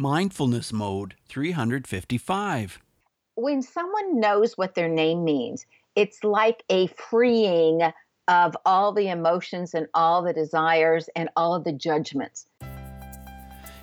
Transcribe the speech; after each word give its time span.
Mindfulness 0.00 0.72
Mode 0.72 1.16
355. 1.28 2.78
When 3.34 3.60
someone 3.60 4.20
knows 4.20 4.56
what 4.56 4.76
their 4.76 4.88
name 4.88 5.24
means, 5.24 5.66
it's 5.96 6.22
like 6.22 6.62
a 6.70 6.86
freeing 6.86 7.80
of 8.28 8.56
all 8.64 8.92
the 8.92 9.08
emotions 9.08 9.74
and 9.74 9.88
all 9.94 10.22
the 10.22 10.32
desires 10.32 11.10
and 11.16 11.28
all 11.34 11.52
of 11.52 11.64
the 11.64 11.72
judgments. 11.72 12.46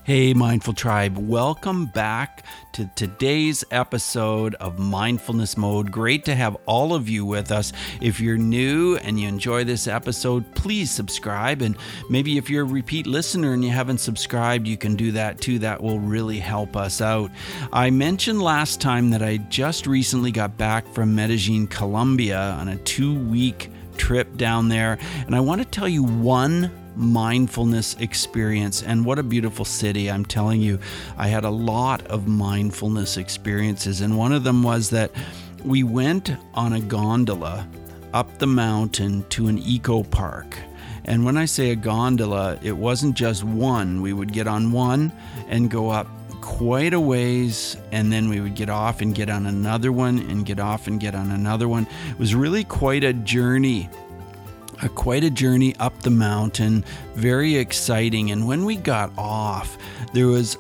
Hey, 0.05 0.35
Mindful 0.35 0.75
Tribe, 0.75 1.17
welcome 1.17 1.87
back 1.87 2.45
to 2.73 2.87
today's 2.93 3.63
episode 3.71 4.53
of 4.53 4.77
Mindfulness 4.77 5.57
Mode. 5.57 5.91
Great 5.91 6.25
to 6.25 6.35
have 6.35 6.55
all 6.67 6.93
of 6.93 7.09
you 7.09 7.25
with 7.25 7.51
us. 7.51 7.73
If 8.01 8.19
you're 8.19 8.37
new 8.37 8.97
and 8.97 9.19
you 9.19 9.27
enjoy 9.27 9.63
this 9.63 9.87
episode, 9.87 10.53
please 10.53 10.91
subscribe. 10.91 11.63
And 11.63 11.75
maybe 12.07 12.37
if 12.37 12.51
you're 12.51 12.65
a 12.65 12.71
repeat 12.71 13.07
listener 13.07 13.53
and 13.53 13.63
you 13.63 13.71
haven't 13.71 13.97
subscribed, 13.97 14.67
you 14.67 14.77
can 14.77 14.95
do 14.95 15.11
that 15.13 15.41
too. 15.41 15.57
That 15.57 15.81
will 15.81 15.99
really 15.99 16.37
help 16.37 16.75
us 16.77 17.01
out. 17.01 17.31
I 17.73 17.89
mentioned 17.89 18.43
last 18.43 18.79
time 18.79 19.09
that 19.09 19.23
I 19.23 19.37
just 19.37 19.87
recently 19.87 20.31
got 20.31 20.55
back 20.55 20.87
from 20.89 21.15
Medellin, 21.15 21.65
Colombia 21.65 22.39
on 22.59 22.67
a 22.67 22.77
two 22.77 23.17
week 23.27 23.71
trip 23.97 24.37
down 24.37 24.69
there. 24.69 24.99
And 25.25 25.35
I 25.35 25.39
want 25.39 25.63
to 25.63 25.67
tell 25.67 25.89
you 25.89 26.03
one 26.03 26.69
mindfulness 26.95 27.95
experience. 27.99 28.83
And 28.83 29.05
what 29.05 29.19
a 29.19 29.23
beautiful 29.23 29.65
city. 29.65 30.09
I'm 30.09 30.25
telling 30.25 30.61
you, 30.61 30.79
I 31.17 31.27
had 31.27 31.43
a 31.43 31.49
lot 31.49 32.05
of 32.07 32.27
mindfulness 32.27 33.17
experiences. 33.17 34.01
And 34.01 34.17
one 34.17 34.33
of 34.33 34.43
them 34.43 34.63
was 34.63 34.89
that 34.91 35.11
we 35.63 35.83
went 35.83 36.31
on 36.53 36.73
a 36.73 36.81
gondola 36.81 37.67
up 38.13 38.37
the 38.37 38.47
mountain 38.47 39.25
to 39.29 39.47
an 39.47 39.57
eco 39.59 40.03
park. 40.03 40.57
And 41.03 41.25
when 41.25 41.37
I 41.37 41.45
say 41.45 41.71
a 41.71 41.75
gondola, 41.75 42.57
it 42.63 42.71
wasn't 42.71 43.15
just 43.15 43.43
one. 43.43 44.01
We 44.01 44.13
would 44.13 44.33
get 44.33 44.47
on 44.47 44.71
one 44.71 45.11
and 45.47 45.69
go 45.69 45.89
up 45.89 46.07
quite 46.41 46.93
a 46.93 46.99
ways, 46.99 47.75
and 47.91 48.13
then 48.13 48.29
we 48.29 48.39
would 48.39 48.55
get 48.55 48.69
off 48.69 49.01
and 49.01 49.15
get 49.15 49.29
on 49.31 49.47
another 49.47 49.91
one, 49.91 50.19
and 50.19 50.45
get 50.45 50.59
off 50.59 50.85
and 50.85 50.99
get 50.99 51.15
on 51.15 51.31
another 51.31 51.67
one. 51.67 51.87
It 52.11 52.19
was 52.19 52.35
really 52.35 52.63
quite 52.63 53.03
a 53.03 53.13
journey 53.13 53.89
a, 54.81 54.89
quite 54.89 55.23
a 55.23 55.29
journey 55.29 55.75
up 55.77 56.01
the 56.01 56.09
mountain, 56.09 56.83
very 57.15 57.55
exciting. 57.55 58.31
And 58.31 58.47
when 58.47 58.65
we 58.65 58.75
got 58.75 59.11
off, 59.17 59.77
there 60.13 60.27
was 60.27 60.57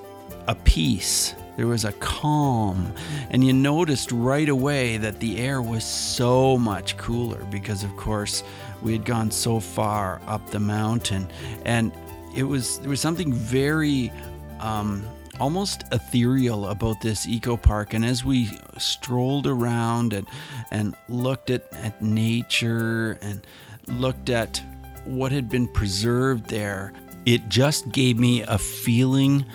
a 0.47 0.55
peace, 0.55 1.35
there 1.57 1.67
was 1.67 1.85
a 1.85 1.91
calm, 1.93 2.93
and 3.29 3.43
you 3.43 3.53
noticed 3.53 4.11
right 4.11 4.49
away 4.49 4.97
that 4.97 5.19
the 5.19 5.39
air 5.39 5.61
was 5.61 5.83
so 5.83 6.57
much 6.57 6.97
cooler 6.97 7.43
because, 7.45 7.83
of 7.83 7.95
course, 7.97 8.43
we 8.81 8.91
had 8.91 9.05
gone 9.05 9.31
so 9.31 9.59
far 9.59 10.21
up 10.27 10.49
the 10.51 10.59
mountain, 10.59 11.27
and 11.63 11.91
it 12.35 12.43
was 12.43 12.79
there 12.79 12.89
was 12.89 13.01
something 13.01 13.33
very. 13.33 14.11
Um, 14.59 15.05
almost 15.37 15.83
ethereal 15.91 16.67
about 16.69 17.01
this 17.01 17.27
eco 17.27 17.57
park 17.57 17.93
and 17.93 18.05
as 18.05 18.23
we 18.23 18.49
strolled 18.77 19.45
around 19.45 20.13
and 20.13 20.25
and 20.71 20.95
looked 21.09 21.49
at, 21.49 21.67
at 21.73 22.01
nature 22.01 23.17
and 23.21 23.45
looked 23.87 24.29
at 24.29 24.61
what 25.05 25.31
had 25.31 25.49
been 25.49 25.67
preserved 25.67 26.49
there, 26.49 26.93
it 27.25 27.47
just 27.49 27.91
gave 27.91 28.19
me 28.19 28.41
a 28.43 28.57
feeling 28.57 29.45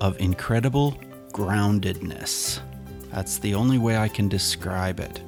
of 0.00 0.18
incredible 0.20 0.98
groundedness. 1.32 2.60
That's 3.10 3.38
the 3.38 3.54
only 3.54 3.78
way 3.78 3.96
I 3.96 4.08
can 4.08 4.28
describe 4.28 5.00
it. 5.00 5.22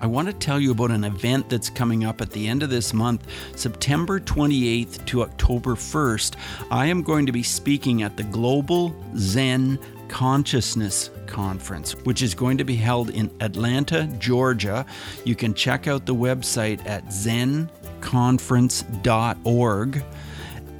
I 0.00 0.06
want 0.06 0.26
to 0.26 0.34
tell 0.34 0.58
you 0.58 0.72
about 0.72 0.90
an 0.90 1.04
event 1.04 1.48
that's 1.48 1.70
coming 1.70 2.04
up 2.04 2.20
at 2.20 2.30
the 2.32 2.48
end 2.48 2.64
of 2.64 2.70
this 2.70 2.92
month, 2.92 3.24
September 3.54 4.18
28th 4.18 5.06
to 5.06 5.22
October 5.22 5.76
1st. 5.76 6.34
I 6.72 6.86
am 6.86 7.02
going 7.02 7.24
to 7.26 7.32
be 7.32 7.44
speaking 7.44 8.02
at 8.02 8.16
the 8.16 8.24
Global 8.24 8.92
Zen 9.16 9.78
Consciousness 10.12 11.10
Conference, 11.26 11.92
which 12.04 12.20
is 12.20 12.34
going 12.34 12.58
to 12.58 12.64
be 12.64 12.76
held 12.76 13.08
in 13.08 13.30
Atlanta, 13.40 14.06
Georgia. 14.18 14.84
You 15.24 15.34
can 15.34 15.54
check 15.54 15.88
out 15.88 16.04
the 16.04 16.14
website 16.14 16.86
at 16.86 17.06
zenconference.org 17.06 20.04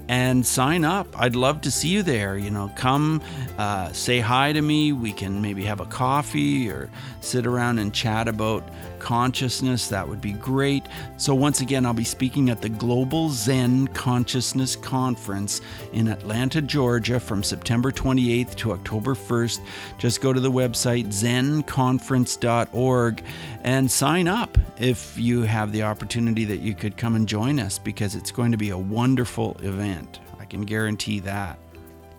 and 0.09 0.45
sign 0.45 0.85
up. 0.85 1.19
I'd 1.19 1.35
love 1.35 1.63
to 1.63 1.71
see 1.71 1.89
you 1.89 2.03
there. 2.03 2.37
You 2.37 2.51
know, 2.51 2.71
come 2.77 3.23
uh, 3.57 3.91
say 3.93 4.21
hi 4.21 4.53
to 4.53 4.61
me. 4.61 4.93
We 4.93 5.15
can 5.15 5.41
maybe 5.41 5.65
have 5.65 5.81
a 5.81 5.87
coffee 5.87 6.69
or 6.69 6.91
sit 7.23 7.47
around 7.47 7.79
and 7.79 7.95
chat 7.95 8.29
about 8.29 8.69
consciousness. 9.03 9.89
That 9.89 10.09
would 10.09 10.21
be 10.21 10.33
great. 10.33 10.85
So, 11.19 11.35
once 11.35 11.61
again, 11.61 11.85
I'll 11.85 11.93
be 11.93 12.05
speaking 12.05 12.49
at 12.49 12.63
the 12.63 12.69
Global 12.69 13.29
Zen 13.29 13.89
Consciousness 13.89 14.77
Conference 14.77 15.61
in 15.93 16.09
Atlanta, 16.09 16.63
Georgia 16.63 17.21
from 17.21 17.43
September 17.43 17.91
28th 17.91 18.55
to 18.57 18.73
October 18.73 19.15
1st. 19.15 19.61
Just 19.99 20.21
go 20.21 20.33
to 20.33 20.41
the 20.41 20.51
website 20.51 21.09
zenconference.org 21.09 23.23
and 23.65 23.91
sign 23.91 24.29
up 24.29 24.59
if 24.79 25.19
you 25.19 25.43
have 25.43 25.73
the 25.73 25.83
opportunity 25.83 26.45
that 26.45 26.61
you 26.61 26.75
could 26.75 26.97
come 26.97 27.17
and 27.17 27.29
join 27.29 27.59
us 27.59 27.79
because 27.79 28.15
it's 28.15 28.31
going 28.31 28.53
to 28.53 28.59
be 28.59 28.71
a 28.71 28.79
wonderful 28.79 29.57
event. 29.63 30.21
I 30.39 30.45
can 30.45 30.63
guarantee 30.63 31.21
that. 31.21 31.59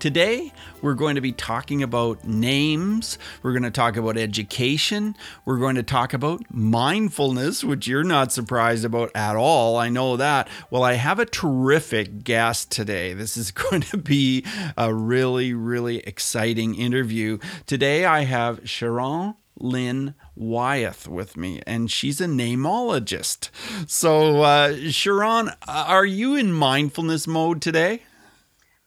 Today, 0.03 0.52
we're 0.81 0.96
going 0.96 1.16
to 1.16 1.22
be 1.22 1.31
talking 1.31 1.81
about 1.81 2.28
names. 2.28 3.18
We're 3.41 3.53
going 3.53 3.64
to 3.64 3.72
talk 3.72 3.96
about 3.96 4.18
education. 4.18 5.16
We're 5.46 5.59
going 5.59 5.75
to 5.75 5.81
talk 5.81 6.12
about 6.12 6.44
mindfulness, 6.53 7.64
which 7.64 7.88
you're 7.88 8.03
not 8.03 8.34
surprised 8.34 8.84
about 8.84 9.12
at 9.16 9.38
all. 9.38 9.78
I 9.78 9.88
know 9.88 10.18
that. 10.18 10.50
Well, 10.69 10.84
I 10.84 10.96
have 10.96 11.19
a 11.19 11.25
terrific 11.25 12.25
guest 12.25 12.69
today. 12.69 13.13
This 13.13 13.38
is 13.38 13.52
going 13.52 13.80
to 13.80 13.97
be 13.97 14.44
a 14.75 14.94
really, 14.94 15.53
really 15.53 16.00
exciting 16.00 16.75
interview. 16.75 17.38
Today, 17.66 18.03
I 18.03 18.25
have 18.25 18.68
Sharon 18.68 19.36
Lynn 19.58 20.16
Wyeth 20.36 21.08
with 21.08 21.38
me, 21.38 21.62
and 21.66 21.90
she's 21.90 22.19
a 22.19 22.25
namologist. 22.25 23.52
So, 23.88 24.42
uh, 24.42 24.75
Sharon, 24.90 25.52
are 25.66 26.06
you 26.06 26.36
in 26.36 26.52
mindfulness 26.52 27.25
mode 27.25 27.62
today? 27.62 28.02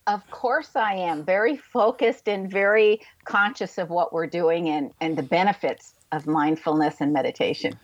Of 0.07 0.29
course, 0.31 0.77
I 0.77 0.95
am 0.95 1.25
very 1.25 1.57
focused 1.57 2.29
and 2.29 2.49
very 2.49 3.01
conscious 3.25 3.77
of 3.77 3.91
what 3.91 4.13
we're 4.13 4.29
doing 4.29 4.69
and, 4.69 4.93
and 5.01 5.17
the 5.17 5.23
benefits 5.23 5.95
of 6.13 6.27
mindfulness 6.27 7.01
and 7.01 7.13
meditation. 7.13 7.79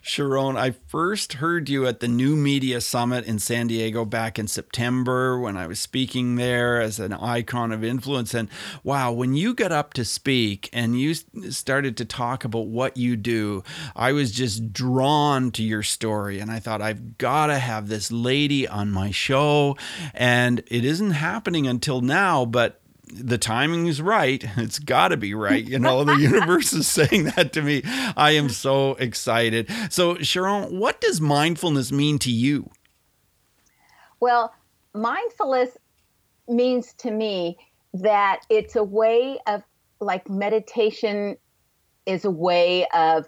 Sharon, 0.00 0.56
I 0.56 0.70
first 0.70 1.34
heard 1.34 1.68
you 1.68 1.86
at 1.86 2.00
the 2.00 2.08
New 2.08 2.36
Media 2.36 2.80
Summit 2.80 3.24
in 3.24 3.38
San 3.38 3.66
Diego 3.66 4.04
back 4.04 4.38
in 4.38 4.46
September 4.46 5.38
when 5.38 5.56
I 5.56 5.66
was 5.66 5.80
speaking 5.80 6.36
there 6.36 6.80
as 6.80 7.00
an 7.00 7.12
icon 7.12 7.72
of 7.72 7.82
influence. 7.82 8.34
And 8.34 8.48
wow, 8.84 9.12
when 9.12 9.34
you 9.34 9.54
got 9.54 9.72
up 9.72 9.94
to 9.94 10.04
speak 10.04 10.68
and 10.72 11.00
you 11.00 11.14
started 11.14 11.96
to 11.96 12.04
talk 12.04 12.44
about 12.44 12.66
what 12.66 12.96
you 12.96 13.16
do, 13.16 13.62
I 13.96 14.12
was 14.12 14.32
just 14.32 14.72
drawn 14.72 15.50
to 15.52 15.62
your 15.62 15.82
story. 15.82 16.38
And 16.38 16.50
I 16.50 16.58
thought, 16.58 16.82
I've 16.82 17.16
got 17.18 17.46
to 17.46 17.58
have 17.58 17.88
this 17.88 18.12
lady 18.12 18.68
on 18.68 18.90
my 18.90 19.10
show. 19.10 19.76
And 20.14 20.62
it 20.66 20.84
isn't 20.84 21.12
happening 21.12 21.66
until 21.66 22.00
now, 22.00 22.44
but 22.44 22.81
the 23.12 23.38
timing 23.38 23.86
is 23.86 24.00
right. 24.00 24.44
It's 24.56 24.78
got 24.78 25.08
to 25.08 25.16
be 25.16 25.34
right. 25.34 25.64
You 25.64 25.78
know, 25.78 26.04
the 26.04 26.14
universe 26.16 26.72
is 26.72 26.86
saying 26.98 27.24
that 27.36 27.52
to 27.54 27.62
me. 27.62 27.82
I 28.16 28.32
am 28.32 28.48
so 28.48 28.92
excited. 28.94 29.68
So, 29.90 30.16
Sharon, 30.18 30.78
what 30.78 31.00
does 31.00 31.20
mindfulness 31.20 31.92
mean 31.92 32.18
to 32.20 32.30
you? 32.30 32.70
Well, 34.20 34.54
mindfulness 34.94 35.76
means 36.48 36.94
to 36.98 37.10
me 37.10 37.58
that 37.94 38.40
it's 38.48 38.76
a 38.76 38.84
way 38.84 39.38
of 39.46 39.62
like 40.00 40.28
meditation 40.28 41.36
is 42.06 42.24
a 42.24 42.30
way 42.30 42.86
of 42.94 43.26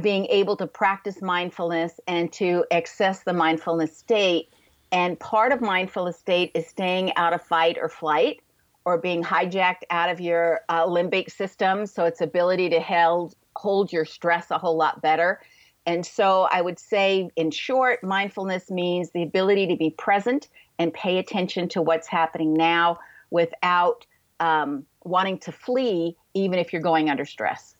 being 0.00 0.26
able 0.26 0.56
to 0.56 0.66
practice 0.66 1.20
mindfulness 1.20 2.00
and 2.06 2.32
to 2.32 2.64
access 2.70 3.24
the 3.24 3.32
mindfulness 3.32 3.96
state. 3.96 4.48
And 4.90 5.18
part 5.20 5.52
of 5.52 5.60
mindfulness 5.60 6.18
state 6.18 6.50
is 6.54 6.66
staying 6.66 7.14
out 7.16 7.32
of 7.32 7.42
fight 7.42 7.78
or 7.80 7.88
flight 7.88 8.40
or 8.84 8.98
being 8.98 9.22
hijacked 9.22 9.82
out 9.90 10.08
of 10.08 10.20
your 10.20 10.60
uh, 10.68 10.86
limbic 10.86 11.30
system. 11.30 11.86
So 11.86 12.04
its 12.04 12.20
ability 12.20 12.70
to 12.70 12.80
held, 12.80 13.34
hold 13.56 13.92
your 13.92 14.04
stress 14.04 14.50
a 14.50 14.58
whole 14.58 14.76
lot 14.76 15.02
better. 15.02 15.40
And 15.86 16.06
so 16.06 16.48
I 16.50 16.60
would 16.60 16.78
say, 16.78 17.30
in 17.36 17.50
short, 17.50 18.04
mindfulness 18.04 18.70
means 18.70 19.10
the 19.10 19.22
ability 19.22 19.66
to 19.68 19.76
be 19.76 19.90
present 19.90 20.48
and 20.78 20.92
pay 20.94 21.18
attention 21.18 21.68
to 21.70 21.82
what's 21.82 22.06
happening 22.06 22.54
now 22.54 22.98
without 23.30 24.06
um, 24.40 24.84
wanting 25.04 25.38
to 25.38 25.52
flee, 25.52 26.16
even 26.34 26.58
if 26.58 26.72
you're 26.72 26.82
going 26.82 27.10
under 27.10 27.24
stress 27.24 27.71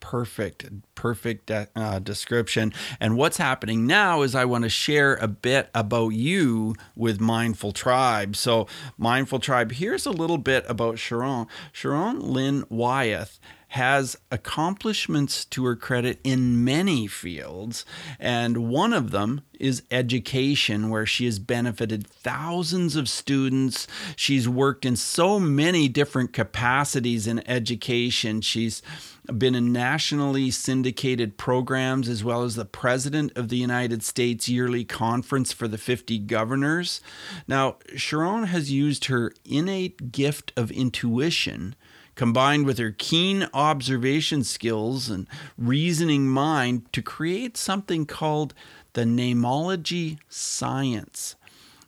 perfect, 0.00 0.64
perfect 0.94 1.50
uh, 1.50 1.98
description. 1.98 2.72
And 3.00 3.16
what's 3.16 3.36
happening 3.36 3.86
now 3.86 4.22
is 4.22 4.34
I 4.34 4.44
want 4.44 4.64
to 4.64 4.70
share 4.70 5.16
a 5.16 5.28
bit 5.28 5.70
about 5.74 6.10
you 6.10 6.74
with 6.96 7.20
Mindful 7.20 7.72
Tribe. 7.72 8.36
So, 8.36 8.66
Mindful 8.96 9.38
Tribe, 9.38 9.72
here's 9.72 10.06
a 10.06 10.10
little 10.10 10.38
bit 10.38 10.64
about 10.68 10.98
Sharon. 10.98 11.46
Sharon 11.72 12.20
Lynn 12.20 12.64
Wyeth 12.68 13.38
has 13.68 14.16
accomplishments 14.30 15.44
to 15.44 15.64
her 15.66 15.76
credit 15.76 16.18
in 16.24 16.64
many 16.64 17.06
fields, 17.06 17.84
and 18.18 18.68
one 18.68 18.92
of 18.92 19.10
them 19.10 19.42
is 19.60 19.82
education, 19.90 20.88
where 20.88 21.04
she 21.04 21.26
has 21.26 21.38
benefited 21.38 22.06
thousands 22.06 22.96
of 22.96 23.08
students. 23.08 23.86
She's 24.16 24.48
worked 24.48 24.84
in 24.84 24.96
so 24.96 25.38
many 25.38 25.88
different 25.88 26.32
capacities 26.32 27.26
in 27.26 27.46
education. 27.48 28.40
She's 28.40 28.82
been 29.26 29.54
in 29.54 29.72
nationally 29.72 30.50
syndicated 30.50 31.36
programs 31.36 32.08
as 32.08 32.24
well 32.24 32.44
as 32.44 32.54
the 32.54 32.64
president 32.64 33.36
of 33.36 33.48
the 33.48 33.58
United 33.58 34.02
States 34.02 34.48
yearly 34.48 34.84
conference 34.84 35.52
for 35.52 35.68
the 35.68 35.76
50 35.76 36.18
governors. 36.20 37.02
Now, 37.46 37.76
Sharon 37.94 38.44
has 38.44 38.72
used 38.72 39.06
her 39.06 39.32
innate 39.44 40.12
gift 40.12 40.52
of 40.56 40.70
intuition 40.70 41.74
combined 42.18 42.66
with 42.66 42.78
her 42.78 42.90
keen 42.98 43.48
observation 43.54 44.42
skills 44.42 45.08
and 45.08 45.28
reasoning 45.56 46.26
mind 46.26 46.92
to 46.92 47.00
create 47.00 47.56
something 47.56 48.04
called 48.04 48.52
the 48.94 49.04
namology 49.04 50.18
science. 50.28 51.36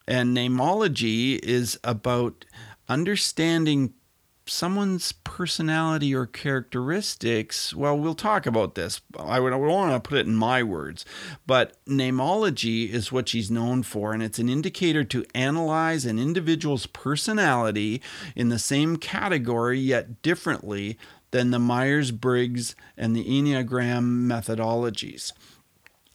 And 0.06 0.36
namology 0.36 1.40
is 1.40 1.80
about 1.82 2.44
understanding 2.88 3.92
someone's 4.50 5.12
personality 5.12 6.14
or 6.14 6.26
characteristics, 6.26 7.72
well, 7.74 7.96
we'll 7.96 8.14
talk 8.14 8.46
about 8.46 8.74
this. 8.74 9.00
I 9.18 9.40
would, 9.40 9.52
I 9.52 9.56
would 9.56 9.68
want 9.68 9.92
to 9.92 10.08
put 10.08 10.18
it 10.18 10.26
in 10.26 10.34
my 10.34 10.62
words, 10.62 11.04
but 11.46 11.76
namology 11.86 12.90
is 12.90 13.12
what 13.12 13.28
she's 13.28 13.50
known 13.50 13.82
for, 13.82 14.12
and 14.12 14.22
it's 14.22 14.38
an 14.38 14.48
indicator 14.48 15.04
to 15.04 15.24
analyze 15.34 16.04
an 16.04 16.18
individual's 16.18 16.86
personality 16.86 18.02
in 18.34 18.48
the 18.48 18.58
same 18.58 18.96
category 18.96 19.78
yet 19.78 20.20
differently 20.22 20.98
than 21.30 21.50
the 21.50 21.58
Myers 21.58 22.10
Briggs 22.10 22.74
and 22.96 23.14
the 23.14 23.24
Enneagram 23.24 24.26
methodologies. 24.26 25.32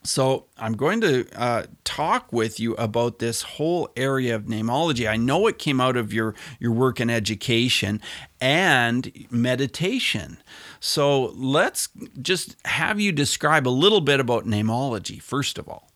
So, 0.06 0.46
I'm 0.57 0.74
going 0.74 1.02
to 1.02 1.28
uh, 1.36 1.66
talk 1.84 2.31
with 2.31 2.60
you 2.60 2.75
about 2.75 3.19
this 3.19 3.42
whole 3.42 3.90
area 3.96 4.36
of 4.36 4.44
namology. 4.44 5.10
I 5.10 5.18
know 5.18 5.48
it 5.48 5.57
came 5.57 5.81
out 5.81 5.98
of 5.98 6.13
your, 6.13 6.36
your 6.60 6.72
work 6.72 7.00
in 7.00 7.10
education 7.10 8.02
and 8.40 9.12
meditation. 9.31 10.38
So, 10.80 11.34
let's 11.36 11.90
just 12.22 12.56
have 12.66 13.00
you 13.00 13.12
describe 13.12 13.68
a 13.68 13.69
little 13.69 14.02
bit 14.02 14.19
about 14.19 14.46
namology, 14.46 15.22
first 15.22 15.57
of 15.57 15.68
all. 15.68 15.92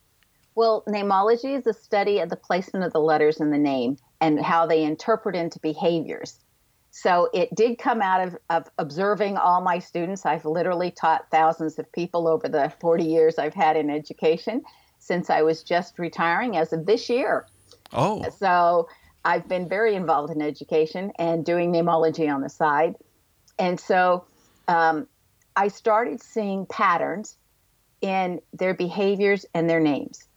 Well, 0.56 0.84
namology 0.88 1.56
is 1.56 1.64
the 1.64 1.74
study 1.74 2.20
of 2.20 2.30
the 2.30 2.36
placement 2.36 2.86
of 2.86 2.92
the 2.92 3.00
letters 3.00 3.40
in 3.40 3.52
the 3.52 3.58
name 3.58 3.98
and 4.20 4.44
how 4.44 4.66
they 4.66 4.84
interpret 4.84 5.36
into 5.36 5.60
behaviors. 5.60 6.40
So 7.02 7.30
it 7.34 7.56
did 7.56 7.78
come 7.78 8.02
out 8.02 8.28
of, 8.28 8.38
of 8.50 8.70
observing 8.78 9.38
all 9.38 9.62
my 9.62 9.80
students. 9.80 10.26
I've 10.26 10.44
literally 10.44 10.92
taught 10.92 11.32
thousands 11.32 11.80
of 11.80 11.90
people 11.94 12.28
over 12.28 12.50
the 12.50 12.74
40 12.82 13.06
years 13.06 13.40
I've 13.40 13.54
had 13.54 13.78
in 13.78 13.90
education 13.90 14.64
since 14.98 15.30
I 15.30 15.44
was 15.44 15.64
just 15.64 15.98
retiring 15.98 16.58
as 16.58 16.74
of 16.74 16.86
this 16.86 17.10
year. 17.10 17.46
Oh. 17.94 18.30
So 18.38 18.90
I've 19.24 19.48
been 19.48 19.70
very 19.70 19.96
involved 19.96 20.34
in 20.34 20.42
education 20.42 21.14
and 21.18 21.46
doing 21.46 21.72
namology 21.72 22.30
on 22.30 22.42
the 22.42 22.50
side. 22.50 22.96
And 23.58 23.80
so 23.80 24.26
um, 24.68 25.08
I 25.56 25.70
started 25.70 26.22
seeing 26.22 26.66
patterns 26.66 27.38
in 28.02 28.42
their 28.52 28.74
behaviors 28.74 29.46
and 29.54 29.70
their 29.70 29.80
names. 29.80 30.28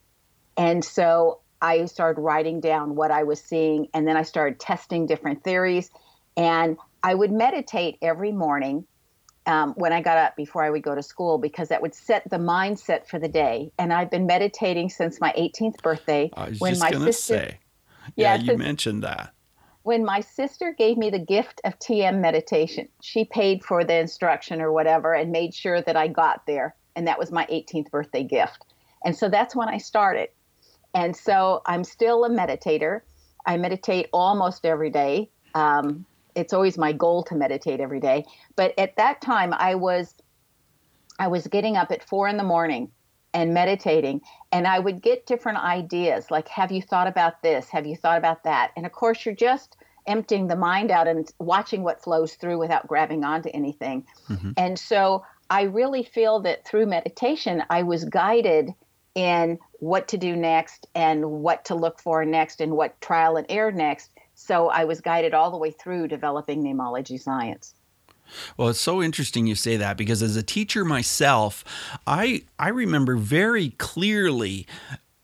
And 0.56 0.84
so 0.84 1.40
I 1.60 1.86
started 1.86 2.20
writing 2.20 2.60
down 2.60 2.94
what 2.94 3.10
I 3.10 3.24
was 3.24 3.40
seeing, 3.40 3.88
and 3.94 4.06
then 4.06 4.16
I 4.16 4.22
started 4.22 4.60
testing 4.60 5.06
different 5.06 5.42
theories. 5.42 5.90
And 6.37 6.76
I 7.02 7.14
would 7.14 7.32
meditate 7.32 7.99
every 8.02 8.32
morning 8.32 8.87
um, 9.46 9.75
when 9.76 9.93
I 9.93 10.00
got 10.00 10.19
up 10.19 10.37
before 10.37 10.62
I 10.62 10.70
would 10.70 10.82
go 10.82 10.94
to 10.94 11.02
school 11.02 11.38
because 11.38 11.69
that 11.69 11.82
would 11.82 11.94
set 11.94 12.29
the 12.31 12.37
mindset 12.37 13.06
for 13.06 13.19
the 13.19 13.29
day. 13.29 13.73
And 13.79 13.93
I've 13.93 14.11
been 14.11 14.26
meditating 14.26 14.90
since 14.90 15.20
my 15.20 15.32
18th 15.37 15.82
birthday. 15.82 16.31
I 16.34 16.50
was 16.50 16.61
when 16.61 16.73
just 16.73 16.81
my 16.81 16.90
sister, 16.90 17.34
say, 17.34 17.58
yeah, 18.17 18.37
yeah 18.37 18.43
you 18.52 18.58
mentioned 18.58 19.02
that. 19.02 19.34
When 19.82 20.05
my 20.05 20.20
sister 20.20 20.75
gave 20.79 20.96
me 20.96 21.11
the 21.11 21.19
gift 21.19 21.61
of 21.64 21.76
TM 21.81 22.20
meditation, 22.20 22.88
she 23.00 23.25
paid 23.25 23.64
for 23.64 23.82
the 23.82 23.96
instruction 23.96 24.61
or 24.61 24.73
whatever 24.73 25.12
and 25.12 25.32
made 25.32 25.52
sure 25.55 25.82
that 25.82 25.96
I 25.96 26.06
got 26.06 26.46
there. 26.46 26.76
And 26.94 27.08
that 27.08 27.19
was 27.19 27.32
my 27.32 27.46
18th 27.46 27.90
birthday 27.90 28.23
gift. 28.23 28.64
And 29.05 29.17
so 29.17 29.29
that's 29.29 29.56
when 29.56 29.69
I 29.69 29.79
started. 29.79 30.29
And 30.94 31.17
so 31.17 31.62
I'm 31.67 31.82
still 31.82 32.25
a 32.25 32.31
meditator. 32.31 33.00
I 33.44 33.56
meditate 33.56 34.08
almost 34.12 34.64
every 34.64 34.90
day. 34.90 35.31
Um, 35.55 36.06
it's 36.34 36.52
always 36.52 36.79
my 36.79 36.93
goal 36.93 37.23
to 37.25 37.34
meditate 37.34 37.81
every 37.81 38.00
day. 38.00 38.25
But 38.56 38.79
at 38.79 38.96
that 38.96 39.20
time, 39.20 39.52
I 39.52 39.75
was 39.75 40.14
I 41.19 41.29
was 41.29 41.46
getting 41.46 41.76
up 41.76 41.93
at 41.93 42.02
four 42.02 42.29
in 42.29 42.37
the 42.37 42.44
morning 42.44 42.90
and 43.34 43.55
meditating, 43.55 44.20
and 44.50 44.67
I 44.67 44.79
would 44.79 45.02
get 45.02 45.26
different 45.26 45.58
ideas 45.58 46.31
like, 46.31 46.49
"Have 46.49 46.73
you 46.73 46.82
thought 46.82 47.06
about 47.06 47.43
this? 47.43 47.69
Have 47.70 47.87
you 47.87 47.96
thought 47.96 48.19
about 48.19 48.44
that?" 48.44 48.73
And 48.76 48.87
of 48.87 48.93
course, 48.93 49.25
you're 49.25 49.34
just 49.34 49.76
emptying 50.06 50.49
the 50.49 50.56
mind 50.56 50.90
out 50.90 51.06
and 51.06 51.31
watching 51.38 51.82
what 51.82 52.02
flows 52.02 52.34
through 52.34 52.58
without 52.58 52.87
grabbing 52.88 53.25
onto 53.25 53.49
anything. 53.55 54.05
Mm-hmm. 54.29 54.52
And 54.56 54.79
so 54.79 55.25
I 55.49 55.62
really 55.62 56.02
feel 56.02 56.40
that 56.40 56.67
through 56.67 56.87
meditation, 56.87 57.62
I 57.70 57.84
was 57.84 58.05
guided 58.05 58.75
in 59.14 59.58
what 59.79 60.08
to 60.08 60.17
do 60.17 60.34
next 60.34 60.87
and 60.94 61.25
what 61.31 61.67
to 61.67 61.75
look 61.75 62.00
for 62.00 62.25
next 62.25 62.61
and 62.61 62.73
what 62.73 63.00
trial 63.00 63.37
and 63.37 63.46
error 63.49 63.73
next 63.73 64.11
so 64.52 64.69
I 64.69 64.84
was 64.84 65.00
guided 65.00 65.32
all 65.32 65.50
the 65.50 65.56
way 65.56 65.70
through 65.70 66.08
developing 66.08 66.62
namology 66.62 67.19
science. 67.19 67.75
Well, 68.58 68.69
it's 68.69 68.81
so 68.82 69.02
interesting 69.02 69.46
you 69.46 69.54
say 69.54 69.78
that 69.78 69.96
because 69.96 70.22
as 70.22 70.37
a 70.37 70.43
teacher 70.43 70.84
myself, 70.84 71.64
I 72.06 72.43
I 72.58 72.69
remember 72.69 73.16
very 73.16 73.70
clearly 73.70 74.66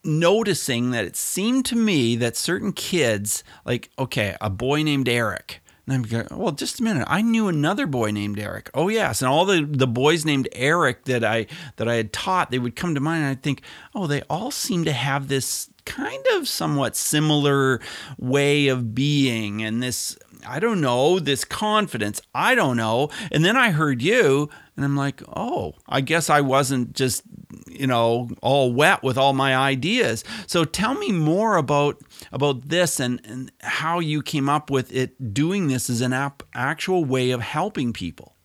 noticing 0.03 0.93
that 0.93 1.05
it 1.05 1.15
seemed 1.15 1.67
to 1.67 1.77
me 1.77 2.17
that 2.17 2.37
certain 2.39 2.73
kids, 2.73 3.45
like 3.67 3.91
okay, 3.99 4.35
a 4.41 4.49
boy 4.49 4.83
named 4.83 5.11
Eric, 5.11 5.61
and 5.87 5.95
I'm 5.95 6.03
going, 6.05 6.27
well, 6.31 6.53
just 6.53 6.81
a 6.81 6.83
minute. 6.83 7.07
I 7.07 7.21
knew 7.21 7.49
another 7.49 7.87
boy 7.87 8.11
named 8.11 8.39
Eric. 8.39 8.71
Oh 8.73 8.89
yes, 8.89 9.21
and 9.21 9.29
all 9.31 9.45
the 9.45 9.63
the 9.63 9.87
boys 9.87 10.25
named 10.25 10.49
Eric 10.53 11.05
that 11.05 11.23
I 11.23 11.49
that 11.77 11.87
I 11.87 11.97
had 11.97 12.15
taught, 12.15 12.51
they 12.51 12.59
would 12.59 12.77
come 12.77 12.95
to 12.95 13.01
mind, 13.01 13.25
and 13.25 13.31
I'd 13.31 13.43
think, 13.43 13.61
oh, 13.95 14.07
they 14.07 14.23
all 14.31 14.51
seem 14.51 14.87
to 14.87 14.93
have 14.93 15.29
this 15.29 15.69
kind 15.89 16.25
of 16.35 16.47
somewhat 16.47 16.95
similar 16.95 17.81
way 18.19 18.69
of 18.69 18.95
being 18.95 19.63
and 19.63 19.83
this 19.83 20.19
I 20.47 20.61
don't 20.61 20.81
know, 20.81 21.19
this 21.19 21.45
confidence. 21.45 22.23
I 22.33 22.55
don't 22.55 22.77
know. 22.77 23.11
And 23.33 23.45
then 23.45 23.57
I 23.57 23.71
heard 23.71 24.01
you 24.03 24.49
and 24.77 24.85
I'm 24.85 24.97
like, 24.97 25.21
"Oh, 25.35 25.75
I 25.89 26.01
guess 26.01 26.31
I 26.31 26.41
wasn't 26.41 26.93
just, 26.93 27.23
you 27.67 27.87
know, 27.87 28.31
all 28.41 28.73
wet 28.73 29.03
with 29.03 29.19
all 29.19 29.33
my 29.33 29.57
ideas." 29.57 30.23
So 30.47 30.65
tell 30.65 30.95
me 30.95 31.11
more 31.11 31.57
about 31.57 32.01
about 32.31 32.69
this 32.69 33.01
and, 33.01 33.21
and 33.25 33.51
how 33.63 33.99
you 33.99 34.23
came 34.23 34.49
up 34.49 34.71
with 34.71 34.93
it 34.95 35.35
doing 35.35 35.67
this 35.67 35.91
as 35.91 36.01
an 36.01 36.13
ap- 36.13 36.45
actual 36.55 37.05
way 37.05 37.31
of 37.33 37.41
helping 37.41 37.93
people. 37.93 38.37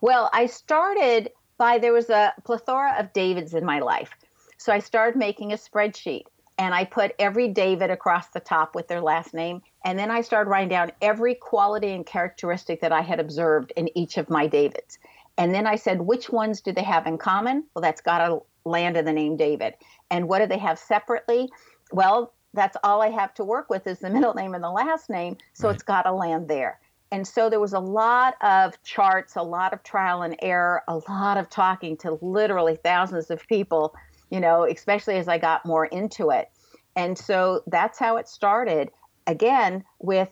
Well, 0.00 0.30
I 0.32 0.46
started 0.46 1.30
by 1.58 1.78
there 1.78 1.92
was 1.92 2.10
a 2.10 2.34
plethora 2.44 2.96
of 2.98 3.12
Davids 3.12 3.54
in 3.54 3.64
my 3.64 3.78
life. 3.78 4.10
So 4.58 4.72
I 4.72 4.78
started 4.78 5.16
making 5.16 5.52
a 5.52 5.56
spreadsheet 5.56 6.24
and 6.58 6.74
I 6.74 6.84
put 6.84 7.14
every 7.18 7.48
David 7.48 7.90
across 7.90 8.28
the 8.28 8.40
top 8.40 8.74
with 8.74 8.86
their 8.88 9.00
last 9.00 9.34
name. 9.34 9.62
And 9.84 9.98
then 9.98 10.10
I 10.10 10.20
started 10.20 10.50
writing 10.50 10.68
down 10.68 10.92
every 11.02 11.34
quality 11.34 11.90
and 11.90 12.06
characteristic 12.06 12.80
that 12.80 12.92
I 12.92 13.00
had 13.00 13.18
observed 13.18 13.72
in 13.76 13.96
each 13.98 14.18
of 14.18 14.30
my 14.30 14.46
Davids. 14.46 14.98
And 15.36 15.52
then 15.52 15.66
I 15.66 15.74
said, 15.74 16.02
which 16.02 16.30
ones 16.30 16.60
do 16.60 16.72
they 16.72 16.84
have 16.84 17.06
in 17.06 17.18
common? 17.18 17.64
Well, 17.74 17.82
that's 17.82 18.00
got 18.00 18.26
to 18.26 18.42
land 18.64 18.96
in 18.96 19.04
the 19.04 19.12
name 19.12 19.36
David. 19.36 19.74
And 20.10 20.28
what 20.28 20.38
do 20.38 20.46
they 20.46 20.58
have 20.58 20.78
separately? 20.78 21.50
Well, 21.92 22.32
that's 22.52 22.76
all 22.84 23.02
I 23.02 23.10
have 23.10 23.34
to 23.34 23.44
work 23.44 23.68
with 23.68 23.86
is 23.88 23.98
the 23.98 24.10
middle 24.16 24.34
name 24.34 24.54
and 24.54 24.62
the 24.62 24.70
last 24.70 25.10
name. 25.10 25.36
So 25.54 25.66
right. 25.68 25.74
it's 25.74 25.82
got 25.82 26.02
to 26.02 26.12
land 26.12 26.48
there. 26.48 26.78
And 27.10 27.26
so 27.26 27.50
there 27.50 27.60
was 27.60 27.74
a 27.74 27.80
lot 27.80 28.34
of 28.42 28.80
charts, 28.82 29.36
a 29.36 29.42
lot 29.42 29.72
of 29.72 29.82
trial 29.82 30.22
and 30.22 30.36
error, 30.40 30.82
a 30.88 31.00
lot 31.08 31.36
of 31.36 31.48
talking 31.50 31.96
to 31.98 32.18
literally 32.22 32.76
thousands 32.76 33.30
of 33.30 33.46
people 33.46 33.94
you 34.30 34.40
know, 34.40 34.64
especially 34.64 35.16
as 35.16 35.28
I 35.28 35.38
got 35.38 35.66
more 35.66 35.86
into 35.86 36.30
it. 36.30 36.50
And 36.96 37.18
so 37.18 37.62
that's 37.66 37.98
how 37.98 38.16
it 38.16 38.28
started. 38.28 38.90
Again, 39.26 39.84
with 39.98 40.30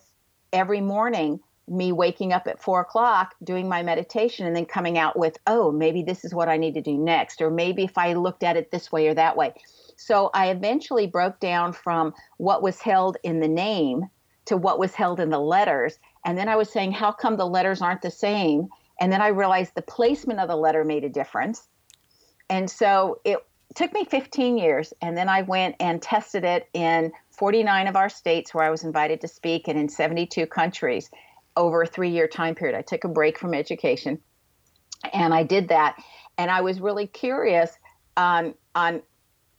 every 0.52 0.80
morning, 0.80 1.40
me 1.68 1.92
waking 1.92 2.32
up 2.32 2.46
at 2.46 2.62
four 2.62 2.80
o'clock, 2.80 3.34
doing 3.42 3.68
my 3.68 3.82
meditation, 3.82 4.46
and 4.46 4.54
then 4.54 4.66
coming 4.66 4.98
out 4.98 5.18
with, 5.18 5.38
oh, 5.46 5.70
maybe 5.72 6.02
this 6.02 6.24
is 6.24 6.34
what 6.34 6.48
I 6.48 6.56
need 6.56 6.74
to 6.74 6.82
do 6.82 6.96
next, 6.96 7.40
or 7.40 7.50
maybe 7.50 7.84
if 7.84 7.96
I 7.96 8.14
looked 8.14 8.42
at 8.42 8.56
it 8.56 8.70
this 8.70 8.90
way 8.90 9.08
or 9.08 9.14
that 9.14 9.36
way. 9.36 9.54
So 9.96 10.30
I 10.34 10.50
eventually 10.50 11.06
broke 11.06 11.38
down 11.40 11.72
from 11.72 12.14
what 12.38 12.62
was 12.62 12.80
held 12.80 13.16
in 13.22 13.40
the 13.40 13.48
name 13.48 14.08
to 14.46 14.56
what 14.56 14.78
was 14.78 14.94
held 14.94 15.20
in 15.20 15.30
the 15.30 15.38
letters. 15.38 15.98
And 16.24 16.36
then 16.36 16.48
I 16.48 16.56
was 16.56 16.70
saying, 16.70 16.92
how 16.92 17.12
come 17.12 17.36
the 17.36 17.46
letters 17.46 17.80
aren't 17.80 18.02
the 18.02 18.10
same? 18.10 18.68
And 19.00 19.12
then 19.12 19.22
I 19.22 19.28
realized 19.28 19.74
the 19.74 19.82
placement 19.82 20.40
of 20.40 20.48
the 20.48 20.56
letter 20.56 20.84
made 20.84 21.04
a 21.04 21.08
difference. 21.08 21.68
And 22.50 22.70
so 22.70 23.20
it 23.24 23.38
took 23.74 23.92
me 23.92 24.04
15 24.04 24.58
years 24.58 24.92
and 25.02 25.16
then 25.16 25.28
i 25.28 25.42
went 25.42 25.76
and 25.80 26.02
tested 26.02 26.44
it 26.44 26.68
in 26.74 27.12
49 27.30 27.86
of 27.86 27.96
our 27.96 28.08
states 28.08 28.54
where 28.54 28.64
i 28.64 28.70
was 28.70 28.84
invited 28.84 29.20
to 29.20 29.28
speak 29.28 29.68
and 29.68 29.78
in 29.78 29.88
72 29.88 30.46
countries 30.46 31.10
over 31.56 31.82
a 31.82 31.86
three 31.86 32.10
year 32.10 32.28
time 32.28 32.54
period 32.54 32.76
i 32.76 32.82
took 32.82 33.04
a 33.04 33.08
break 33.08 33.38
from 33.38 33.54
education 33.54 34.18
And 35.12 35.34
I 35.34 35.42
did 35.42 35.68
that. 35.68 35.96
And 36.38 36.50
I 36.50 36.60
was 36.60 36.80
really 36.80 37.06
curious 37.06 37.70
on, 38.16 38.54
on 38.74 39.02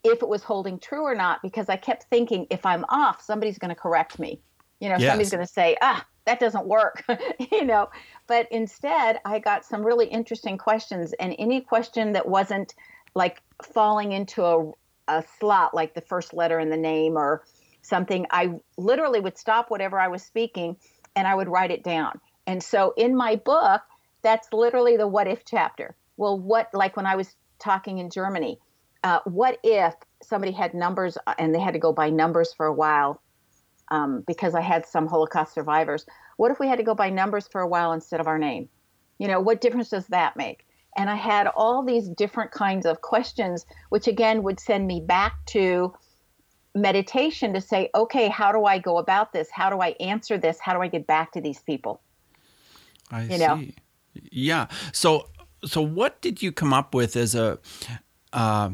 if 0.04 0.22
it 0.22 0.28
was 0.28 0.44
holding 0.44 0.80
true 0.80 1.04
or 1.04 1.16
not 1.16 1.42
because 1.42 1.70
I 1.70 1.78
kept 1.78 2.04
thinking 2.04 2.48
if 2.50 2.66
I'm 2.66 2.86
off, 2.90 3.22
somebody's 3.22 3.58
going 3.58 3.70
to 3.70 3.76
correct 3.76 4.20
me. 4.20 4.40
You 4.80 4.90
know, 4.90 4.96
yes. 4.98 5.10
somebody's 5.10 5.32
going 5.32 5.46
to 5.46 5.52
say, 5.52 5.78
ah, 5.82 6.06
that 6.26 6.40
doesn't 6.40 6.66
work, 6.66 7.04
you 7.52 7.64
know. 7.64 7.90
But 8.28 8.48
instead, 8.52 9.20
I 9.26 9.40
got 9.40 9.66
some 9.66 9.84
really 9.86 10.08
interesting 10.08 10.58
questions, 10.58 11.14
and 11.20 11.36
any 11.40 11.62
question 11.62 12.14
that 12.14 12.28
wasn't 12.28 12.74
like 13.16 13.42
falling 13.74 14.12
into 14.12 14.44
a, 14.44 14.72
a 15.08 15.24
slot, 15.40 15.74
like 15.74 15.94
the 15.94 16.02
first 16.02 16.34
letter 16.34 16.60
in 16.60 16.70
the 16.70 16.78
name 16.78 17.18
or 17.18 17.44
something, 17.82 18.26
I 18.32 18.54
literally 18.78 19.20
would 19.20 19.38
stop 19.38 19.70
whatever 19.70 20.00
I 20.00 20.08
was 20.08 20.24
speaking 20.24 20.78
and 21.16 21.28
I 21.28 21.36
would 21.36 21.48
write 21.48 21.72
it 21.72 21.84
down. 21.84 22.20
And 22.48 22.62
so 22.64 22.94
in 22.98 23.16
my 23.16 23.36
book, 23.36 23.82
that's 24.22 24.48
literally 24.52 24.98
the 24.98 25.08
what 25.08 25.28
if 25.28 25.46
chapter. 25.46 25.96
Well, 26.18 26.40
what, 26.40 26.70
like 26.74 26.96
when 26.96 27.06
I 27.06 27.16
was 27.16 27.36
talking 27.60 27.98
in 27.98 28.10
Germany, 28.10 28.60
uh, 29.04 29.20
what 29.26 29.60
if 29.64 29.94
somebody 30.22 30.52
had 30.52 30.74
numbers 30.74 31.18
uh, 31.28 31.34
and 31.38 31.54
they 31.54 31.60
had 31.60 31.74
to 31.74 31.80
go 31.80 31.92
by 31.92 32.10
numbers 32.10 32.54
for 32.54 32.66
a 32.66 32.74
while 32.74 33.22
um, 33.92 34.24
because 34.26 34.56
I 34.56 34.62
had 34.62 34.86
some 34.86 35.08
Holocaust 35.08 35.54
survivors? 35.54 36.06
What 36.38 36.52
if 36.52 36.60
we 36.60 36.68
had 36.68 36.78
to 36.78 36.84
go 36.84 36.96
by 36.96 37.10
numbers 37.10 37.48
for 37.48 37.62
a 37.62 37.68
while 37.68 37.92
instead 37.92 38.20
of 38.20 38.28
our 38.28 38.40
name? 38.40 38.70
You 39.20 39.28
know, 39.28 39.40
what 39.40 39.62
difference 39.62 39.90
does 39.90 40.08
that 40.08 40.38
make? 40.38 40.66
And 40.96 41.10
I 41.10 41.16
had 41.16 41.48
all 41.48 41.84
these 41.84 42.10
different 42.10 42.52
kinds 42.52 42.86
of 42.86 43.02
questions, 43.02 43.66
which 43.90 44.08
again 44.08 44.44
would 44.44 44.60
send 44.60 44.88
me 44.88 45.02
back 45.02 45.34
to 45.48 45.94
meditation 46.76 47.54
to 47.54 47.62
say, 47.62 47.90
okay, 47.96 48.30
how 48.30 48.52
do 48.52 48.66
I 48.66 48.80
go 48.80 48.98
about 48.98 49.34
this? 49.34 49.50
How 49.52 49.70
do 49.70 49.82
I 49.82 49.90
answer 50.00 50.38
this? 50.38 50.60
How 50.60 50.74
do 50.74 50.82
I 50.82 50.88
get 50.88 51.06
back 51.08 51.32
to 51.34 51.42
these 51.42 51.60
people? 51.60 52.02
I 53.12 53.24
you 53.24 53.38
see. 53.38 53.76
Yeah. 54.32 54.68
So, 54.92 55.30
so 55.66 55.82
what 55.82 56.22
did 56.22 56.42
you 56.42 56.52
come 56.52 56.74
up 56.74 56.94
with 56.94 57.16
as 57.16 57.36
a, 57.36 57.60
uh, 58.32 58.72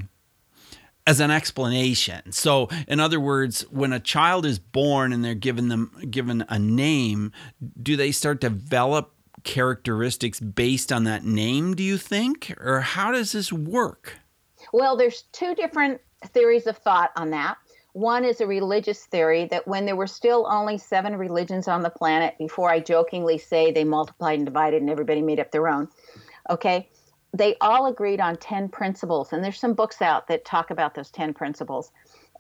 as 1.10 1.20
an 1.20 1.32
explanation. 1.32 2.32
So, 2.32 2.70
in 2.88 3.00
other 3.00 3.20
words, 3.20 3.62
when 3.72 3.92
a 3.94 4.00
child 4.00 4.46
is 4.46 4.60
born 4.60 5.12
and 5.12 5.26
they're 5.26 5.34
given 5.34 5.68
them 5.68 5.92
given 6.12 6.46
a 6.50 6.60
name, 6.60 7.32
do 7.82 7.96
they 7.96 8.12
start 8.12 8.42
to 8.42 8.50
develop 8.50 9.16
characteristics 9.44 10.40
based 10.40 10.92
on 10.92 11.04
that 11.06 11.26
name, 11.26 11.76
do 11.76 11.84
you 11.84 11.98
think? 11.98 12.54
Or 12.60 12.82
how 12.82 13.12
does 13.12 13.32
this 13.32 13.52
work? 13.52 14.18
Well, 14.74 14.98
there's 14.98 15.24
two 15.32 15.56
different 15.56 16.02
theories 16.28 16.68
of 16.68 16.78
thought 16.78 17.12
on 17.16 17.30
that. 17.32 17.58
One 17.94 18.24
is 18.24 18.40
a 18.40 18.48
religious 18.48 19.06
theory 19.06 19.46
that 19.46 19.68
when 19.68 19.86
there 19.86 19.96
were 19.96 20.08
still 20.08 20.48
only 20.50 20.78
seven 20.78 21.16
religions 21.16 21.68
on 21.68 21.82
the 21.82 21.90
planet, 21.90 22.36
before 22.38 22.70
I 22.70 22.80
jokingly 22.80 23.38
say 23.38 23.72
they 23.72 23.84
multiplied 23.84 24.38
and 24.38 24.46
divided 24.46 24.82
and 24.82 24.90
everybody 24.92 25.22
made 25.22 25.40
up 25.40 25.52
their 25.52 25.68
own, 25.68 25.88
okay, 26.50 26.90
they 27.34 27.56
all 27.62 27.88
agreed 27.88 28.20
on 28.20 28.38
10 28.38 28.70
principles. 28.70 29.34
And 29.34 29.44
there's 29.44 29.60
some 29.60 29.74
books 29.74 30.02
out 30.02 30.28
that 30.28 30.46
talk 30.46 30.72
about 30.72 30.94
those 30.96 31.10
10 31.12 31.34
principles. 31.34 31.92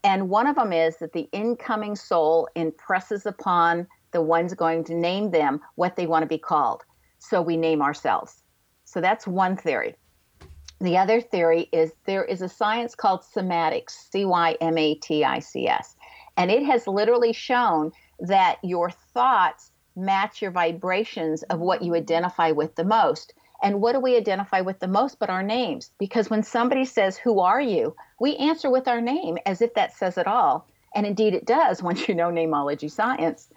And 0.03 0.29
one 0.29 0.47
of 0.47 0.55
them 0.55 0.71
is 0.71 0.97
that 0.97 1.13
the 1.13 1.27
incoming 1.31 1.95
soul 1.95 2.47
impresses 2.55 3.25
upon 3.25 3.87
the 4.11 4.21
ones 4.21 4.53
going 4.53 4.83
to 4.85 4.95
name 4.95 5.31
them 5.31 5.61
what 5.75 5.95
they 5.95 6.07
want 6.07 6.23
to 6.23 6.27
be 6.27 6.37
called. 6.37 6.83
So 7.19 7.41
we 7.41 7.57
name 7.57 7.81
ourselves. 7.81 8.41
So 8.85 9.01
that's 9.01 9.27
one 9.27 9.55
theory. 9.55 9.95
The 10.81 10.97
other 10.97 11.19
theory 11.19 11.67
is 11.73 11.91
there 12.05 12.23
is 12.23 12.41
a 12.41 12.49
science 12.49 12.95
called 12.95 13.21
cymatics, 13.21 13.91
C 14.11 14.25
Y 14.25 14.55
M 14.61 14.77
A 14.77 14.95
T 14.95 15.23
I 15.25 15.39
C 15.39 15.67
S. 15.67 15.95
And 16.37 16.49
it 16.49 16.63
has 16.63 16.87
literally 16.87 17.33
shown 17.33 17.91
that 18.19 18.57
your 18.63 18.89
thoughts 18.89 19.71
match 19.95 20.41
your 20.41 20.51
vibrations 20.51 21.43
of 21.43 21.59
what 21.59 21.81
you 21.81 21.95
identify 21.95 22.51
with 22.51 22.75
the 22.75 22.85
most. 22.85 23.33
And 23.61 23.81
what 23.81 23.91
do 23.91 23.99
we 23.99 24.15
identify 24.15 24.61
with 24.61 24.79
the 24.79 24.87
most 24.87 25.19
but 25.19 25.29
our 25.29 25.43
names? 25.43 25.91
Because 25.99 26.29
when 26.29 26.43
somebody 26.43 26.85
says, 26.85 27.17
Who 27.17 27.41
are 27.41 27.59
you? 27.59 27.93
we 28.19 28.35
answer 28.37 28.69
with 28.69 28.87
our 28.87 29.01
name 29.01 29.37
as 29.45 29.61
if 29.61 29.73
that 29.73 29.93
says 29.93 30.17
it 30.17 30.27
all. 30.27 30.67
And 30.95 31.05
indeed 31.05 31.33
it 31.33 31.45
does 31.45 31.83
once 31.83 32.07
you 32.07 32.15
know 32.15 32.29
namology 32.29 32.89
science. 32.89 33.49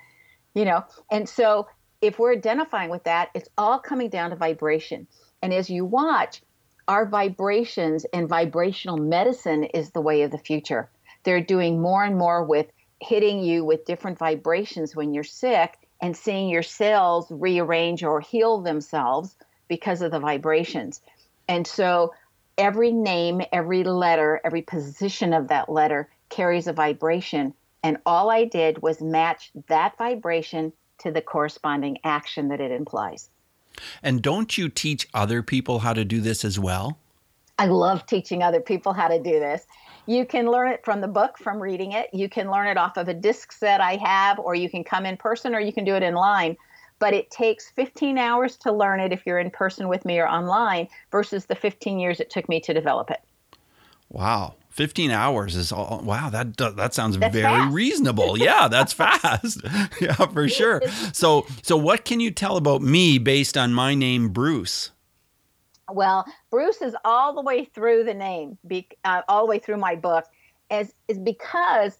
You 0.54 0.64
know, 0.64 0.84
and 1.10 1.28
so 1.28 1.68
if 2.00 2.18
we're 2.18 2.32
identifying 2.32 2.90
with 2.90 3.04
that, 3.04 3.30
it's 3.34 3.48
all 3.56 3.78
coming 3.78 4.10
down 4.10 4.30
to 4.30 4.36
vibration. 4.36 5.06
And 5.40 5.52
as 5.52 5.70
you 5.70 5.84
watch, 5.84 6.42
our 6.88 7.06
vibrations 7.06 8.04
and 8.12 8.28
vibrational 8.28 8.98
medicine 8.98 9.64
is 9.64 9.90
the 9.90 10.00
way 10.00 10.22
of 10.22 10.30
the 10.30 10.38
future. 10.38 10.90
They're 11.22 11.40
doing 11.40 11.80
more 11.80 12.04
and 12.04 12.18
more 12.18 12.44
with 12.44 12.66
hitting 13.00 13.40
you 13.40 13.64
with 13.64 13.84
different 13.84 14.18
vibrations 14.18 14.94
when 14.94 15.14
you're 15.14 15.24
sick 15.24 15.78
and 16.00 16.16
seeing 16.16 16.48
your 16.48 16.62
cells 16.62 17.30
rearrange 17.30 18.02
or 18.02 18.20
heal 18.20 18.60
themselves 18.60 19.36
because 19.68 20.02
of 20.02 20.10
the 20.10 20.20
vibrations. 20.20 21.00
And 21.48 21.66
so 21.66 22.12
every 22.58 22.92
name, 22.92 23.42
every 23.52 23.84
letter, 23.84 24.40
every 24.44 24.62
position 24.62 25.32
of 25.32 25.48
that 25.48 25.68
letter 25.68 26.08
carries 26.28 26.66
a 26.66 26.72
vibration. 26.72 27.54
And 27.82 27.98
all 28.06 28.30
I 28.30 28.44
did 28.44 28.82
was 28.82 29.00
match 29.00 29.50
that 29.68 29.96
vibration 29.98 30.72
to 30.98 31.10
the 31.10 31.20
corresponding 31.20 31.98
action 32.04 32.48
that 32.48 32.60
it 32.60 32.70
implies. 32.70 33.28
And 34.02 34.22
don't 34.22 34.56
you 34.56 34.68
teach 34.68 35.08
other 35.14 35.42
people 35.42 35.80
how 35.80 35.92
to 35.92 36.04
do 36.04 36.20
this 36.20 36.44
as 36.44 36.58
well? 36.58 36.98
I 37.58 37.66
love 37.66 38.06
teaching 38.06 38.42
other 38.42 38.60
people 38.60 38.92
how 38.92 39.08
to 39.08 39.18
do 39.18 39.38
this. 39.40 39.66
You 40.06 40.26
can 40.26 40.50
learn 40.50 40.72
it 40.72 40.84
from 40.84 41.00
the 41.00 41.08
book, 41.08 41.38
from 41.38 41.62
reading 41.62 41.92
it. 41.92 42.08
You 42.12 42.28
can 42.28 42.50
learn 42.50 42.66
it 42.66 42.76
off 42.76 42.96
of 42.96 43.08
a 43.08 43.14
disc 43.14 43.52
set 43.52 43.80
I 43.80 43.96
have, 43.96 44.38
or 44.38 44.54
you 44.54 44.68
can 44.68 44.84
come 44.84 45.06
in 45.06 45.16
person, 45.16 45.54
or 45.54 45.60
you 45.60 45.72
can 45.72 45.84
do 45.84 45.94
it 45.94 46.02
in 46.02 46.14
line 46.14 46.56
but 47.02 47.14
it 47.14 47.32
takes 47.32 47.68
15 47.70 48.16
hours 48.16 48.56
to 48.56 48.70
learn 48.70 49.00
it 49.00 49.12
if 49.12 49.26
you're 49.26 49.40
in 49.40 49.50
person 49.50 49.88
with 49.88 50.04
me 50.04 50.20
or 50.20 50.28
online 50.28 50.86
versus 51.10 51.46
the 51.46 51.54
15 51.56 51.98
years 51.98 52.20
it 52.20 52.30
took 52.30 52.48
me 52.48 52.60
to 52.60 52.72
develop 52.72 53.10
it. 53.10 53.20
Wow. 54.08 54.54
15 54.72 55.10
hours 55.10 55.54
is 55.54 55.70
all 55.70 56.00
wow 56.02 56.30
that 56.30 56.56
that 56.56 56.94
sounds 56.94 57.18
that's 57.18 57.32
very 57.32 57.44
fast. 57.44 57.74
reasonable. 57.74 58.38
Yeah 58.38 58.68
that's 58.68 58.92
fast. 59.04 59.60
Yeah 60.00 60.14
for 60.14 60.48
sure. 60.48 60.80
So 61.12 61.46
so 61.62 61.76
what 61.76 62.04
can 62.04 62.20
you 62.20 62.30
tell 62.30 62.56
about 62.56 62.80
me 62.82 63.18
based 63.18 63.56
on 63.58 63.74
my 63.74 63.94
name 63.94 64.30
bruce? 64.30 64.90
Well 65.90 66.24
bruce 66.50 66.80
is 66.80 66.96
all 67.04 67.34
the 67.34 67.42
way 67.42 67.66
through 67.66 68.04
the 68.04 68.14
name 68.14 68.56
be, 68.66 68.88
uh, 69.04 69.22
all 69.28 69.44
the 69.44 69.50
way 69.50 69.58
through 69.58 69.76
my 69.76 69.94
book 69.94 70.24
as 70.70 70.94
is 71.06 71.18
because 71.18 71.98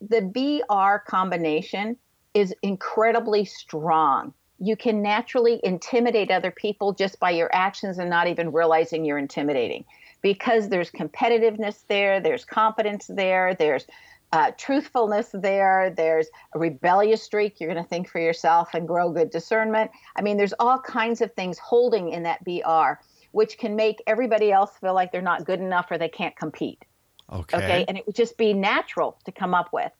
the 0.00 0.22
br 0.22 0.96
combination 1.08 1.96
is 2.34 2.54
incredibly 2.62 3.44
strong. 3.44 4.32
You 4.60 4.76
can 4.76 5.02
naturally 5.02 5.60
intimidate 5.64 6.30
other 6.30 6.52
people 6.52 6.92
just 6.92 7.18
by 7.18 7.30
your 7.30 7.50
actions 7.52 7.98
and 7.98 8.08
not 8.08 8.28
even 8.28 8.52
realizing 8.52 9.04
you're 9.04 9.18
intimidating 9.18 9.84
because 10.22 10.68
there's 10.68 10.90
competitiveness 10.90 11.84
there, 11.88 12.20
there's 12.20 12.44
competence 12.44 13.06
there, 13.08 13.54
there's 13.54 13.86
uh, 14.32 14.52
truthfulness 14.56 15.30
there, 15.32 15.92
there's 15.96 16.28
a 16.54 16.58
rebellious 16.58 17.22
streak. 17.22 17.60
You're 17.60 17.72
going 17.72 17.82
to 17.82 17.88
think 17.88 18.08
for 18.08 18.20
yourself 18.20 18.74
and 18.74 18.86
grow 18.86 19.10
good 19.10 19.30
discernment. 19.30 19.90
I 20.16 20.22
mean, 20.22 20.36
there's 20.36 20.54
all 20.60 20.78
kinds 20.78 21.20
of 21.20 21.32
things 21.32 21.58
holding 21.58 22.10
in 22.10 22.22
that 22.22 22.44
BR, 22.44 23.02
which 23.32 23.58
can 23.58 23.74
make 23.74 24.02
everybody 24.06 24.52
else 24.52 24.70
feel 24.80 24.94
like 24.94 25.10
they're 25.10 25.22
not 25.22 25.44
good 25.44 25.60
enough 25.60 25.90
or 25.90 25.98
they 25.98 26.08
can't 26.08 26.36
compete. 26.36 26.84
Okay. 27.32 27.56
Okay. 27.56 27.84
And 27.88 27.96
it 27.96 28.06
would 28.06 28.16
just 28.16 28.36
be 28.36 28.52
natural 28.52 29.18
to 29.24 29.32
come 29.32 29.54
up 29.54 29.72
with. 29.72 29.92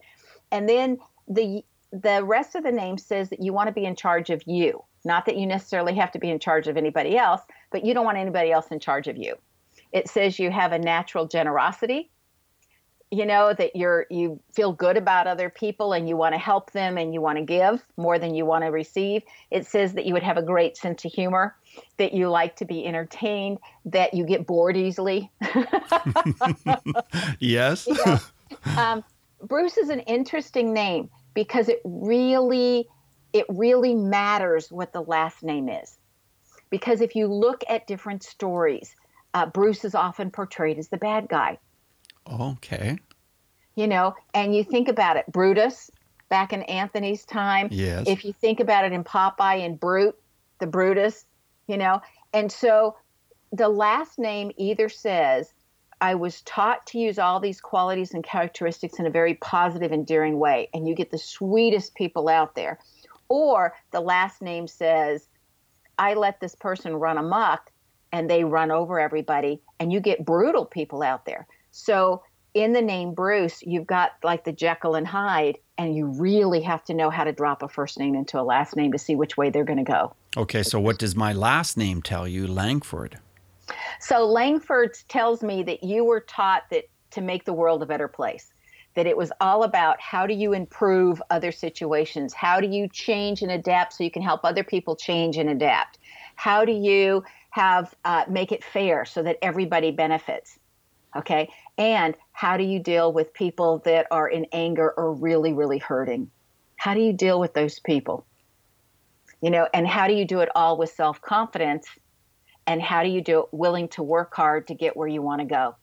And 0.52 0.68
then 0.68 0.98
the 1.28 1.64
the 1.92 2.22
rest 2.22 2.54
of 2.54 2.62
the 2.62 2.70
name 2.70 2.96
says 2.98 3.30
that 3.30 3.42
you 3.42 3.52
want 3.52 3.66
to 3.66 3.72
be 3.72 3.84
in 3.84 3.96
charge 3.96 4.30
of 4.30 4.42
you. 4.46 4.84
Not 5.04 5.26
that 5.26 5.36
you 5.36 5.44
necessarily 5.44 5.94
have 5.96 6.12
to 6.12 6.20
be 6.20 6.30
in 6.30 6.38
charge 6.38 6.68
of 6.68 6.76
anybody 6.76 7.16
else, 7.16 7.40
but 7.72 7.84
you 7.84 7.94
don't 7.94 8.04
want 8.04 8.18
anybody 8.18 8.52
else 8.52 8.68
in 8.68 8.78
charge 8.78 9.08
of 9.08 9.16
you. 9.16 9.34
It 9.92 10.08
says 10.08 10.38
you 10.38 10.50
have 10.50 10.72
a 10.72 10.78
natural 10.78 11.26
generosity, 11.26 12.10
you 13.10 13.26
know, 13.26 13.52
that 13.54 13.74
you're 13.74 14.06
you 14.08 14.40
feel 14.52 14.72
good 14.72 14.96
about 14.96 15.26
other 15.26 15.50
people 15.50 15.92
and 15.92 16.08
you 16.08 16.16
want 16.16 16.34
to 16.34 16.38
help 16.38 16.70
them 16.72 16.96
and 16.96 17.12
you 17.12 17.20
want 17.20 17.38
to 17.38 17.44
give 17.44 17.84
more 17.96 18.18
than 18.18 18.34
you 18.34 18.46
want 18.46 18.62
to 18.64 18.70
receive. 18.70 19.22
It 19.50 19.66
says 19.66 19.94
that 19.94 20.06
you 20.06 20.14
would 20.14 20.22
have 20.22 20.36
a 20.36 20.42
great 20.42 20.76
sense 20.76 21.04
of 21.04 21.12
humor, 21.12 21.56
that 21.96 22.12
you 22.12 22.30
like 22.30 22.54
to 22.56 22.64
be 22.64 22.86
entertained, 22.86 23.58
that 23.86 24.14
you 24.14 24.24
get 24.24 24.46
bored 24.46 24.76
easily. 24.76 25.30
yes. 27.40 27.88
You 27.88 27.96
know, 28.06 28.18
um, 28.76 29.04
Bruce 29.42 29.76
is 29.76 29.88
an 29.88 30.00
interesting 30.00 30.72
name 30.72 31.10
because 31.34 31.68
it 31.68 31.80
really 31.84 32.86
it 33.32 33.46
really 33.48 33.94
matters 33.94 34.70
what 34.70 34.92
the 34.92 35.02
last 35.02 35.42
name 35.42 35.68
is. 35.68 35.96
Because 36.68 37.00
if 37.00 37.16
you 37.16 37.26
look 37.26 37.64
at 37.68 37.86
different 37.88 38.22
stories, 38.22 38.94
uh, 39.34 39.46
Bruce 39.46 39.84
is 39.84 39.94
often 39.94 40.30
portrayed 40.30 40.78
as 40.78 40.88
the 40.88 40.96
bad 40.96 41.28
guy. 41.28 41.58
Okay. 42.30 42.98
You 43.74 43.86
know, 43.86 44.14
and 44.34 44.54
you 44.54 44.64
think 44.64 44.88
about 44.88 45.16
it, 45.16 45.24
Brutus 45.30 45.90
back 46.30 46.52
in 46.54 46.62
Anthony's 46.62 47.26
time. 47.26 47.68
Yes. 47.70 48.04
If 48.06 48.24
you 48.24 48.32
think 48.32 48.60
about 48.60 48.86
it 48.86 48.92
in 48.92 49.04
Popeye 49.04 49.64
and 49.66 49.78
Brute, 49.78 50.16
the 50.60 50.66
Brutus, 50.66 51.26
you 51.66 51.76
know, 51.76 52.00
and 52.32 52.50
so 52.50 52.96
the 53.52 53.68
last 53.68 54.18
name 54.18 54.52
either 54.56 54.88
says 54.88 55.52
I 56.00 56.14
was 56.14 56.40
taught 56.42 56.86
to 56.88 56.98
use 56.98 57.18
all 57.18 57.40
these 57.40 57.60
qualities 57.60 58.14
and 58.14 58.24
characteristics 58.24 58.98
in 58.98 59.06
a 59.06 59.10
very 59.10 59.34
positive, 59.34 59.92
endearing 59.92 60.38
way, 60.38 60.70
and 60.72 60.88
you 60.88 60.94
get 60.94 61.10
the 61.10 61.18
sweetest 61.18 61.94
people 61.94 62.28
out 62.28 62.54
there. 62.54 62.78
Or 63.28 63.74
the 63.90 64.00
last 64.00 64.40
name 64.40 64.66
says, 64.66 65.28
I 65.98 66.14
let 66.14 66.40
this 66.40 66.54
person 66.54 66.94
run 66.94 67.18
amok 67.18 67.70
and 68.12 68.28
they 68.28 68.44
run 68.44 68.70
over 68.70 68.98
everybody 68.98 69.60
and 69.78 69.92
you 69.92 70.00
get 70.00 70.24
brutal 70.24 70.64
people 70.64 71.02
out 71.02 71.24
there. 71.24 71.46
So 71.70 72.22
in 72.54 72.72
the 72.72 72.82
name 72.82 73.14
Bruce, 73.14 73.62
you've 73.62 73.86
got 73.86 74.12
like 74.22 74.44
the 74.44 74.52
Jekyll 74.52 74.96
and 74.96 75.06
Hyde, 75.06 75.58
and 75.78 75.94
you 75.94 76.06
really 76.06 76.60
have 76.62 76.84
to 76.84 76.94
know 76.94 77.08
how 77.08 77.24
to 77.24 77.32
drop 77.32 77.62
a 77.62 77.68
first 77.68 77.98
name 77.98 78.14
into 78.14 78.40
a 78.40 78.42
last 78.42 78.76
name 78.76 78.92
to 78.92 78.98
see 78.98 79.14
which 79.14 79.36
way 79.36 79.50
they're 79.50 79.64
going 79.64 79.84
to 79.84 79.90
go. 79.90 80.14
Okay, 80.36 80.62
so 80.62 80.80
what 80.80 80.98
does 80.98 81.14
my 81.14 81.32
last 81.32 81.76
name 81.76 82.02
tell 82.02 82.26
you, 82.26 82.46
Langford? 82.46 83.18
So 84.00 84.26
Langford 84.26 84.96
tells 85.08 85.42
me 85.42 85.62
that 85.62 85.84
you 85.84 86.04
were 86.04 86.20
taught 86.20 86.64
that 86.70 86.84
to 87.12 87.20
make 87.20 87.44
the 87.44 87.52
world 87.52 87.82
a 87.82 87.86
better 87.86 88.08
place. 88.08 88.52
That 88.94 89.06
it 89.06 89.16
was 89.16 89.30
all 89.40 89.62
about 89.62 90.00
how 90.00 90.26
do 90.26 90.34
you 90.34 90.52
improve 90.52 91.22
other 91.30 91.52
situations? 91.52 92.34
How 92.34 92.60
do 92.60 92.66
you 92.66 92.88
change 92.88 93.42
and 93.42 93.52
adapt 93.52 93.92
so 93.92 94.02
you 94.02 94.10
can 94.10 94.22
help 94.22 94.44
other 94.44 94.64
people 94.64 94.96
change 94.96 95.36
and 95.36 95.48
adapt? 95.48 95.98
How 96.34 96.64
do 96.64 96.72
you 96.72 97.22
have 97.50 97.94
uh, 98.04 98.24
make 98.28 98.52
it 98.52 98.64
fair 98.64 99.04
so 99.04 99.22
that 99.22 99.38
everybody 99.42 99.90
benefits? 99.90 100.58
Okay, 101.16 101.50
and 101.76 102.14
how 102.32 102.56
do 102.56 102.64
you 102.64 102.78
deal 102.78 103.12
with 103.12 103.34
people 103.34 103.78
that 103.84 104.06
are 104.10 104.28
in 104.28 104.46
anger 104.52 104.92
or 104.96 105.12
really, 105.12 105.52
really 105.52 105.78
hurting? 105.78 106.30
How 106.76 106.94
do 106.94 107.00
you 107.00 107.12
deal 107.12 107.40
with 107.40 107.52
those 107.52 107.78
people? 107.80 108.24
You 109.42 109.50
know, 109.50 109.68
and 109.74 109.86
how 109.86 110.06
do 110.06 110.14
you 110.14 110.24
do 110.24 110.40
it 110.40 110.48
all 110.54 110.76
with 110.78 110.90
self 110.90 111.20
confidence? 111.20 111.86
And 112.66 112.80
how 112.80 113.02
do 113.02 113.08
you 113.08 113.20
do 113.20 113.40
it 113.40 113.46
willing 113.52 113.88
to 113.88 114.02
work 114.02 114.34
hard 114.34 114.68
to 114.68 114.74
get 114.74 114.96
where 114.96 115.08
you 115.08 115.22
want 115.22 115.40
to 115.40 115.46
go? 115.46 115.74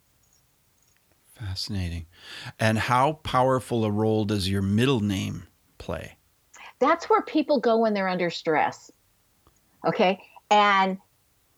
Fascinating. 1.38 2.06
And 2.60 2.78
how 2.78 3.14
powerful 3.24 3.84
a 3.86 3.92
role 3.92 4.26
does 4.26 4.50
your 4.50 4.62
middle 4.62 5.02
name 5.02 5.48
play? 5.78 6.18
That's 6.80 7.10
where 7.10 7.22
people 7.22 7.60
go 7.60 7.78
when 7.78 7.94
they're 7.94 8.08
under 8.08 8.30
stress. 8.30 8.92
Okay. 9.86 10.20
And 10.50 10.98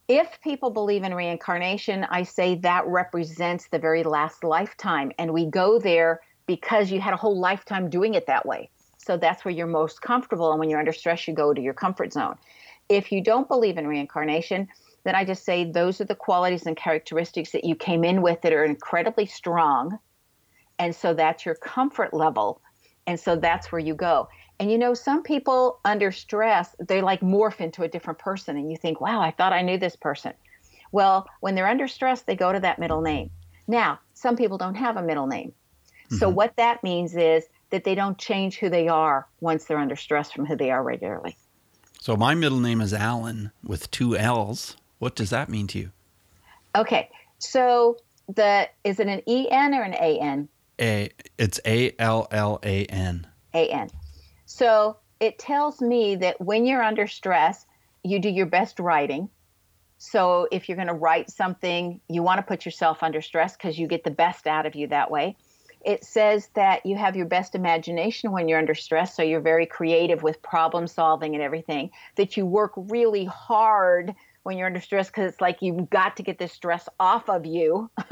if 0.10 0.42
people 0.42 0.72
believe 0.72 1.04
in 1.04 1.14
reincarnation, 1.14 2.04
I 2.10 2.24
say 2.24 2.56
that 2.56 2.86
represents 2.88 3.68
the 3.68 3.78
very 3.78 4.02
last 4.02 4.44
lifetime. 4.44 5.12
And 5.20 5.32
we 5.32 5.46
go 5.46 5.78
there 5.78 6.22
because 6.48 6.90
you 6.90 7.00
had 7.00 7.14
a 7.14 7.18
whole 7.18 7.40
lifetime 7.40 7.92
doing 7.92 8.16
it 8.16 8.26
that 8.26 8.44
way. 8.44 8.72
So 8.98 9.18
that's 9.18 9.46
where 9.46 9.54
you're 9.54 9.68
most 9.68 10.02
comfortable. 10.02 10.50
And 10.50 10.60
when 10.60 10.68
you're 10.68 10.80
under 10.80 10.92
stress, 10.92 11.28
you 11.28 11.36
go 11.36 11.54
to 11.54 11.62
your 11.62 11.76
comfort 11.76 12.12
zone. 12.12 12.36
If 12.90 13.12
you 13.12 13.24
don't 13.24 13.48
believe 13.48 13.78
in 13.78 13.88
reincarnation, 13.88 14.68
then 15.04 15.14
I 15.14 15.24
just 15.24 15.46
say 15.46 15.64
those 15.64 16.02
are 16.02 16.06
the 16.06 16.16
qualities 16.16 16.66
and 16.66 16.76
characteristics 16.76 17.52
that 17.52 17.64
you 17.64 17.76
came 17.76 18.04
in 18.04 18.24
with 18.24 18.42
that 18.42 18.52
are 18.52 18.66
incredibly 18.66 19.28
strong. 19.28 20.00
And 20.80 20.96
so 20.96 21.14
that's 21.14 21.46
your 21.46 21.56
comfort 21.56 22.16
level. 22.16 22.62
And 23.06 23.20
so 23.20 23.36
that's 23.36 23.72
where 23.72 23.80
you 23.80 23.94
go. 23.94 24.28
And 24.60 24.70
you 24.70 24.78
know, 24.78 24.94
some 24.94 25.24
people 25.24 25.80
under 25.86 26.12
stress, 26.12 26.76
they 26.80 27.02
like 27.02 27.22
morph 27.22 27.62
into 27.62 27.84
a 27.84 27.88
different 27.88 28.20
person, 28.20 28.58
and 28.58 28.70
you 28.70 28.78
think, 28.78 29.00
wow, 29.00 29.22
I 29.22 29.32
thought 29.32 29.54
I 29.54 29.62
knew 29.62 29.78
this 29.78 29.96
person. 29.96 30.34
Well, 30.92 31.28
when 31.40 31.56
they're 31.56 31.68
under 31.68 31.88
stress, 31.88 32.24
they 32.24 32.36
go 32.36 32.52
to 32.52 32.60
that 32.60 32.80
middle 32.80 33.02
name. 33.02 33.30
Now, 33.68 34.00
some 34.16 34.36
people 34.36 34.58
don't 34.58 34.76
have 34.76 34.98
a 34.98 35.04
middle 35.04 35.28
name. 35.28 35.54
Mm-hmm. 36.06 36.18
So, 36.18 36.30
what 36.30 36.56
that 36.58 36.84
means 36.84 37.16
is 37.16 37.46
that 37.70 37.84
they 37.84 37.96
don't 37.96 38.18
change 38.18 38.58
who 38.58 38.70
they 38.70 38.88
are 38.88 39.28
once 39.40 39.66
they're 39.66 39.80
under 39.80 39.96
stress 39.96 40.32
from 40.32 40.46
who 40.46 40.56
they 40.56 40.72
are 40.72 40.84
regularly. 40.84 41.38
So, 42.02 42.18
my 42.18 42.34
middle 42.34 42.60
name 42.60 42.82
is 42.82 42.94
Allen 42.94 43.52
with 43.64 43.90
two 43.92 44.18
L's. 44.18 44.76
What 44.98 45.16
does 45.16 45.30
that 45.30 45.50
mean 45.50 45.68
to 45.68 45.80
you? 45.80 45.92
Okay. 46.76 47.10
So, 47.38 47.98
the 48.28 48.70
is 48.84 49.00
it 49.00 49.08
an 49.08 49.22
E 49.28 49.48
N 49.50 49.74
or 49.74 49.84
an 49.84 49.94
A 49.94 50.20
N? 50.20 50.50
A 50.82 51.12
it's 51.38 51.60
A 51.66 51.94
L 52.00 52.28
L 52.32 52.60
A 52.64 52.86
N. 52.86 53.28
A 53.54 53.70
N. 53.70 53.90
So 54.50 54.98
it 55.20 55.38
tells 55.38 55.80
me 55.80 56.16
that 56.16 56.42
when 56.42 56.66
you're 56.66 56.82
under 56.82 57.06
stress, 57.06 57.68
you 58.04 58.18
do 58.18 58.30
your 58.30 58.48
best 58.48 58.80
writing. 58.80 59.30
So 60.00 60.48
if 60.52 60.68
you're 60.68 60.76
going 60.76 60.88
to 60.88 60.94
write 60.96 61.30
something, 61.30 62.02
you 62.10 62.24
want 62.24 62.40
to 62.40 62.44
put 62.44 62.66
yourself 62.66 63.04
under 63.04 63.22
stress 63.22 63.56
because 63.56 63.78
you 63.78 63.86
get 63.86 64.04
the 64.04 64.10
best 64.10 64.48
out 64.48 64.66
of 64.66 64.74
you 64.74 64.88
that 64.88 65.12
way. 65.12 65.38
It 65.86 66.04
says 66.04 66.50
that 66.56 66.84
you 66.84 66.96
have 66.96 67.16
your 67.16 67.28
best 67.28 67.54
imagination 67.54 68.32
when 68.32 68.48
you're 68.48 68.58
under 68.58 68.74
stress, 68.74 69.16
so 69.16 69.22
you're 69.22 69.40
very 69.40 69.68
creative 69.68 70.24
with 70.24 70.42
problem 70.42 70.88
solving 70.88 71.36
and 71.36 71.44
everything. 71.44 71.92
That 72.16 72.36
you 72.36 72.48
work 72.48 72.72
really 72.76 73.26
hard 73.26 74.16
when 74.44 74.58
you're 74.58 74.68
under 74.68 74.80
stress 74.80 75.08
because 75.08 75.32
it's 75.32 75.42
like 75.42 75.62
you've 75.62 75.90
got 75.90 76.18
to 76.18 76.24
get 76.24 76.38
this 76.38 76.52
stress 76.52 76.88
off 77.00 77.30
of 77.30 77.46
you. 77.46 77.90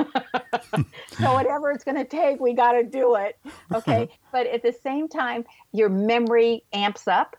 so 1.19 1.33
whatever 1.33 1.71
it's 1.71 1.83
going 1.83 1.97
to 1.97 2.05
take, 2.05 2.39
we 2.39 2.53
got 2.53 2.73
to 2.73 2.83
do 2.83 3.15
it. 3.15 3.37
Okay. 3.73 4.09
but 4.31 4.47
at 4.47 4.61
the 4.63 4.73
same 4.73 5.07
time, 5.07 5.45
your 5.71 5.89
memory 5.89 6.63
amps 6.73 7.07
up. 7.07 7.35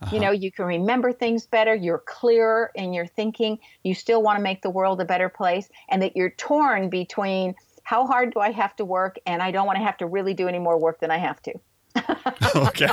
Uh-huh. 0.00 0.14
You 0.14 0.22
know, 0.22 0.30
you 0.30 0.52
can 0.52 0.66
remember 0.66 1.12
things 1.12 1.46
better. 1.46 1.74
You're 1.74 2.02
clearer 2.06 2.70
in 2.76 2.92
your 2.92 3.06
thinking. 3.06 3.58
You 3.82 3.94
still 3.94 4.22
want 4.22 4.38
to 4.38 4.42
make 4.42 4.62
the 4.62 4.70
world 4.70 5.00
a 5.00 5.04
better 5.04 5.28
place, 5.28 5.68
and 5.88 6.00
that 6.02 6.16
you're 6.16 6.30
torn 6.30 6.88
between 6.88 7.56
how 7.82 8.06
hard 8.06 8.32
do 8.32 8.38
I 8.38 8.52
have 8.52 8.76
to 8.76 8.84
work, 8.84 9.18
and 9.26 9.42
I 9.42 9.50
don't 9.50 9.66
want 9.66 9.78
to 9.78 9.84
have 9.84 9.96
to 9.96 10.06
really 10.06 10.34
do 10.34 10.46
any 10.46 10.60
more 10.60 10.78
work 10.78 11.00
than 11.00 11.10
I 11.10 11.16
have 11.16 11.42
to. 11.42 11.54
okay. 12.56 12.88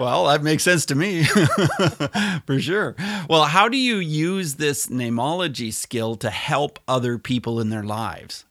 well, 0.00 0.26
that 0.26 0.40
makes 0.42 0.62
sense 0.62 0.86
to 0.86 0.94
me 0.94 1.24
for 2.46 2.60
sure. 2.60 2.94
Well, 3.28 3.44
how 3.44 3.68
do 3.68 3.76
you 3.76 3.96
use 3.96 4.54
this 4.54 4.86
namology 4.88 5.72
skill 5.72 6.16
to 6.16 6.30
help 6.30 6.78
other 6.86 7.18
people 7.18 7.60
in 7.60 7.70
their 7.70 7.82
lives? 7.82 8.44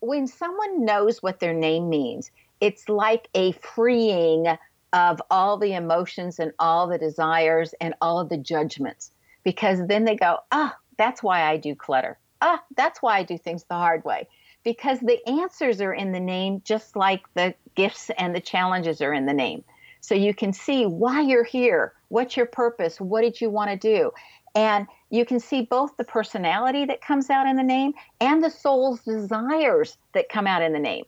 When 0.00 0.26
someone 0.26 0.84
knows 0.84 1.22
what 1.22 1.40
their 1.40 1.54
name 1.54 1.88
means, 1.88 2.30
it's 2.60 2.88
like 2.88 3.28
a 3.34 3.52
freeing 3.52 4.46
of 4.92 5.22
all 5.30 5.56
the 5.56 5.74
emotions 5.74 6.38
and 6.38 6.52
all 6.58 6.86
the 6.86 6.98
desires 6.98 7.74
and 7.80 7.94
all 8.00 8.20
of 8.20 8.28
the 8.28 8.36
judgments 8.36 9.10
because 9.42 9.86
then 9.86 10.04
they 10.04 10.16
go, 10.16 10.38
ah, 10.52 10.76
that's 10.98 11.22
why 11.22 11.42
I 11.42 11.56
do 11.56 11.74
clutter. 11.74 12.18
Ah, 12.40 12.62
that's 12.76 13.00
why 13.00 13.18
I 13.18 13.22
do 13.22 13.38
things 13.38 13.64
the 13.64 13.74
hard 13.74 14.04
way 14.04 14.28
because 14.64 15.00
the 15.00 15.18
answers 15.28 15.80
are 15.80 15.94
in 15.94 16.12
the 16.12 16.20
name, 16.20 16.62
just 16.64 16.96
like 16.96 17.22
the 17.34 17.54
gifts 17.74 18.10
and 18.18 18.34
the 18.34 18.40
challenges 18.40 19.00
are 19.00 19.12
in 19.12 19.26
the 19.26 19.32
name. 19.32 19.64
So 20.00 20.14
you 20.14 20.34
can 20.34 20.52
see 20.52 20.84
why 20.84 21.20
you're 21.20 21.44
here, 21.44 21.94
what's 22.08 22.36
your 22.36 22.46
purpose, 22.46 23.00
what 23.00 23.22
did 23.22 23.40
you 23.40 23.50
want 23.50 23.70
to 23.70 23.76
do. 23.76 24.10
And 24.54 24.86
you 25.10 25.24
can 25.24 25.40
see 25.40 25.62
both 25.62 25.96
the 25.96 26.04
personality 26.04 26.84
that 26.86 27.00
comes 27.00 27.30
out 27.30 27.46
in 27.46 27.56
the 27.56 27.62
name 27.62 27.92
and 28.20 28.42
the 28.42 28.50
soul's 28.50 29.00
desires 29.00 29.96
that 30.12 30.28
come 30.28 30.46
out 30.46 30.62
in 30.62 30.72
the 30.72 30.78
name. 30.78 31.04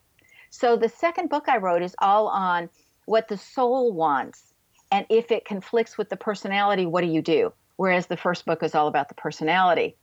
So 0.50 0.76
the 0.76 0.88
second 0.88 1.28
book 1.28 1.48
I 1.48 1.58
wrote 1.58 1.82
is 1.82 1.96
all 2.00 2.28
on 2.28 2.70
what 3.06 3.28
the 3.28 3.36
soul 3.36 3.92
wants. 3.92 4.54
And 4.92 5.04
if 5.10 5.30
it 5.32 5.44
conflicts 5.44 5.98
with 5.98 6.08
the 6.08 6.16
personality, 6.16 6.86
what 6.86 7.00
do 7.02 7.08
you 7.08 7.22
do? 7.22 7.52
Whereas 7.76 8.06
the 8.06 8.16
first 8.16 8.46
book 8.46 8.62
is 8.62 8.74
all 8.74 8.86
about 8.86 9.08
the 9.08 9.14
personality, 9.14 9.96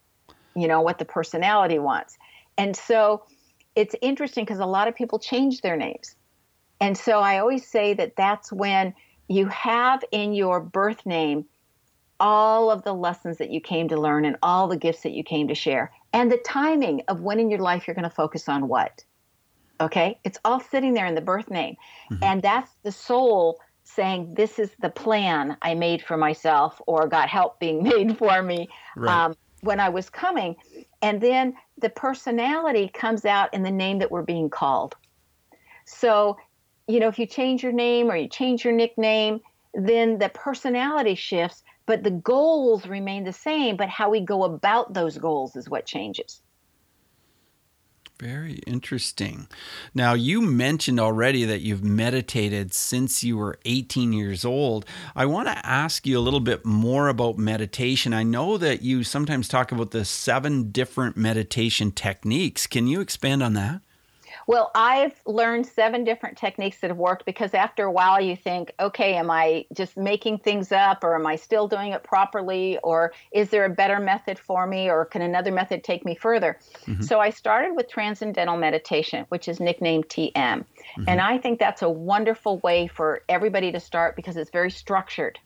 you 0.56 0.68
know, 0.68 0.82
what 0.82 1.00
the 1.00 1.06
personality 1.06 1.80
wants. 1.80 2.18
And 2.58 2.76
so 2.76 3.24
it's 3.76 3.96
interesting 4.02 4.46
because 4.46 4.60
a 4.60 4.66
lot 4.66 4.88
of 4.88 4.96
people 4.96 5.20
change 5.20 5.62
their 5.62 5.78
names. 5.78 6.16
And 6.80 6.98
so 6.98 7.20
I 7.20 7.38
always 7.40 7.66
say 7.66 7.94
that 7.94 8.16
that's 8.16 8.52
when 8.52 8.94
you 9.28 9.48
have 9.48 10.04
in 10.12 10.34
your 10.34 10.60
birth 10.60 11.06
name 11.06 11.46
all 12.20 12.70
of 12.70 12.84
the 12.84 12.94
lessons 12.94 13.38
that 13.38 13.50
you 13.50 13.62
came 13.62 13.88
to 13.88 14.00
learn 14.00 14.26
and 14.26 14.38
all 14.44 14.68
the 14.68 14.78
gifts 14.78 15.02
that 15.02 15.12
you 15.12 15.24
came 15.24 15.48
to 15.48 15.56
share 15.56 15.92
and 16.14 16.32
the 16.32 16.38
timing 16.38 17.02
of 17.08 17.22
when 17.22 17.40
in 17.40 17.50
your 17.50 17.60
life 17.60 17.88
you're 17.88 17.96
going 17.96 18.04
to 18.04 18.16
focus 18.16 18.50
on 18.50 18.68
what. 18.68 19.04
Okay? 19.80 20.20
It's 20.24 20.38
all 20.46 20.60
sitting 20.60 20.94
there 20.94 21.06
in 21.06 21.16
the 21.16 21.22
birth 21.22 21.50
name. 21.50 21.76
Mm-hmm. 22.12 22.24
And 22.24 22.42
that's 22.42 22.72
the 22.84 22.92
soul 22.92 23.60
saying, 23.84 24.36
This 24.36 24.60
is 24.60 24.72
the 24.80 24.90
plan 24.90 25.58
I 25.62 25.74
made 25.74 26.04
for 26.04 26.18
myself 26.18 26.80
or 26.86 27.08
got 27.08 27.30
help 27.30 27.60
being 27.60 27.84
made 27.84 28.18
for 28.18 28.42
me 28.42 28.70
right. 28.96 29.26
um, 29.26 29.36
when 29.62 29.80
I 29.80 29.90
was 29.90 30.10
coming. 30.10 30.56
And 31.02 31.20
then 31.22 31.56
the 31.80 31.90
personality 31.90 32.90
comes 32.94 33.26
out 33.26 33.54
in 33.54 33.64
the 33.64 33.72
name 33.72 34.00
that 34.00 34.12
we're 34.12 34.22
being 34.22 34.50
called. 34.50 34.96
So, 35.86 36.38
you 36.88 37.00
know, 37.00 37.08
if 37.08 37.18
you 37.18 37.26
change 37.26 37.64
your 37.64 37.72
name 37.72 38.12
or 38.12 38.16
you 38.16 38.28
change 38.28 38.64
your 38.64 38.74
nickname, 38.74 39.42
then 39.74 40.20
the 40.20 40.30
personality 40.30 41.16
shifts, 41.16 41.64
but 41.86 42.04
the 42.04 42.12
goals 42.12 42.86
remain 42.88 43.24
the 43.24 43.34
same. 43.34 43.78
But 43.78 43.90
how 43.90 44.10
we 44.10 44.22
go 44.22 44.44
about 44.44 44.94
those 44.94 45.18
goals 45.18 45.56
is 45.56 45.70
what 45.70 45.86
changes. 45.86 46.42
Very 48.22 48.60
interesting. 48.68 49.48
Now, 49.96 50.14
you 50.14 50.42
mentioned 50.42 51.00
already 51.00 51.44
that 51.46 51.62
you've 51.62 51.84
meditated 51.84 52.72
since 52.72 53.24
you 53.24 53.36
were 53.36 53.58
18 53.66 54.14
years 54.14 54.46
old. 54.46 54.86
I 55.16 55.26
want 55.26 55.48
to 55.48 55.66
ask 55.66 56.06
you 56.06 56.20
a 56.20 56.22
little 56.22 56.40
bit 56.40 56.64
more 56.64 57.08
about 57.08 57.40
meditation. 57.40 58.14
I 58.14 58.22
know 58.22 58.60
that 58.60 58.84
you 58.84 59.04
sometimes 59.04 59.48
talk 59.48 59.72
about 59.72 59.90
the 59.90 60.06
seven 60.06 60.70
different 60.70 61.18
meditation 61.18 61.92
techniques. 61.92 62.68
Can 62.68 62.86
you 62.86 63.02
expand 63.02 63.42
on 63.42 63.54
that? 63.54 63.82
Well, 64.48 64.72
I've 64.76 65.14
learned 65.26 65.68
seven 65.68 66.04
different 66.04 66.38
techniques 66.38 66.80
that 66.80 66.90
have 66.90 66.98
worked 66.98 67.26
because 67.26 67.54
after 67.54 67.86
a 67.86 67.92
while 67.92 68.20
you 68.20 68.36
think, 68.36 68.72
okay, 68.80 69.16
am 69.16 69.30
I 69.30 69.66
just 69.74 69.98
making 69.98 70.40
things 70.40 70.72
up 70.72 71.04
or 71.04 71.16
am 71.16 71.28
I 71.28 71.36
still 71.36 71.68
doing 71.68 71.92
it 71.92 72.04
properly 72.04 72.78
or 72.84 73.14
is 73.32 73.50
there 73.50 73.66
a 73.66 73.70
better 73.70 74.00
method 74.00 74.40
for 74.40 74.66
me 74.68 74.90
or 74.90 75.06
can 75.06 75.22
another 75.22 75.52
method 75.52 75.84
take 75.84 76.06
me 76.06 76.16
further? 76.16 76.60
Mm-hmm. 76.86 77.02
So 77.04 77.20
I 77.20 77.30
started 77.30 77.76
with 77.76 77.90
transcendental 77.90 78.58
meditation, 78.58 79.26
which 79.30 79.48
is 79.48 79.60
nicknamed 79.60 80.10
TM. 80.10 80.34
Mm-hmm. 80.34 81.04
And 81.08 81.22
I 81.22 81.38
think 81.38 81.60
that's 81.60 81.82
a 81.82 81.90
wonderful 81.90 82.60
way 82.60 82.88
for 82.88 83.24
everybody 83.30 83.72
to 83.72 83.80
start 83.80 84.16
because 84.16 84.38
it's 84.38 84.52
very 84.52 84.72
structured 84.72 85.40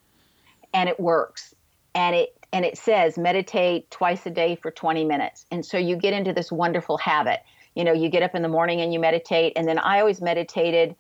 and 0.73 0.89
it 0.89 0.99
works. 0.99 1.53
And 1.93 2.15
it 2.15 2.37
and 2.55 2.63
it 2.63 2.77
says 2.77 3.17
meditate 3.17 3.91
twice 3.91 4.25
a 4.25 4.29
day 4.29 4.55
for 4.55 4.71
20 4.71 5.03
minutes. 5.03 5.45
And 5.51 5.65
so 5.65 5.77
you 5.77 5.97
get 5.97 6.13
into 6.13 6.31
this 6.31 6.51
wonderful 6.53 6.97
habit. 6.97 7.41
You 7.75 7.83
know, 7.83 7.93
you 7.93 8.09
get 8.09 8.23
up 8.23 8.35
in 8.35 8.41
the 8.41 8.49
morning 8.49 8.81
and 8.81 8.93
you 8.93 8.99
meditate. 8.99 9.53
And 9.55 9.67
then 9.67 9.77
I 9.77 9.99
always 9.99 10.21
meditated 10.21 10.95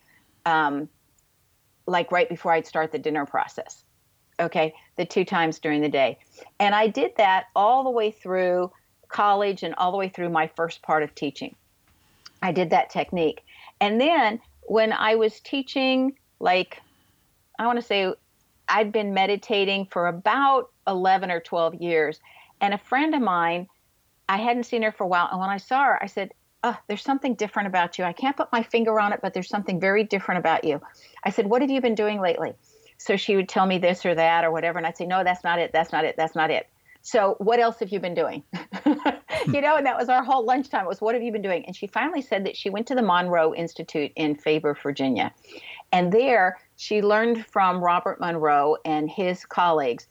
um, 0.45 0.89
like 1.87 2.11
right 2.11 2.29
before 2.29 2.51
I'd 2.51 2.67
start 2.67 2.91
the 2.91 2.99
dinner 2.99 3.25
process. 3.25 3.83
Okay, 4.39 4.73
the 4.97 5.05
two 5.05 5.23
times 5.23 5.59
during 5.59 5.81
the 5.81 5.89
day. 5.89 6.19
And 6.59 6.75
I 6.75 6.87
did 6.87 7.13
that 7.17 7.45
all 7.55 7.85
the 7.85 7.89
way 7.89 8.11
through 8.11 8.71
college 9.07 9.63
and 9.63 9.73
all 9.75 9.91
the 9.91 9.97
way 9.97 10.09
through 10.09 10.29
my 10.29 10.47
first 10.55 10.81
part 10.81 11.03
of 11.03 11.15
teaching. 11.15 11.55
I 12.41 12.51
did 12.51 12.69
that 12.71 12.89
technique. 12.89 13.43
And 13.79 13.99
then 13.99 14.41
when 14.63 14.91
I 14.91 15.15
was 15.15 15.39
teaching, 15.39 16.17
like, 16.39 16.81
I 17.57 17.65
want 17.65 17.79
to 17.79 17.85
say 17.85 18.13
I'd 18.67 18.91
been 18.91 19.13
meditating 19.13 19.85
for 19.85 20.07
about 20.07 20.71
11 20.87 21.31
or 21.31 21.39
12 21.39 21.75
years. 21.75 22.19
And 22.61 22.73
a 22.73 22.77
friend 22.77 23.13
of 23.15 23.21
mine, 23.21 23.67
I 24.27 24.37
hadn't 24.37 24.63
seen 24.63 24.81
her 24.81 24.91
for 24.91 25.03
a 25.03 25.07
while. 25.07 25.29
And 25.31 25.39
when 25.39 25.49
I 25.49 25.57
saw 25.57 25.83
her, 25.85 26.03
I 26.03 26.07
said, 26.07 26.33
Oh, 26.67 26.75
there's 26.87 27.03
something 27.03 27.35
different 27.35 27.67
about 27.67 27.99
you. 27.99 28.05
I 28.05 28.11
can't 28.11 28.35
put 28.35 28.51
my 28.51 28.63
finger 28.63 28.99
on 28.99 29.13
it, 29.13 29.19
but 29.21 29.35
there's 29.35 29.49
something 29.49 29.79
very 29.79 30.03
different 30.03 30.39
about 30.39 30.63
you. 30.63 30.81
I 31.23 31.29
said, 31.29 31.45
What 31.45 31.61
have 31.61 31.69
you 31.69 31.79
been 31.79 31.93
doing 31.93 32.19
lately? 32.19 32.53
So 32.97 33.17
she 33.17 33.35
would 33.35 33.47
tell 33.47 33.67
me 33.67 33.77
this 33.77 34.03
or 34.03 34.15
that 34.15 34.43
or 34.43 34.49
whatever. 34.49 34.79
And 34.79 34.87
I'd 34.87 34.97
say, 34.97 35.05
No, 35.05 35.23
that's 35.23 35.43
not 35.43 35.59
it. 35.59 35.71
That's 35.73 35.91
not 35.91 36.05
it. 36.05 36.15
That's 36.17 36.33
not 36.33 36.49
it. 36.49 36.67
So 37.03 37.35
what 37.37 37.59
else 37.59 37.77
have 37.81 37.89
you 37.89 37.99
been 37.99 38.15
doing? 38.15 38.41
you 38.83 38.95
hmm. 38.95 39.51
know, 39.51 39.75
and 39.75 39.85
that 39.85 39.95
was 39.95 40.09
our 40.09 40.23
whole 40.23 40.43
lunchtime. 40.43 40.85
It 40.85 40.87
was 40.87 41.01
what 41.01 41.13
have 41.13 41.21
you 41.21 41.31
been 41.31 41.43
doing? 41.43 41.63
And 41.67 41.75
she 41.75 41.85
finally 41.85 42.23
said 42.23 42.47
that 42.47 42.57
she 42.57 42.71
went 42.71 42.87
to 42.87 42.95
the 42.95 43.03
Monroe 43.03 43.53
Institute 43.53 44.11
in 44.15 44.33
Faber, 44.33 44.73
Virginia. 44.81 45.31
And 45.91 46.11
there 46.11 46.57
she 46.77 47.03
learned 47.03 47.45
from 47.45 47.79
Robert 47.79 48.19
Monroe 48.19 48.77
and 48.85 49.07
his 49.07 49.45
colleagues 49.45 50.07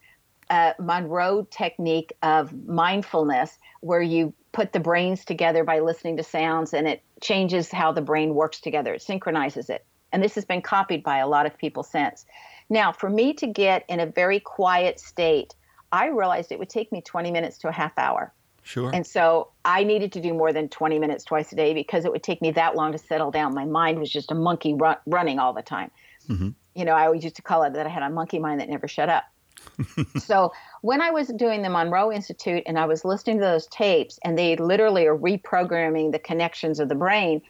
a 0.51 0.75
Monroe 0.79 1.47
technique 1.51 2.13
of 2.23 2.53
mindfulness 2.67 3.59
where 3.81 4.03
you 4.03 4.33
put 4.53 4.73
the 4.73 4.81
brains 4.81 5.25
together 5.25 5.65
by 5.65 5.81
listening 5.81 6.17
to 6.17 6.23
sounds 6.23 6.73
and 6.73 6.87
it 6.87 7.03
changes 7.21 7.71
how 7.71 7.93
the 7.93 8.01
brain 8.01 8.35
works 8.35 8.61
together. 8.61 8.95
It 8.95 9.03
synchronizes 9.03 9.69
it. 9.69 9.85
And 10.13 10.23
this 10.23 10.35
has 10.37 10.45
been 10.45 10.63
copied 10.63 11.03
by 11.03 11.19
a 11.19 11.27
lot 11.27 11.45
of 11.45 11.59
people 11.59 11.83
since. 11.83 12.25
Now, 12.71 12.93
for 12.93 13.11
me 13.11 13.33
to 13.35 13.47
get 13.47 13.85
in 13.89 14.01
a 14.01 14.07
very 14.07 14.41
quiet 14.41 15.01
state, 15.01 15.55
I 15.91 16.07
realized 16.07 16.53
it 16.53 16.59
would 16.59 16.71
take 16.71 16.93
me 16.93 17.03
20 17.03 17.31
minutes 17.31 17.59
to 17.59 17.69
a 17.69 17.73
half 17.73 17.99
hour. 17.99 18.33
Sure. 18.63 18.91
And 18.95 19.07
so 19.07 19.51
I 19.65 19.85
needed 19.85 20.13
to 20.13 20.21
do 20.21 20.33
more 20.33 20.53
than 20.53 20.69
20 20.69 20.99
minutes 20.99 21.25
twice 21.25 21.53
a 21.53 21.57
day 21.57 21.75
because 21.75 22.05
it 22.05 22.13
would 22.13 22.23
take 22.23 22.41
me 22.41 22.51
that 22.53 22.75
long 22.75 22.93
to 22.93 22.99
settle 22.99 23.31
down. 23.31 23.55
My 23.55 23.67
mind 23.67 23.99
was 23.99 24.11
just 24.11 24.31
a 24.31 24.35
monkey 24.35 24.73
run, 24.73 24.97
running 25.07 25.39
all 25.39 25.53
the 25.53 25.63
time. 25.63 25.91
Mm-hmm. 26.29 26.51
You 26.75 26.85
know, 26.85 26.93
I 26.93 27.07
always 27.07 27.23
used 27.23 27.37
to 27.37 27.43
call 27.43 27.63
it 27.65 27.75
that 27.75 27.87
I 27.87 27.91
had 27.91 28.03
a 28.03 28.09
monkey 28.09 28.39
mind 28.39 28.61
that 28.61 28.71
never 28.71 28.89
shut 28.89 29.11
up. 29.11 29.25
so 30.19 30.53
when 30.83 31.01
I 31.01 31.11
was 31.11 31.29
doing 31.29 31.63
the 31.63 31.71
Monroe 31.71 32.13
Institute 32.13 32.63
and 32.67 32.79
I 32.79 32.87
was 32.87 33.05
listening 33.05 33.39
to 33.39 33.45
those 33.45 33.67
tapes, 33.67 34.19
and 34.25 34.39
they 34.39 34.57
literally 34.57 35.07
are 35.07 35.17
reprogramming 35.17 36.13
the 36.13 36.19
connections 36.19 36.81
of 36.81 36.89
the 36.89 36.95
brain, 36.95 37.43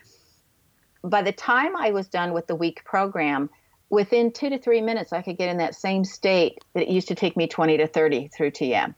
by 1.03 1.23
the 1.23 1.33
time 1.33 1.77
I 1.77 1.91
was 1.91 2.09
done 2.09 2.33
with 2.33 2.47
the 2.47 2.55
week 2.55 2.85
program, 2.85 3.51
within 3.91 4.33
two 4.33 4.51
to 4.51 4.59
three 4.59 4.81
minutes, 4.81 5.13
I 5.13 5.23
could 5.23 5.37
get 5.37 5.49
in 5.49 5.59
that 5.59 5.75
same 5.75 6.05
state 6.05 6.59
that 6.75 6.85
it 6.85 6.89
used 6.89 7.09
to 7.09 7.15
take 7.15 7.37
me 7.37 7.47
20 7.47 7.77
to 7.79 7.87
30 7.87 8.29
through 8.29 8.53
TM. 8.53 8.95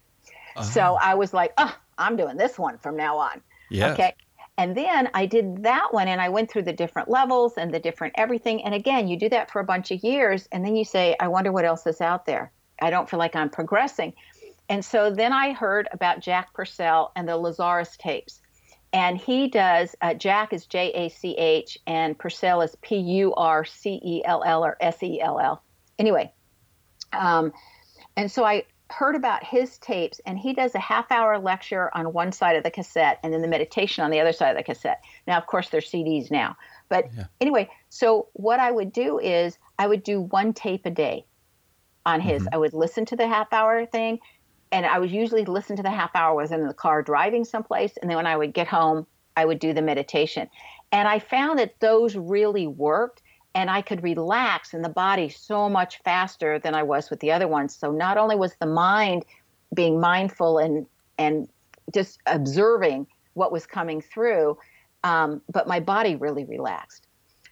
Uh-huh. 0.56 0.62
So 0.62 0.80
I 1.00 1.14
was 1.14 1.34
like, 1.34 1.52
oh, 1.58 1.76
I'm 1.98 2.16
doing 2.16 2.36
this 2.36 2.58
one 2.58 2.78
from 2.78 2.96
now 2.96 3.18
on. 3.18 3.40
Yes. 3.70 3.92
Okay. 3.94 4.14
And 4.58 4.74
then 4.74 5.10
I 5.12 5.26
did 5.26 5.64
that 5.64 5.92
one 5.92 6.08
and 6.08 6.20
I 6.20 6.30
went 6.30 6.50
through 6.50 6.62
the 6.62 6.72
different 6.72 7.10
levels 7.10 7.54
and 7.58 7.74
the 7.74 7.78
different 7.78 8.14
everything. 8.16 8.64
And 8.64 8.74
again, 8.74 9.06
you 9.06 9.18
do 9.18 9.28
that 9.28 9.50
for 9.50 9.60
a 9.60 9.64
bunch 9.64 9.90
of 9.90 10.02
years 10.02 10.48
and 10.50 10.64
then 10.64 10.76
you 10.76 10.84
say, 10.84 11.14
I 11.20 11.28
wonder 11.28 11.52
what 11.52 11.66
else 11.66 11.86
is 11.86 12.00
out 12.00 12.24
there. 12.24 12.52
I 12.80 12.90
don't 12.90 13.08
feel 13.08 13.18
like 13.18 13.36
I'm 13.36 13.50
progressing. 13.50 14.12
And 14.68 14.84
so 14.84 15.10
then 15.10 15.32
I 15.32 15.52
heard 15.52 15.88
about 15.92 16.20
Jach 16.20 16.46
Purcell 16.52 17.12
and 17.14 17.28
the 17.28 17.32
Lazaris 17.32 17.96
tapes. 17.96 18.40
And 18.92 19.18
he 19.18 19.48
does, 19.48 19.94
uh, 20.00 20.14
Jach 20.14 20.52
is 20.52 20.66
J 20.66 20.90
A 20.92 21.08
C 21.08 21.36
H 21.36 21.78
and 21.86 22.18
Purcell 22.18 22.62
is 22.62 22.76
P 22.82 22.96
U 22.96 23.34
R 23.34 23.64
C 23.64 24.00
E 24.02 24.22
L 24.24 24.42
L 24.44 24.64
or 24.64 24.76
S 24.80 25.02
E 25.02 25.20
L 25.20 25.38
L. 25.38 25.62
Anyway, 25.98 26.32
um, 27.12 27.52
and 28.16 28.30
so 28.30 28.44
I 28.44 28.64
heard 28.90 29.16
about 29.16 29.44
his 29.44 29.78
tapes, 29.78 30.20
and 30.24 30.38
he 30.38 30.54
does 30.54 30.74
a 30.74 30.78
half 30.78 31.10
hour 31.10 31.38
lecture 31.38 31.90
on 31.92 32.12
one 32.12 32.30
side 32.30 32.56
of 32.56 32.62
the 32.62 32.70
cassette 32.70 33.18
and 33.22 33.32
then 33.32 33.42
the 33.42 33.48
meditation 33.48 34.04
on 34.04 34.10
the 34.10 34.20
other 34.20 34.32
side 34.32 34.50
of 34.50 34.56
the 34.56 34.62
cassette. 34.62 35.02
Now, 35.26 35.38
of 35.38 35.46
course, 35.46 35.68
they're 35.70 35.80
CDs 35.80 36.30
now. 36.30 36.56
But 36.88 37.06
yeah. 37.16 37.24
anyway, 37.40 37.68
so 37.88 38.28
what 38.34 38.60
I 38.60 38.70
would 38.70 38.92
do 38.92 39.18
is 39.18 39.58
I 39.78 39.88
would 39.88 40.04
do 40.04 40.20
one 40.20 40.52
tape 40.52 40.86
a 40.86 40.90
day 40.90 41.26
on 42.06 42.20
his. 42.20 42.42
Mm-hmm. 42.42 42.54
I 42.54 42.56
would 42.56 42.72
listen 42.72 43.04
to 43.06 43.16
the 43.16 43.26
half 43.26 43.52
hour 43.52 43.84
thing, 43.84 44.20
and 44.72 44.86
I 44.86 44.98
would 44.98 45.10
usually 45.10 45.44
listen 45.44 45.76
to 45.76 45.82
the 45.82 45.90
half 45.90 46.16
hour 46.16 46.34
was 46.34 46.52
in 46.52 46.66
the 46.66 46.72
car 46.72 47.02
driving 47.02 47.44
someplace, 47.44 47.98
and 47.98 48.08
then 48.08 48.16
when 48.16 48.26
I 48.26 48.36
would 48.36 48.54
get 48.54 48.66
home, 48.68 49.06
I 49.36 49.44
would 49.44 49.58
do 49.58 49.74
the 49.74 49.82
meditation. 49.82 50.48
And 50.92 51.06
I 51.06 51.18
found 51.18 51.58
that 51.58 51.78
those 51.80 52.16
really 52.16 52.66
worked 52.66 53.22
and 53.54 53.70
I 53.70 53.80
could 53.80 54.02
relax 54.02 54.74
in 54.74 54.82
the 54.82 54.88
body 54.88 55.30
so 55.30 55.68
much 55.68 56.02
faster 56.02 56.58
than 56.58 56.74
I 56.74 56.82
was 56.82 57.08
with 57.08 57.20
the 57.20 57.32
other 57.32 57.48
ones. 57.48 57.74
So 57.74 57.90
not 57.90 58.18
only 58.18 58.36
was 58.36 58.54
the 58.60 58.66
mind 58.66 59.24
being 59.74 59.98
mindful 59.98 60.58
and 60.58 60.86
and 61.18 61.48
just 61.94 62.18
observing 62.26 63.06
what 63.32 63.52
was 63.52 63.66
coming 63.66 64.00
through, 64.00 64.58
um, 65.04 65.40
but 65.50 65.66
my 65.66 65.80
body 65.80 66.16
really 66.16 66.44
relaxed. 66.44 67.06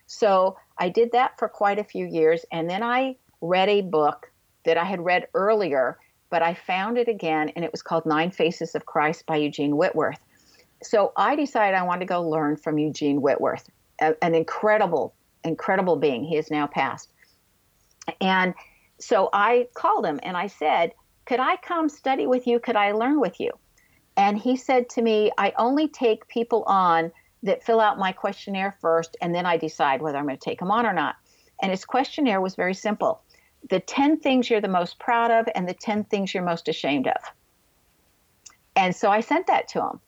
So 0.06 0.58
I 0.78 0.90
did 0.90 1.12
that 1.12 1.38
for 1.38 1.48
quite 1.48 1.78
a 1.78 1.84
few 1.84 2.06
years, 2.06 2.44
and 2.52 2.68
then 2.68 2.82
I 2.82 3.16
read 3.40 3.68
a 3.68 3.80
book 3.80 4.30
that 4.64 4.76
I 4.76 4.84
had 4.84 5.04
read 5.04 5.28
earlier, 5.34 5.98
but 6.30 6.42
I 6.42 6.54
found 6.54 6.98
it 6.98 7.08
again, 7.08 7.50
and 7.50 7.64
it 7.64 7.72
was 7.72 7.82
called 7.82 8.06
Nine 8.06 8.30
Faces 8.30 8.74
of 8.74 8.86
Christ 8.86 9.26
by 9.26 9.36
Eugene 9.36 9.76
Whitworth. 9.76 10.18
So 10.82 11.12
I 11.16 11.36
decided 11.36 11.76
I 11.76 11.82
wanted 11.82 12.00
to 12.00 12.06
go 12.06 12.22
learn 12.22 12.56
from 12.56 12.78
Eugene 12.78 13.20
Whitworth, 13.22 13.68
a, 14.00 14.14
an 14.22 14.34
incredible 14.34 15.14
incredible 15.44 15.96
being. 15.96 16.24
He 16.24 16.36
is 16.36 16.50
now 16.50 16.66
passed. 16.66 17.12
And 18.20 18.54
so 18.98 19.28
I 19.32 19.68
called 19.74 20.06
him 20.06 20.20
and 20.22 20.36
I 20.36 20.46
said, 20.46 20.92
Could 21.26 21.40
I 21.40 21.56
come 21.56 21.88
study 21.88 22.26
with 22.26 22.46
you? 22.46 22.58
Could 22.58 22.76
I 22.76 22.92
learn 22.92 23.20
with 23.20 23.38
you? 23.40 23.50
And 24.16 24.38
he 24.38 24.56
said 24.56 24.88
to 24.90 25.02
me, 25.02 25.30
I 25.38 25.52
only 25.58 25.88
take 25.88 26.28
people 26.28 26.62
on 26.64 27.12
that 27.42 27.64
fill 27.64 27.80
out 27.80 27.98
my 27.98 28.12
questionnaire 28.12 28.76
first, 28.80 29.16
and 29.20 29.34
then 29.34 29.44
I 29.44 29.56
decide 29.56 30.00
whether 30.00 30.16
I'm 30.16 30.24
going 30.24 30.38
to 30.38 30.44
take 30.44 30.60
them 30.60 30.70
on 30.70 30.86
or 30.86 30.94
not. 30.94 31.16
And 31.60 31.70
his 31.70 31.84
questionnaire 31.84 32.40
was 32.40 32.54
very 32.54 32.74
simple 32.74 33.22
the 33.70 33.80
10 33.80 34.20
things 34.20 34.50
you're 34.50 34.60
the 34.60 34.68
most 34.68 34.98
proud 34.98 35.30
of, 35.30 35.46
and 35.54 35.68
the 35.68 35.74
10 35.74 36.04
things 36.04 36.34
you're 36.34 36.44
most 36.44 36.68
ashamed 36.68 37.06
of. 37.06 37.22
And 38.76 38.94
so 38.94 39.10
I 39.10 39.20
sent 39.20 39.46
that 39.46 39.68
to 39.68 39.80
him. 39.80 40.00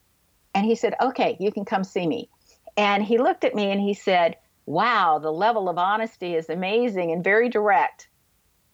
And 0.55 0.67
he 0.67 0.75
said, 0.75 0.95
Okay, 1.01 1.37
you 1.41 1.53
can 1.53 1.65
come 1.65 1.85
see 1.85 2.07
me. 2.07 2.29
And 2.77 3.03
he 3.03 3.19
looked 3.19 3.45
at 3.45 3.55
me 3.55 3.71
and 3.71 3.81
he 3.81 3.95
said, 3.95 4.37
wow, 4.67 5.19
the 5.21 5.33
level 5.33 5.69
of 5.69 5.79
honesty 5.79 6.35
is 6.35 6.51
amazing 6.51 7.13
and 7.13 7.25
very 7.25 7.49
direct, 7.49 8.09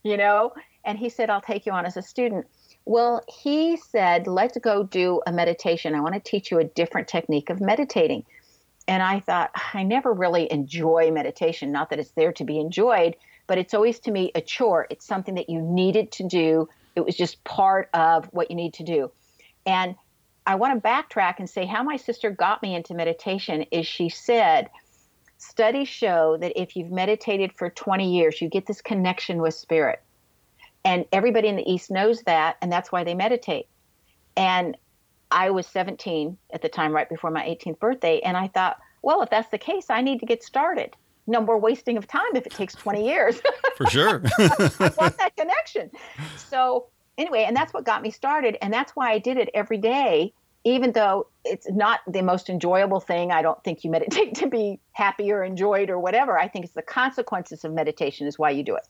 you 0.02 0.16
know? 0.16 0.52
And 0.84 0.98
he 0.98 1.08
said, 1.08 1.30
I'll 1.30 1.42
take 1.42 1.66
you 1.66 1.72
on 1.72 1.86
as 1.86 1.96
a 1.96 2.02
student. 2.02 2.46
Well, 2.84 3.22
he 3.28 3.76
said, 3.76 4.26
let's 4.26 4.58
go 4.58 4.82
do 4.82 5.20
a 5.26 5.32
meditation. 5.32 5.94
I 5.94 6.00
want 6.00 6.14
to 6.14 6.20
teach 6.20 6.50
you 6.50 6.58
a 6.58 6.64
different 6.64 7.06
technique 7.06 7.50
of 7.50 7.60
meditating. 7.60 8.24
And 8.88 9.02
I 9.02 9.20
thought, 9.20 9.52
I 9.74 9.84
never 9.84 10.12
really 10.12 10.50
enjoy 10.50 11.12
meditation. 11.12 11.70
Not 11.70 11.90
that 11.90 12.00
it's 12.00 12.10
there 12.12 12.32
to 12.32 12.44
be 12.44 12.58
enjoyed, 12.58 13.14
but 13.46 13.58
it's 13.58 13.74
always 13.74 13.98
to 14.00 14.10
me 14.10 14.30
a 14.34 14.40
chore. 14.40 14.86
It's 14.90 15.06
something 15.06 15.34
that 15.34 15.50
you 15.50 15.60
needed 15.60 16.12
to 16.12 16.28
do. 16.28 16.68
It 16.94 17.04
was 17.04 17.16
just 17.16 17.42
part 17.44 17.88
of 17.94 18.26
what 18.26 18.50
you 18.50 18.56
need 18.56 18.74
to 18.74 18.84
do. 18.84 19.10
And 19.66 19.94
I 20.46 20.56
want 20.56 20.82
to 20.82 20.88
backtrack 20.88 21.38
and 21.38 21.48
say 21.48 21.66
how 21.66 21.82
my 21.82 21.96
sister 21.96 22.30
got 22.30 22.62
me 22.62 22.74
into 22.74 22.94
meditation 22.94 23.62
is 23.70 23.86
she 23.86 24.08
said, 24.08 24.70
Studies 25.38 25.88
show 25.88 26.36
that 26.36 26.60
if 26.60 26.76
you've 26.76 26.92
meditated 26.92 27.52
for 27.52 27.68
20 27.68 28.16
years, 28.16 28.40
you 28.40 28.48
get 28.48 28.66
this 28.66 28.80
connection 28.80 29.42
with 29.42 29.54
spirit. 29.54 30.00
And 30.84 31.04
everybody 31.12 31.48
in 31.48 31.56
the 31.56 31.68
East 31.68 31.90
knows 31.90 32.22
that, 32.22 32.56
and 32.62 32.70
that's 32.70 32.92
why 32.92 33.02
they 33.02 33.14
meditate. 33.14 33.66
And 34.36 34.76
I 35.32 35.50
was 35.50 35.66
17 35.66 36.36
at 36.52 36.62
the 36.62 36.68
time, 36.68 36.92
right 36.92 37.08
before 37.08 37.30
my 37.30 37.42
18th 37.44 37.80
birthday, 37.80 38.20
and 38.20 38.36
I 38.36 38.48
thought, 38.48 38.78
well, 39.02 39.22
if 39.22 39.30
that's 39.30 39.48
the 39.50 39.58
case, 39.58 39.90
I 39.90 40.00
need 40.00 40.20
to 40.20 40.26
get 40.26 40.44
started. 40.44 40.94
No 41.26 41.40
more 41.40 41.58
wasting 41.58 41.96
of 41.96 42.06
time 42.06 42.34
if 42.34 42.46
it 42.46 42.52
takes 42.52 42.74
20 42.74 43.06
years. 43.06 43.40
For 43.76 43.86
sure. 43.86 44.22
I 44.38 44.90
want 44.98 45.18
that 45.18 45.32
connection. 45.36 45.90
So, 46.36 46.88
anyway, 47.16 47.44
and 47.46 47.56
that's 47.56 47.72
what 47.72 47.84
got 47.84 48.02
me 48.02 48.10
started. 48.10 48.58
And 48.60 48.72
that's 48.72 48.92
why 48.96 49.12
I 49.12 49.18
did 49.18 49.36
it 49.36 49.48
every 49.54 49.78
day 49.78 50.32
even 50.64 50.92
though 50.92 51.26
it's 51.44 51.68
not 51.70 52.00
the 52.06 52.22
most 52.22 52.48
enjoyable 52.48 53.00
thing, 53.00 53.32
I 53.32 53.42
don't 53.42 53.62
think 53.64 53.82
you 53.84 53.90
meditate 53.90 54.34
to 54.36 54.48
be 54.48 54.78
happy 54.92 55.32
or 55.32 55.42
enjoyed 55.42 55.90
or 55.90 55.98
whatever. 55.98 56.38
I 56.38 56.48
think 56.48 56.64
it's 56.64 56.74
the 56.74 56.82
consequences 56.82 57.64
of 57.64 57.72
meditation 57.72 58.26
is 58.26 58.38
why 58.38 58.50
you 58.50 58.62
do 58.62 58.76
it, 58.76 58.84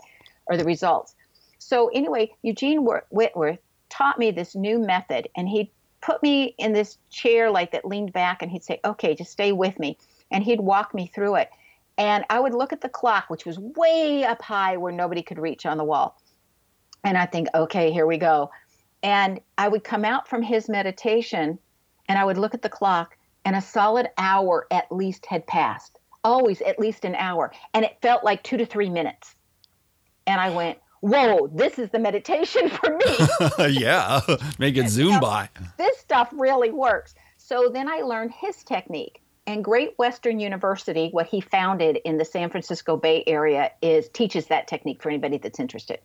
or 0.46 0.56
the 0.56 0.64
results. 0.64 1.14
So 1.58 1.88
anyway, 1.88 2.32
Eugene 2.42 2.84
Whitworth 3.10 3.60
taught 3.88 4.18
me 4.18 4.30
this 4.30 4.54
new 4.54 4.78
method, 4.78 5.28
and 5.36 5.48
he 5.48 5.70
put 6.00 6.22
me 6.22 6.54
in 6.58 6.72
this 6.72 6.98
chair 7.10 7.50
like 7.50 7.72
that, 7.72 7.84
leaned 7.84 8.12
back, 8.12 8.42
and 8.42 8.50
he'd 8.50 8.64
say, 8.64 8.80
"Okay, 8.84 9.14
just 9.14 9.30
stay 9.30 9.52
with 9.52 9.78
me," 9.78 9.96
and 10.30 10.42
he'd 10.42 10.60
walk 10.60 10.92
me 10.92 11.06
through 11.06 11.36
it. 11.36 11.50
And 12.02 12.24
I 12.28 12.40
would 12.40 12.52
look 12.52 12.72
at 12.72 12.80
the 12.80 12.88
clock, 12.88 13.30
which 13.30 13.46
was 13.46 13.60
way 13.60 14.24
up 14.24 14.42
high 14.42 14.76
where 14.76 14.92
nobody 14.92 15.22
could 15.22 15.38
reach 15.38 15.64
on 15.64 15.78
the 15.78 15.84
wall, 15.84 16.20
and 17.04 17.16
I 17.16 17.26
think, 17.26 17.46
"Okay, 17.54 17.92
here 17.92 18.08
we 18.08 18.18
go." 18.18 18.50
And 19.04 19.40
I 19.56 19.68
would 19.68 19.84
come 19.84 20.04
out 20.04 20.26
from 20.26 20.42
his 20.42 20.68
meditation 20.68 21.60
and 22.08 22.18
I 22.18 22.24
would 22.24 22.38
look 22.38 22.54
at 22.54 22.62
the 22.62 22.68
clock, 22.68 23.16
and 23.44 23.54
a 23.54 23.60
solid 23.60 24.08
hour 24.18 24.66
at 24.72 24.90
least 24.90 25.26
had 25.26 25.46
passed. 25.46 25.96
Always 26.24 26.60
at 26.62 26.80
least 26.80 27.04
an 27.04 27.14
hour. 27.14 27.52
And 27.72 27.84
it 27.84 27.98
felt 28.02 28.24
like 28.24 28.42
two 28.42 28.56
to 28.56 28.66
three 28.66 28.90
minutes. 28.90 29.36
And 30.26 30.40
I 30.40 30.50
went, 30.50 30.78
Whoa, 31.00 31.46
this 31.54 31.78
is 31.78 31.90
the 31.90 32.00
meditation 32.00 32.68
for 32.68 32.98
me. 32.98 33.70
yeah, 33.80 34.20
make 34.58 34.76
it 34.76 34.88
zoom 34.88 35.20
by. 35.20 35.48
This 35.78 35.98
stuff 35.98 36.30
really 36.32 36.72
works. 36.72 37.14
So 37.38 37.70
then 37.72 37.88
I 37.88 37.98
learned 37.98 38.32
his 38.32 38.64
technique. 38.64 39.21
And 39.46 39.64
Great 39.64 39.98
Western 39.98 40.38
University, 40.38 41.08
what 41.10 41.26
he 41.26 41.40
founded 41.40 41.98
in 42.04 42.16
the 42.16 42.24
San 42.24 42.48
Francisco 42.48 42.96
Bay 42.96 43.24
Area, 43.26 43.72
is 43.82 44.08
teaches 44.10 44.46
that 44.46 44.68
technique 44.68 45.02
for 45.02 45.08
anybody 45.08 45.38
that's 45.38 45.58
interested. 45.58 45.98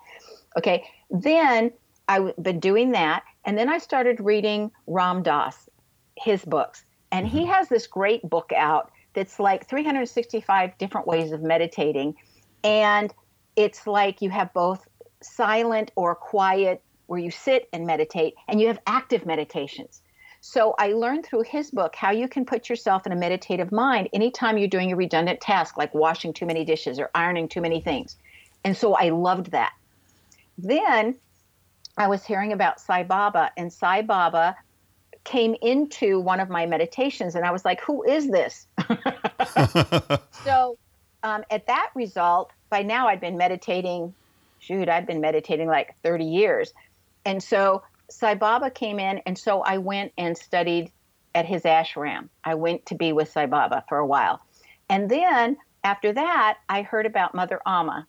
Okay, 0.58 0.86
then 1.12 1.72
I've 2.08 2.36
been 2.42 2.60
doing 2.60 2.92
that, 2.92 3.24
and 3.46 3.58
then 3.58 3.70
I 3.70 3.78
started 3.78 4.20
reading 4.20 4.72
Ram 4.88 5.22
Dass, 5.22 5.70
his 6.16 6.44
books, 6.46 6.84
and 7.12 7.28
he 7.28 7.42
mm-hmm. 7.42 7.52
has 7.52 7.70
this 7.70 7.86
great 7.86 8.28
book 8.28 8.52
out 8.56 8.92
that's 9.14 9.40
like 9.40 9.68
365 9.68 10.78
different 10.78 11.06
ways 11.06 11.32
of 11.32 11.42
meditating, 11.44 12.16
and 12.64 13.14
it's 13.56 13.86
like 13.86 14.22
you 14.22 14.32
have 14.32 14.52
both 14.54 14.88
silent 15.22 15.92
or 15.96 16.16
quiet 16.16 16.82
where 17.06 17.20
you 17.20 17.32
sit 17.32 17.70
and 17.72 17.86
meditate, 17.86 18.34
and 18.48 18.60
you 18.60 18.68
have 18.68 18.80
active 18.88 19.26
meditations. 19.26 20.02
So 20.42 20.76
I 20.78 20.94
learned 20.94 21.26
through 21.26 21.44
his 21.44 21.72
book 21.72 21.96
how 21.96 22.12
you 22.12 22.28
can 22.28 22.46
put 22.46 22.70
yourself 22.70 23.06
in 23.06 23.12
a 23.12 23.16
meditative 23.16 23.72
mind 23.72 24.10
anytime 24.14 24.58
you're 24.58 24.68
doing 24.68 24.92
a 24.92 24.96
redundant 24.96 25.42
task 25.42 25.78
like 25.78 25.94
washing 25.94 26.34
too 26.34 26.46
many 26.46 26.64
dishes 26.64 27.00
or 27.00 27.10
ironing 27.14 27.48
too 27.48 27.62
many 27.62 27.82
things. 27.82 28.16
And 28.64 28.76
so 28.76 28.96
I 28.96 29.10
loved 29.10 29.52
that. 29.52 29.74
Then 30.58 31.16
I 31.98 32.08
was 32.08 32.26
hearing 32.26 32.54
about 32.54 32.80
Sai 32.80 33.04
Baba, 33.04 33.52
and 33.58 33.72
Sai 33.74 34.02
Baba 34.04 34.56
came 35.24 35.56
into 35.62 36.20
one 36.20 36.40
of 36.40 36.50
my 36.50 36.66
meditations, 36.66 37.36
and 37.36 37.46
I 37.46 37.52
was 37.52 37.66
like, 37.66 37.82
Who 37.82 38.04
is 38.04 38.30
this? 38.30 38.68
so 40.44 40.78
um, 41.24 41.44
at 41.50 41.68
that 41.68 41.90
result, 41.96 42.52
by 42.70 42.84
now 42.84 43.08
I'd 43.08 43.20
been 43.20 43.38
meditating, 43.38 44.14
shoot, 44.60 44.88
I'd 44.90 45.08
been 45.08 45.22
meditating 45.22 45.68
like 45.68 45.96
30 46.04 46.26
years. 46.26 46.74
And 47.26 47.42
so 47.42 47.84
Sai 48.10 48.36
Baba 48.36 48.70
came 48.70 49.00
in, 49.00 49.20
and 49.26 49.38
so 49.38 49.62
I 49.62 49.78
went 49.78 50.14
and 50.18 50.38
studied 50.38 50.92
at 51.36 51.46
his 51.46 51.64
ashram. 51.64 52.30
I 52.44 52.56
went 52.56 52.86
to 52.88 52.96
be 52.96 53.14
with 53.14 53.32
Sai 53.32 53.46
Baba 53.46 53.84
for 53.88 53.98
a 53.98 54.06
while. 54.06 54.42
And 54.90 55.10
then 55.10 55.58
after 55.84 56.14
that, 56.14 56.58
I 56.70 56.82
heard 56.82 57.06
about 57.06 57.36
Mother 57.36 57.62
Amma. 57.66 58.08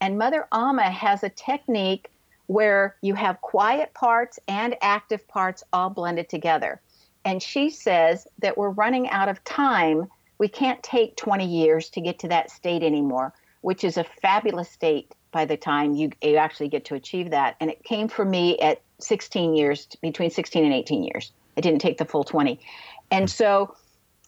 And 0.00 0.18
Mother 0.18 0.46
Amma 0.52 0.90
has 0.90 1.22
a 1.22 1.28
technique 1.28 2.10
where 2.46 2.96
you 3.02 3.14
have 3.14 3.40
quiet 3.40 3.92
parts 3.94 4.38
and 4.48 4.76
active 4.80 5.26
parts 5.28 5.62
all 5.72 5.90
blended 5.90 6.28
together. 6.28 6.80
And 7.24 7.42
she 7.42 7.70
says 7.70 8.26
that 8.38 8.56
we're 8.56 8.70
running 8.70 9.08
out 9.10 9.28
of 9.28 9.42
time. 9.44 10.08
We 10.38 10.48
can't 10.48 10.82
take 10.82 11.16
20 11.16 11.46
years 11.46 11.90
to 11.90 12.00
get 12.00 12.18
to 12.20 12.28
that 12.28 12.50
state 12.50 12.82
anymore, 12.82 13.34
which 13.60 13.84
is 13.84 13.96
a 13.96 14.04
fabulous 14.04 14.70
state 14.70 15.14
by 15.30 15.44
the 15.44 15.56
time 15.56 15.94
you, 15.94 16.10
you 16.22 16.36
actually 16.36 16.68
get 16.68 16.86
to 16.86 16.94
achieve 16.94 17.30
that. 17.30 17.56
And 17.60 17.70
it 17.70 17.84
came 17.84 18.08
for 18.08 18.24
me 18.24 18.58
at 18.58 18.80
16 19.00 19.54
years, 19.54 19.86
between 20.00 20.30
16 20.30 20.64
and 20.64 20.72
18 20.72 21.04
years. 21.04 21.32
I 21.56 21.60
didn't 21.60 21.80
take 21.80 21.98
the 21.98 22.04
full 22.04 22.24
20. 22.24 22.60
And 23.10 23.30
so 23.30 23.74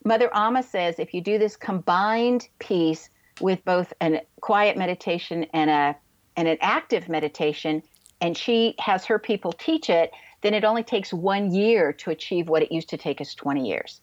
Mother 0.04 0.30
Amma 0.34 0.62
says 0.62 0.98
if 0.98 1.14
you 1.14 1.20
do 1.20 1.38
this 1.38 1.56
combined 1.56 2.48
piece 2.58 3.10
with 3.40 3.64
both 3.64 3.92
a 4.00 4.22
quiet 4.40 4.76
meditation 4.76 5.46
and 5.52 5.70
a 5.70 5.96
and 6.36 6.46
an 6.46 6.58
active 6.60 7.08
meditation, 7.08 7.82
and 8.20 8.36
she 8.36 8.74
has 8.78 9.04
her 9.06 9.18
people 9.18 9.52
teach 9.52 9.90
it, 9.90 10.12
then 10.42 10.54
it 10.54 10.64
only 10.64 10.82
takes 10.82 11.12
one 11.12 11.52
year 11.52 11.92
to 11.92 12.10
achieve 12.10 12.48
what 12.48 12.62
it 12.62 12.72
used 12.72 12.88
to 12.90 12.96
take 12.96 13.20
us 13.20 13.34
20 13.34 13.68
years. 13.68 14.00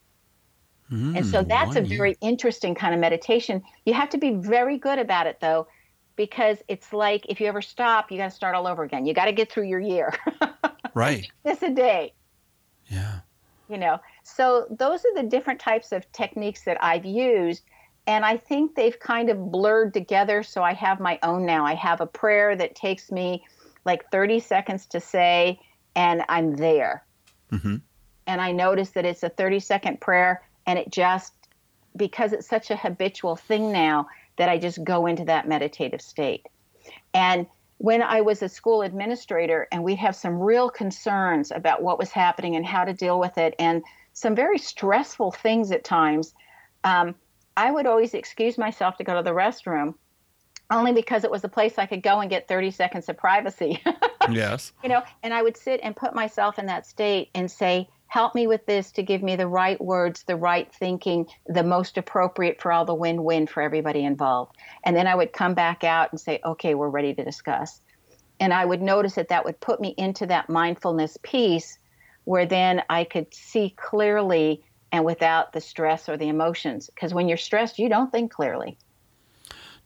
Mm, 0.91 1.17
and 1.17 1.25
so 1.25 1.41
that's 1.41 1.75
a 1.75 1.81
very 1.81 2.09
year. 2.09 2.17
interesting 2.21 2.75
kind 2.75 2.93
of 2.93 2.99
meditation. 2.99 3.63
You 3.85 3.93
have 3.93 4.09
to 4.09 4.17
be 4.17 4.31
very 4.31 4.77
good 4.77 4.99
about 4.99 5.27
it 5.27 5.39
though, 5.39 5.67
because 6.17 6.57
it's 6.67 6.91
like 6.91 7.25
if 7.29 7.39
you 7.39 7.47
ever 7.47 7.61
stop, 7.61 8.11
you 8.11 8.17
got 8.17 8.31
to 8.31 8.35
start 8.35 8.55
all 8.55 8.67
over 8.67 8.83
again. 8.83 9.05
You 9.05 9.13
got 9.13 9.25
to 9.25 9.31
get 9.31 9.49
through 9.49 9.67
your 9.67 9.79
year. 9.79 10.13
right. 10.93 11.29
It's 11.45 11.63
a 11.63 11.69
day. 11.69 12.13
Yeah. 12.87 13.19
You 13.69 13.77
know, 13.77 13.99
so 14.23 14.65
those 14.69 15.01
are 15.05 15.21
the 15.21 15.29
different 15.29 15.59
types 15.59 15.91
of 15.91 16.09
techniques 16.11 16.63
that 16.63 16.83
I've 16.83 17.05
used. 17.05 17.63
And 18.07 18.25
I 18.25 18.37
think 18.37 18.75
they've 18.75 18.97
kind 18.99 19.29
of 19.29 19.51
blurred 19.51 19.93
together. 19.93 20.41
So 20.41 20.63
I 20.63 20.73
have 20.73 20.99
my 20.99 21.19
own 21.23 21.45
now. 21.45 21.65
I 21.65 21.75
have 21.75 22.01
a 22.01 22.07
prayer 22.07 22.55
that 22.55 22.75
takes 22.75 23.11
me 23.11 23.45
like 23.85 24.09
30 24.11 24.39
seconds 24.39 24.85
to 24.87 24.99
say, 24.99 25.59
and 25.95 26.23
I'm 26.29 26.55
there. 26.55 27.03
Mm-hmm. 27.51 27.77
And 28.27 28.41
I 28.41 28.51
notice 28.51 28.91
that 28.91 29.05
it's 29.05 29.23
a 29.23 29.29
30 29.29 29.59
second 29.59 30.01
prayer, 30.01 30.41
and 30.65 30.79
it 30.79 30.89
just, 30.89 31.33
because 31.95 32.33
it's 32.33 32.47
such 32.47 32.71
a 32.71 32.75
habitual 32.75 33.35
thing 33.35 33.71
now, 33.71 34.07
that 34.37 34.49
I 34.49 34.57
just 34.57 34.83
go 34.83 35.05
into 35.05 35.25
that 35.25 35.47
meditative 35.47 36.01
state. 36.01 36.45
And 37.13 37.47
when 37.79 38.01
I 38.01 38.21
was 38.21 38.41
a 38.41 38.49
school 38.49 38.81
administrator, 38.81 39.67
and 39.71 39.83
we'd 39.83 39.99
have 39.99 40.15
some 40.15 40.39
real 40.39 40.69
concerns 40.69 41.51
about 41.51 41.83
what 41.83 41.99
was 41.99 42.11
happening 42.11 42.55
and 42.55 42.65
how 42.65 42.85
to 42.85 42.93
deal 42.93 43.19
with 43.19 43.37
it, 43.37 43.55
and 43.59 43.83
some 44.13 44.35
very 44.35 44.57
stressful 44.57 45.31
things 45.31 45.71
at 45.71 45.83
times, 45.83 46.33
um, 46.83 47.13
I 47.55 47.71
would 47.71 47.85
always 47.85 48.13
excuse 48.13 48.57
myself 48.57 48.97
to 48.97 49.03
go 49.03 49.15
to 49.15 49.23
the 49.23 49.31
restroom 49.31 49.95
only 50.69 50.91
because 50.91 51.23
it 51.23 51.31
was 51.31 51.43
a 51.43 51.49
place 51.49 51.77
I 51.77 51.85
could 51.85 52.03
go 52.03 52.19
and 52.19 52.29
get 52.29 52.47
30 52.47 52.71
seconds 52.71 53.07
of 53.09 53.17
privacy. 53.17 53.81
yes. 54.29 54.73
You 54.83 54.89
know, 54.89 55.01
and 55.23 55.33
I 55.33 55.41
would 55.41 55.55
sit 55.55 55.79
and 55.81 55.95
put 55.95 56.13
myself 56.13 56.59
in 56.59 56.65
that 56.65 56.85
state 56.85 57.29
and 57.33 57.49
say, 57.49 57.87
help 58.07 58.35
me 58.35 58.47
with 58.47 58.65
this 58.65 58.91
to 58.93 59.03
give 59.03 59.21
me 59.21 59.35
the 59.35 59.47
right 59.47 59.79
words, 59.79 60.23
the 60.23 60.35
right 60.35 60.73
thinking, 60.73 61.27
the 61.45 61.63
most 61.63 61.97
appropriate 61.97 62.61
for 62.61 62.71
all 62.71 62.85
the 62.85 62.93
win 62.93 63.23
win 63.23 63.47
for 63.47 63.61
everybody 63.61 64.03
involved. 64.03 64.55
And 64.83 64.95
then 64.95 65.07
I 65.07 65.15
would 65.15 65.33
come 65.33 65.53
back 65.53 65.83
out 65.83 66.11
and 66.11 66.19
say, 66.19 66.39
okay, 66.43 66.73
we're 66.73 66.89
ready 66.89 67.13
to 67.13 67.23
discuss. 67.23 67.81
And 68.39 68.53
I 68.53 68.65
would 68.65 68.81
notice 68.81 69.15
that 69.15 69.29
that 69.29 69.45
would 69.45 69.59
put 69.59 69.81
me 69.81 69.93
into 69.97 70.25
that 70.27 70.49
mindfulness 70.49 71.17
piece 71.23 71.79
where 72.23 72.45
then 72.45 72.83
I 72.89 73.03
could 73.03 73.33
see 73.33 73.73
clearly 73.77 74.63
and 74.91 75.03
without 75.03 75.53
the 75.53 75.61
stress 75.61 76.07
or 76.07 76.17
the 76.17 76.27
emotions. 76.27 76.89
Because 76.93 77.13
when 77.13 77.27
you're 77.27 77.37
stressed, 77.37 77.79
you 77.79 77.89
don't 77.89 78.11
think 78.11 78.31
clearly. 78.31 78.77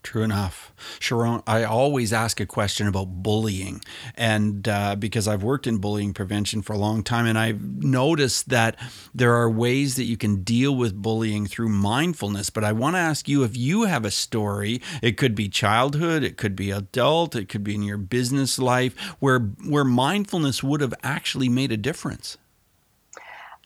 True 0.02 0.24
enough. 0.24 0.72
Sharon, 0.98 1.42
I 1.46 1.62
always 1.62 2.12
ask 2.12 2.40
a 2.40 2.46
question 2.46 2.88
about 2.88 3.22
bullying. 3.22 3.82
And 4.16 4.66
uh, 4.66 4.96
because 4.96 5.28
I've 5.28 5.44
worked 5.44 5.68
in 5.68 5.78
bullying 5.78 6.12
prevention 6.12 6.60
for 6.60 6.72
a 6.72 6.78
long 6.78 7.04
time, 7.04 7.24
and 7.24 7.38
I've 7.38 7.62
noticed 7.62 8.48
that 8.48 8.76
there 9.14 9.32
are 9.34 9.48
ways 9.48 9.94
that 9.94 10.04
you 10.04 10.16
can 10.16 10.42
deal 10.42 10.74
with 10.74 11.00
bullying 11.00 11.46
through 11.46 11.68
mindfulness. 11.68 12.50
But 12.50 12.64
I 12.64 12.72
want 12.72 12.96
to 12.96 13.00
ask 13.00 13.28
you 13.28 13.44
if 13.44 13.56
you 13.56 13.84
have 13.84 14.04
a 14.04 14.10
story, 14.10 14.82
it 15.02 15.16
could 15.16 15.36
be 15.36 15.48
childhood, 15.48 16.24
it 16.24 16.36
could 16.36 16.56
be 16.56 16.72
adult, 16.72 17.36
it 17.36 17.48
could 17.48 17.62
be 17.62 17.76
in 17.76 17.84
your 17.84 17.98
business 17.98 18.58
life, 18.58 18.98
where, 19.20 19.38
where 19.38 19.84
mindfulness 19.84 20.64
would 20.64 20.80
have 20.80 20.94
actually 21.04 21.48
made 21.48 21.70
a 21.70 21.76
difference. 21.76 22.38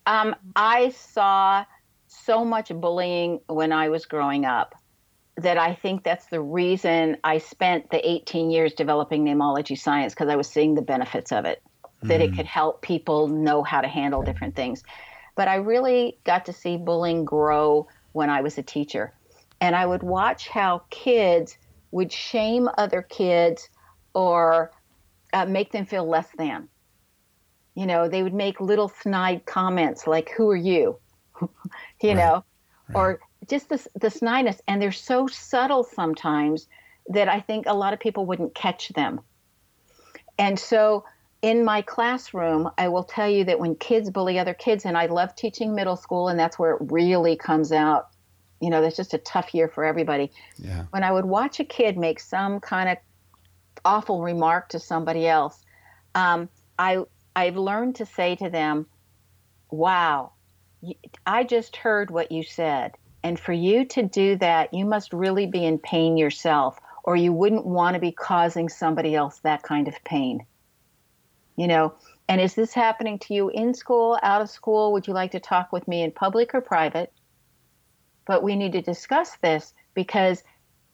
Um, 0.05 0.37
I 0.55 0.91
saw 0.91 1.65
so 2.07 2.45
much 2.45 2.69
bullying 2.69 3.41
when 3.47 3.73
I 3.73 3.89
was 3.89 4.05
growing 4.05 4.45
up 4.45 4.75
that 5.37 5.59
I 5.59 5.75
think 5.75 6.03
that's 6.03 6.27
the 6.27 6.41
reason 6.41 7.19
I 7.23 7.39
spent 7.39 7.91
the 7.91 8.09
18 8.09 8.51
years 8.51 8.73
developing 8.73 9.25
namology 9.25 9.79
science 9.79 10.15
because 10.15 10.29
I 10.29 10.37
was 10.37 10.49
seeing 10.49 10.75
the 10.75 10.83
benefits 10.83 11.31
of 11.31 11.45
it, 11.45 11.63
mm. 12.03 12.09
that 12.09 12.21
it 12.21 12.33
mm. 12.33 12.37
could 12.37 12.47
help 12.47 12.83
people 12.83 13.29
know 13.29 13.63
how 13.63 13.81
to 13.81 13.89
handle 13.89 14.23
different 14.23 14.57
things. 14.57 14.83
But 15.35 15.49
I 15.49 15.57
really 15.57 16.19
got 16.25 16.47
to 16.47 16.53
see 16.53 16.79
bullying 16.79 17.25
grow 17.25 17.87
when 18.13 18.31
I 18.31 18.41
was 18.41 18.57
a 18.57 18.63
teacher. 18.63 19.13
And 19.61 19.77
I 19.77 19.85
would 19.85 20.03
watch 20.03 20.49
how 20.49 20.83
kids 20.91 21.59
would 21.91 22.11
shame 22.13 22.69
other 22.79 23.03
kids 23.03 23.69
or 24.15 24.71
uh, 25.35 25.45
make 25.45 25.73
them 25.73 25.85
feel 25.85 26.09
less 26.09 26.29
than. 26.39 26.69
You 27.75 27.85
know, 27.85 28.09
they 28.09 28.23
would 28.23 28.35
make 28.35 28.59
little 28.59 28.89
snide 28.89 29.45
comments 29.45 30.07
like, 30.07 30.31
Who 30.31 30.49
are 30.49 30.57
you? 30.57 30.99
you 31.41 31.49
right. 32.05 32.17
know, 32.17 32.45
right. 32.89 32.97
or 32.97 33.21
just 33.49 33.69
this 33.69 33.89
the 33.95 34.11
snyness, 34.11 34.61
and 34.67 34.81
they're 34.81 34.93
so 34.93 35.27
subtle 35.27 35.85
sometimes 35.85 36.69
that 37.09 37.29
I 37.29 37.41
think 37.41 37.67
a 37.67 37.75
lot 37.75 37.93
of 37.93 38.01
people 38.01 38.27
wouldn't 38.27 38.55
catch 38.55 38.89
them. 38.91 39.21
And 40.39 40.59
so 40.59 41.05
in 41.43 41.65
my 41.65 41.83
classroom, 41.83 42.71
I 42.79 42.89
will 42.89 43.05
tell 43.05 43.29
you 43.29 43.45
that 43.45 43.61
when 43.61 43.77
kids 43.77 44.11
bully 44.11 44.39
other 44.39 44.55
kids, 44.55 44.85
and 44.85 44.97
I 44.97 45.07
love 45.07 45.35
teaching 45.35 45.75
middle 45.75 45.97
school, 45.97 46.29
and 46.29 46.39
that's 46.39 46.59
where 46.59 46.73
it 46.73 46.79
really 46.91 47.37
comes 47.37 47.73
out. 47.73 48.09
You 48.61 48.71
know, 48.71 48.81
that's 48.81 48.97
just 48.97 49.15
a 49.15 49.19
tough 49.19 49.55
year 49.55 49.69
for 49.69 49.85
everybody. 49.85 50.33
Yeah. 50.59 50.87
When 50.91 51.05
I 51.05 51.13
would 51.13 51.27
watch 51.27 51.61
a 51.61 51.65
kid 51.65 51.99
make 51.99 52.21
some 52.21 52.59
kind 52.61 52.89
of 52.89 52.97
awful 53.85 54.23
remark 54.23 54.71
to 54.71 54.81
somebody 54.81 55.29
else, 55.29 55.63
um, 56.15 56.49
I 56.79 57.05
I've 57.37 57.57
learned 57.57 57.97
to 57.97 58.07
say 58.07 58.35
to 58.37 58.49
them, 58.49 58.87
"Wow, 59.71 60.33
I 61.27 61.45
just 61.45 61.77
heard 61.77 62.11
what 62.11 62.33
you 62.33 62.43
said, 62.43 62.97
and 63.27 63.41
for 63.41 63.53
you 63.53 63.85
to 63.87 64.05
do 64.05 64.37
that, 64.37 64.73
you 64.73 64.85
must 64.85 65.13
really 65.13 65.47
be 65.47 65.65
in 65.65 65.81
pain 65.81 66.17
yourself, 66.17 66.79
or 67.03 67.17
you 67.17 67.33
wouldn't 67.33 67.67
want 67.67 67.95
to 67.95 68.01
be 68.01 68.13
causing 68.13 68.69
somebody 68.69 69.17
else 69.17 69.41
that 69.41 69.65
kind 69.65 69.89
of 69.89 70.05
pain. 70.05 70.47
You 71.57 71.67
know, 71.67 71.95
and 72.29 72.41
is 72.41 72.55
this 72.55 72.73
happening 72.73 73.19
to 73.19 73.35
you 73.35 73.49
in 73.49 73.75
school, 73.75 74.17
out 74.23 74.43
of 74.43 74.49
school? 74.49 74.93
Would 74.93 75.09
you 75.09 75.13
like 75.13 75.33
to 75.33 75.41
talk 75.41 75.73
with 75.73 75.89
me 75.89 76.03
in 76.03 76.13
public 76.13 76.55
or 76.55 76.61
private? 76.61 77.13
But 78.29 78.45
we 78.45 78.55
need 78.55 78.71
to 78.75 78.81
discuss 78.81 79.35
this 79.43 79.75
because 79.95 80.45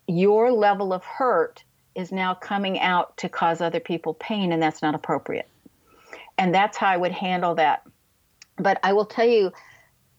your 0.09 0.53
level 0.53 0.95
of 0.95 1.05
hurt 1.05 1.63
is 1.95 2.13
now 2.13 2.33
coming 2.33 2.81
out 2.81 3.15
to 3.19 3.29
cause 3.29 3.61
other 3.61 3.79
people 3.79 4.15
pain, 4.15 4.53
and 4.53 4.63
that's 4.63 4.81
not 4.81 4.95
appropriate. 4.95 5.51
And 6.39 6.55
that's 6.55 6.79
how 6.79 6.87
I 6.87 6.97
would 6.97 7.13
handle 7.13 7.57
that. 7.57 7.83
But 8.57 8.81
I 8.83 8.95
will 8.95 9.05
tell 9.05 9.29
you, 9.29 9.53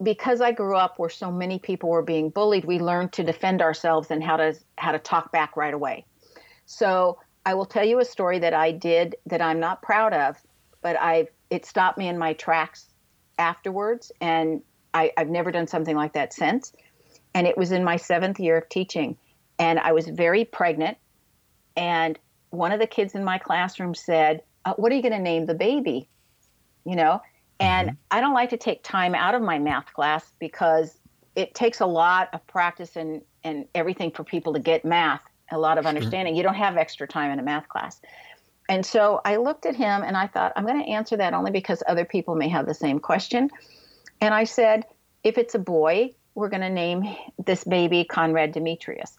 because 0.04 0.42
I 0.42 0.52
grew 0.52 0.76
up 0.76 1.00
where 1.00 1.10
so 1.10 1.32
many 1.32 1.60
people 1.60 1.90
were 1.90 2.02
being 2.02 2.30
bullied, 2.30 2.66
we 2.66 2.80
learned 2.80 3.14
to 3.14 3.24
defend 3.24 3.62
ourselves 3.62 4.12
and 4.12 4.24
how 4.24 4.38
to 4.38 4.56
how 4.78 4.92
to 4.92 5.00
talk 5.00 5.32
back 5.32 5.56
right 5.56 5.74
away. 5.74 6.06
So 6.66 7.20
I 7.46 7.54
will 7.54 7.66
tell 7.66 7.84
you 7.84 8.00
a 8.00 8.06
story 8.06 8.40
that 8.40 8.54
I 8.54 8.72
did 8.72 9.16
that 9.26 9.42
I'm 9.42 9.60
not 9.60 9.82
proud 9.82 10.14
of, 10.14 10.38
but 10.82 10.96
I 11.00 11.28
it 11.50 11.66
stopped 11.66 11.98
me 11.98 12.08
in 12.08 12.18
my 12.18 12.34
tracks 12.34 12.90
afterwards, 13.38 14.12
and 14.22 14.62
I, 14.94 15.12
I've 15.18 15.30
never 15.30 15.52
done 15.52 15.68
something 15.68 15.96
like 15.96 16.14
that 16.14 16.34
since. 16.34 16.74
And 17.36 17.48
it 17.48 17.58
was 17.58 17.72
in 17.72 17.84
my 17.84 17.98
seventh 17.98 18.40
year 18.40 18.58
of 18.58 18.70
teaching, 18.70 19.18
and 19.60 19.80
I 19.80 19.92
was 19.92 20.08
very 20.08 20.46
pregnant, 20.46 20.98
and 21.76 22.18
one 22.52 22.72
of 22.72 22.80
the 22.80 22.88
kids 22.88 23.16
in 23.16 23.24
my 23.24 23.38
classroom 23.38 23.96
said, 23.96 24.44
uh, 24.66 24.74
"What 24.76 24.92
are 24.92 24.96
you 24.96 25.02
going 25.02 25.14
to 25.14 25.20
name 25.20 25.46
the 25.46 25.56
baby?" 25.56 26.10
You 26.86 26.96
know, 26.96 27.22
and 27.64 27.90
mm-hmm. 27.90 27.98
I 28.12 28.22
don't 28.22 28.34
like 28.34 28.50
to 28.50 28.58
take 28.58 28.84
time 28.84 29.16
out 29.16 29.36
of 29.36 29.42
my 29.42 29.58
math 29.58 29.94
class 29.94 30.32
because 30.40 31.00
it 31.36 31.56
takes 31.56 31.80
a 31.80 31.86
lot 31.86 32.30
of 32.34 32.46
practice 32.48 32.96
and 32.96 33.22
and 33.44 33.66
everything 33.74 34.12
for 34.12 34.24
people 34.24 34.54
to 34.54 34.60
get 34.60 34.86
math, 34.86 35.22
a 35.52 35.58
lot 35.58 35.78
of 35.78 35.86
understanding. 35.86 36.34
Sure. 36.34 36.38
You 36.38 36.44
don't 36.44 36.56
have 36.56 36.78
extra 36.78 37.08
time 37.08 37.32
in 37.32 37.40
a 37.40 37.44
math 37.44 37.68
class. 37.68 38.00
And 38.70 38.86
so 38.86 39.20
I 39.26 39.36
looked 39.36 39.66
at 39.66 39.76
him 39.76 40.04
and 40.04 40.16
I 40.16 40.28
thought, 40.28 40.54
I'm 40.56 40.66
going 40.66 40.82
to 40.82 40.90
answer 40.90 41.18
that 41.18 41.34
only 41.34 41.52
because 41.52 41.84
other 41.88 42.06
people 42.06 42.36
may 42.36 42.48
have 42.48 42.66
the 42.66 42.74
same 42.74 43.00
question. 43.00 43.50
And 44.22 44.34
I 44.34 44.46
said, 44.46 44.86
if 45.26 45.38
it's 45.38 45.56
a 45.56 45.60
boy, 45.60 46.12
we're 46.36 46.48
going 46.48 46.62
to 46.62 46.70
name 46.70 47.04
this 47.46 47.66
baby 47.66 48.06
Conrad 48.06 48.54
Demetrius. 48.54 49.18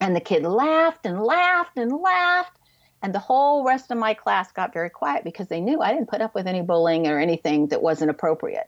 And 0.00 0.14
the 0.14 0.20
kid 0.20 0.44
laughed 0.44 1.04
and 1.04 1.20
laughed 1.20 1.76
and 1.76 1.90
laughed. 1.92 2.56
And 3.04 3.14
the 3.14 3.18
whole 3.18 3.64
rest 3.64 3.90
of 3.90 3.98
my 3.98 4.14
class 4.14 4.50
got 4.50 4.72
very 4.72 4.88
quiet 4.88 5.24
because 5.24 5.48
they 5.48 5.60
knew 5.60 5.82
I 5.82 5.92
didn't 5.92 6.08
put 6.08 6.22
up 6.22 6.34
with 6.34 6.46
any 6.46 6.62
bullying 6.62 7.06
or 7.06 7.20
anything 7.20 7.68
that 7.68 7.82
wasn't 7.82 8.10
appropriate. 8.10 8.66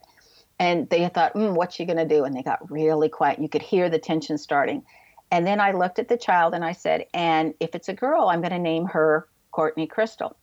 And 0.59 0.87
they 0.91 1.09
thought, 1.09 1.33
mm, 1.33 1.55
what's 1.55 1.75
she 1.75 1.85
going 1.85 1.97
to 1.97 2.05
do? 2.05 2.23
And 2.23 2.35
they 2.35 2.43
got 2.43 2.69
really 2.69 3.09
quiet. 3.09 3.41
You 3.41 3.49
could 3.49 3.63
hear 3.63 3.89
the 3.89 3.97
tension 3.97 4.37
starting. 4.37 4.83
And 5.31 5.47
then 5.47 5.59
I 5.59 5.71
looked 5.71 5.97
at 5.97 6.07
the 6.07 6.17
child 6.17 6.53
and 6.53 6.63
I 6.63 6.73
said, 6.73 7.07
and 7.15 7.55
if 7.59 7.73
it's 7.73 7.89
a 7.89 7.95
girl, 7.95 8.27
I'm 8.27 8.41
going 8.41 8.51
to 8.51 8.59
name 8.59 8.85
her 8.85 9.27
Courtney 9.49 9.87
Crystal. 9.87 10.37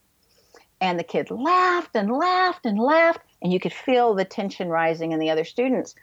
And 0.80 0.98
the 0.98 1.04
kid 1.04 1.30
laughed 1.30 1.94
and 1.94 2.10
laughed 2.10 2.66
and 2.66 2.80
laughed. 2.80 3.20
And 3.42 3.52
you 3.52 3.60
could 3.60 3.72
feel 3.72 4.12
the 4.14 4.24
tension 4.24 4.70
rising 4.70 5.12
in 5.12 5.20
the 5.20 5.30
other 5.30 5.44
students. 5.44 5.94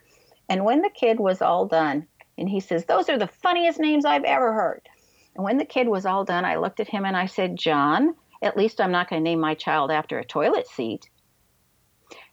And 0.47 0.63
when 0.63 0.81
the 0.81 0.89
kid 0.89 1.19
was 1.19 1.41
all 1.41 1.65
done, 1.65 2.07
and 2.37 2.47
he 2.47 2.61
says, 2.61 2.85
Those 2.85 3.09
are 3.09 3.19
the 3.19 3.27
funniest 3.27 3.81
names 3.81 4.05
I've 4.05 4.23
ever 4.23 4.53
heard. 4.53 4.87
And 5.35 5.43
when 5.43 5.57
the 5.57 5.65
kid 5.65 5.87
was 5.87 6.05
all 6.05 6.25
done, 6.25 6.45
I 6.45 6.57
looked 6.57 6.79
at 6.79 6.87
him 6.87 7.05
and 7.05 7.15
I 7.15 7.25
said, 7.25 7.55
John, 7.55 8.15
at 8.41 8.57
least 8.57 8.81
I'm 8.81 8.91
not 8.91 9.09
going 9.09 9.21
to 9.21 9.29
name 9.29 9.39
my 9.39 9.53
child 9.53 9.91
after 9.91 10.19
a 10.19 10.25
toilet 10.25 10.67
seat. 10.67 11.09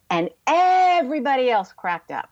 And 0.09 0.29
everybody 0.47 1.49
else 1.49 1.71
cracked 1.71 2.11
up. 2.11 2.29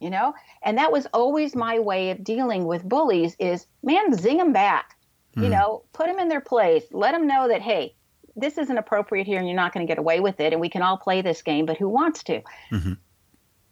You 0.00 0.10
know? 0.10 0.34
And 0.62 0.78
that 0.78 0.92
was 0.92 1.06
always 1.12 1.54
my 1.54 1.78
way 1.78 2.10
of 2.10 2.24
dealing 2.24 2.66
with 2.66 2.88
bullies 2.88 3.36
is, 3.38 3.66
man, 3.82 4.14
zing 4.14 4.38
them 4.38 4.52
back. 4.52 4.96
Mm. 5.36 5.42
You 5.42 5.46
hmm. 5.48 5.52
know, 5.52 5.84
put 5.92 6.06
them 6.06 6.18
in 6.18 6.28
their 6.28 6.40
place. 6.40 6.84
Let 6.92 7.12
them 7.12 7.26
know 7.26 7.48
that, 7.48 7.62
hey, 7.62 7.94
this 8.36 8.56
isn't 8.58 8.78
appropriate 8.78 9.26
here 9.26 9.38
and 9.38 9.46
you're 9.46 9.56
not 9.56 9.74
going 9.74 9.86
to 9.86 9.90
get 9.90 9.98
away 9.98 10.20
with 10.20 10.40
it. 10.40 10.52
And 10.52 10.60
we 10.60 10.68
can 10.68 10.82
all 10.82 10.96
play 10.96 11.20
this 11.20 11.42
game, 11.42 11.66
but 11.66 11.76
who 11.76 11.88
wants 11.88 12.22
to? 12.24 12.40
Mm-hmm. 12.72 12.92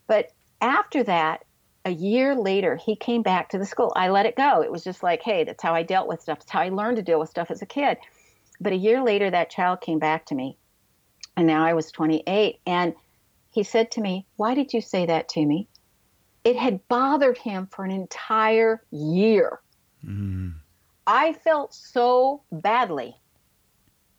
But 0.06 0.32
after 0.60 1.02
that, 1.04 1.44
a 1.86 1.90
year 1.90 2.34
later, 2.34 2.74
he 2.74 2.96
came 2.96 3.22
back 3.22 3.50
to 3.50 3.58
the 3.58 3.64
school. 3.64 3.92
I 3.94 4.08
let 4.08 4.26
it 4.26 4.34
go. 4.34 4.60
It 4.60 4.72
was 4.72 4.82
just 4.82 5.04
like, 5.04 5.22
hey, 5.22 5.44
that's 5.44 5.62
how 5.62 5.72
I 5.72 5.84
dealt 5.84 6.08
with 6.08 6.20
stuff. 6.20 6.40
That's 6.40 6.50
how 6.50 6.60
I 6.60 6.68
learned 6.68 6.96
to 6.96 7.02
deal 7.02 7.20
with 7.20 7.30
stuff 7.30 7.48
as 7.48 7.62
a 7.62 7.66
kid. 7.66 7.96
But 8.60 8.72
a 8.72 8.76
year 8.76 9.00
later, 9.04 9.30
that 9.30 9.50
child 9.50 9.80
came 9.80 10.00
back 10.00 10.26
to 10.26 10.34
me. 10.34 10.58
And 11.36 11.46
now 11.46 11.64
I 11.64 11.74
was 11.74 11.92
28. 11.92 12.58
And 12.66 12.94
he 13.50 13.62
said 13.62 13.92
to 13.92 14.00
me, 14.00 14.26
Why 14.34 14.54
did 14.56 14.72
you 14.72 14.80
say 14.80 15.06
that 15.06 15.28
to 15.30 15.46
me? 15.46 15.68
It 16.42 16.56
had 16.56 16.86
bothered 16.88 17.38
him 17.38 17.68
for 17.70 17.84
an 17.84 17.92
entire 17.92 18.82
year. 18.90 19.60
Mm. 20.04 20.54
I 21.06 21.34
felt 21.34 21.72
so 21.72 22.42
badly. 22.50 23.14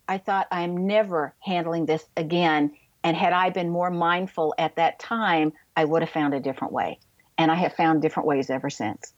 I 0.07 0.19
thought, 0.19 0.47
I'm 0.51 0.87
never 0.87 1.35
handling 1.39 1.85
this 1.85 2.05
again. 2.15 2.71
And 3.03 3.17
had 3.17 3.33
I 3.33 3.49
been 3.49 3.69
more 3.69 3.91
mindful 3.91 4.55
at 4.57 4.77
that 4.77 4.99
time, 4.99 5.51
I 5.75 5.83
would 5.83 6.01
have 6.01 6.11
found 6.11 6.33
a 6.33 6.39
different 6.39 6.71
way 6.71 6.99
and 7.37 7.51
I 7.51 7.55
have 7.55 7.73
found 7.73 8.01
different 8.01 8.27
ways 8.27 8.49
ever 8.49 8.69
since. 8.69 9.13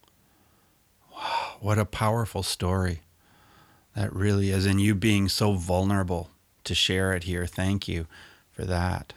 Wow, 1.12 1.58
what 1.60 1.80
a 1.80 1.86
powerful 1.86 2.44
story. 2.44 3.02
That 3.96 4.14
really 4.14 4.52
is. 4.52 4.66
And 4.66 4.80
you 4.80 4.96
being 4.96 5.28
so 5.28 5.54
vulnerable 5.54 6.30
to 6.64 6.76
share 6.76 7.14
it 7.14 7.24
here. 7.24 7.46
Thank 7.46 7.88
you 7.88 8.08
for 8.52 8.64
that. 8.66 9.14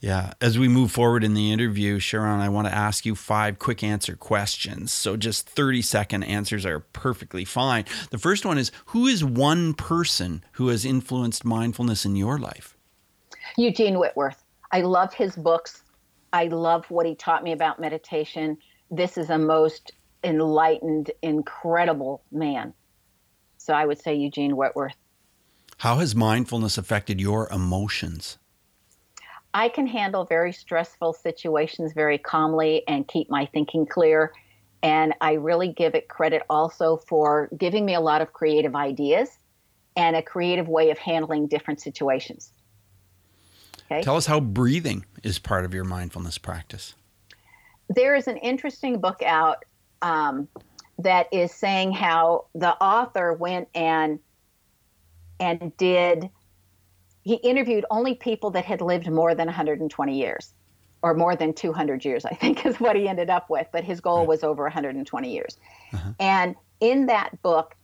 Yeah. 0.00 0.34
As 0.40 0.58
we 0.58 0.68
move 0.68 0.92
forward 0.92 1.24
in 1.24 1.34
the 1.34 1.50
interview, 1.50 1.98
Sharon, 1.98 2.40
I 2.40 2.48
want 2.48 2.68
to 2.68 2.74
ask 2.74 3.06
you 3.06 3.14
five 3.14 3.58
quick 3.58 3.82
answer 3.82 4.14
questions. 4.14 4.92
So 4.92 5.16
just 5.16 5.48
30 5.48 5.82
second 5.82 6.22
answers 6.24 6.66
are 6.66 6.80
perfectly 6.80 7.44
fine. 7.44 7.86
The 8.10 8.18
first 8.18 8.44
one 8.44 8.58
is 8.58 8.70
Who 8.86 9.06
is 9.06 9.24
one 9.24 9.74
person 9.74 10.44
who 10.52 10.68
has 10.68 10.84
influenced 10.84 11.44
mindfulness 11.44 12.04
in 12.04 12.14
your 12.14 12.38
life? 12.38 12.76
Eugene 13.56 13.98
Whitworth. 13.98 14.42
I 14.70 14.82
love 14.82 15.14
his 15.14 15.34
books. 15.34 15.82
I 16.32 16.46
love 16.48 16.90
what 16.90 17.06
he 17.06 17.14
taught 17.14 17.42
me 17.42 17.52
about 17.52 17.80
meditation. 17.80 18.58
This 18.90 19.16
is 19.16 19.30
a 19.30 19.38
most 19.38 19.92
enlightened, 20.22 21.10
incredible 21.22 22.22
man. 22.30 22.74
So 23.58 23.72
I 23.74 23.86
would 23.86 24.00
say 24.00 24.14
Eugene 24.14 24.56
Whitworth. 24.56 24.96
How 25.78 25.96
has 25.96 26.14
mindfulness 26.14 26.78
affected 26.78 27.20
your 27.20 27.48
emotions? 27.50 28.38
I 29.52 29.68
can 29.68 29.86
handle 29.86 30.24
very 30.24 30.52
stressful 30.52 31.14
situations 31.14 31.92
very 31.94 32.18
calmly 32.18 32.82
and 32.86 33.08
keep 33.08 33.30
my 33.30 33.46
thinking 33.46 33.86
clear. 33.86 34.32
And 34.82 35.14
I 35.20 35.34
really 35.34 35.72
give 35.72 35.94
it 35.94 36.08
credit 36.08 36.42
also 36.50 36.98
for 36.98 37.48
giving 37.56 37.86
me 37.86 37.94
a 37.94 38.00
lot 38.00 38.20
of 38.20 38.32
creative 38.32 38.76
ideas 38.76 39.38
and 39.96 40.14
a 40.14 40.22
creative 40.22 40.68
way 40.68 40.90
of 40.90 40.98
handling 40.98 41.46
different 41.46 41.80
situations. 41.80 42.52
Okay. 43.90 44.02
Tell 44.02 44.16
us 44.16 44.26
how 44.26 44.40
breathing 44.40 45.04
is 45.22 45.38
part 45.38 45.64
of 45.64 45.72
your 45.72 45.84
mindfulness 45.84 46.38
practice. 46.38 46.94
There 47.88 48.16
is 48.16 48.26
an 48.26 48.36
interesting 48.38 49.00
book 49.00 49.22
out 49.22 49.64
um, 50.02 50.48
that 50.98 51.28
is 51.32 51.52
saying 51.52 51.92
how 51.92 52.46
the 52.54 52.70
author 52.82 53.32
went 53.32 53.68
and 53.74 54.18
and 55.38 55.76
did 55.76 56.30
he 57.22 57.34
interviewed 57.34 57.84
only 57.90 58.14
people 58.14 58.50
that 58.50 58.64
had 58.64 58.80
lived 58.80 59.10
more 59.10 59.34
than 59.34 59.46
120 59.46 60.18
years 60.18 60.54
or 61.02 61.12
more 61.12 61.36
than 61.36 61.52
200 61.52 62.04
years 62.04 62.24
i 62.24 62.34
think 62.34 62.64
is 62.66 62.80
what 62.80 62.96
he 62.96 63.06
ended 63.08 63.28
up 63.28 63.50
with 63.50 63.66
but 63.72 63.84
his 63.84 64.00
goal 64.00 64.20
right. 64.20 64.28
was 64.28 64.42
over 64.42 64.62
120 64.62 65.32
years 65.32 65.58
uh-huh. 65.92 66.12
and 66.18 66.56
in 66.80 67.06
that 67.06 67.40
book 67.42 67.74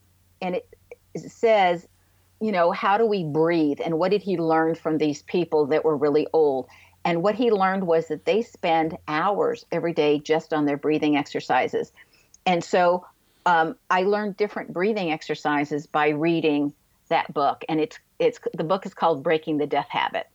and 0.41 0.55
it 0.55 0.69
says 1.17 1.87
you 2.43 2.51
know, 2.51 2.73
how 2.73 2.99
do 2.99 3.07
we 3.07 3.23
breathe? 3.23 3.79
And 3.83 3.99
what 4.01 4.11
did 4.11 4.21
he 4.21 4.37
learn 4.37 4.75
from 4.75 4.99
these 4.99 5.23
people 5.23 5.67
that 5.67 5.85
were 5.85 5.97
really 5.97 6.27
old? 6.33 6.69
And 7.05 7.23
what 7.23 7.37
he 7.37 7.53
learned 7.53 7.87
was 7.87 8.09
that 8.09 8.25
they 8.25 8.43
spend 8.43 8.99
hours 9.07 9.65
every 9.71 9.93
day 9.93 10.19
just 10.19 10.53
on 10.53 10.65
their 10.65 10.77
breathing 10.77 11.17
exercises. 11.17 11.93
And 12.45 12.65
so 12.65 13.07
um, 13.47 13.77
I 13.91 14.03
learned 14.03 14.37
different 14.37 14.73
breathing 14.73 15.13
exercises 15.13 15.87
by 15.87 16.09
reading 16.09 16.73
that 17.09 17.33
book. 17.33 17.65
And 17.69 17.81
it's 17.81 17.99
it's 18.19 18.41
the 18.55 18.65
book 18.65 18.87
is 18.87 18.95
called 18.95 19.23
Breaking 19.23 19.59
the 19.59 19.67
Death 19.67 19.89
Habit. 19.89 20.27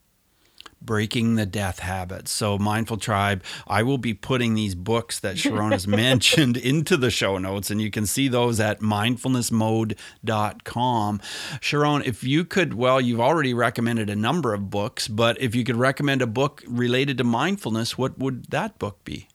Breaking 0.81 1.35
the 1.35 1.45
Death 1.45 1.79
Habit. 1.79 2.27
So, 2.27 2.57
Mindful 2.57 2.97
Tribe, 2.97 3.41
I 3.67 3.83
will 3.83 3.97
be 3.97 4.13
putting 4.13 4.53
these 4.53 4.75
books 4.75 5.19
that 5.19 5.37
Sharon 5.37 5.71
has 5.71 5.87
mentioned 5.87 6.57
into 6.57 6.97
the 6.97 7.09
show 7.09 7.37
notes, 7.37 7.71
and 7.71 7.81
you 7.81 7.89
can 7.91 8.05
see 8.05 8.27
those 8.27 8.59
at 8.59 8.79
mindfulnessmode.com. 8.79 11.21
Sharon, 11.61 12.01
if 12.03 12.23
you 12.23 12.43
could, 12.45 12.73
well, 12.73 12.99
you've 13.01 13.21
already 13.21 13.53
recommended 13.53 14.09
a 14.09 14.15
number 14.15 14.53
of 14.53 14.69
books, 14.69 15.07
but 15.07 15.39
if 15.41 15.55
you 15.55 15.63
could 15.63 15.77
recommend 15.77 16.21
a 16.21 16.27
book 16.27 16.63
related 16.67 17.17
to 17.17 17.23
mindfulness, 17.23 17.97
what 17.97 18.19
would 18.19 18.51
that 18.51 18.77
book 18.79 19.03
be? 19.03 19.27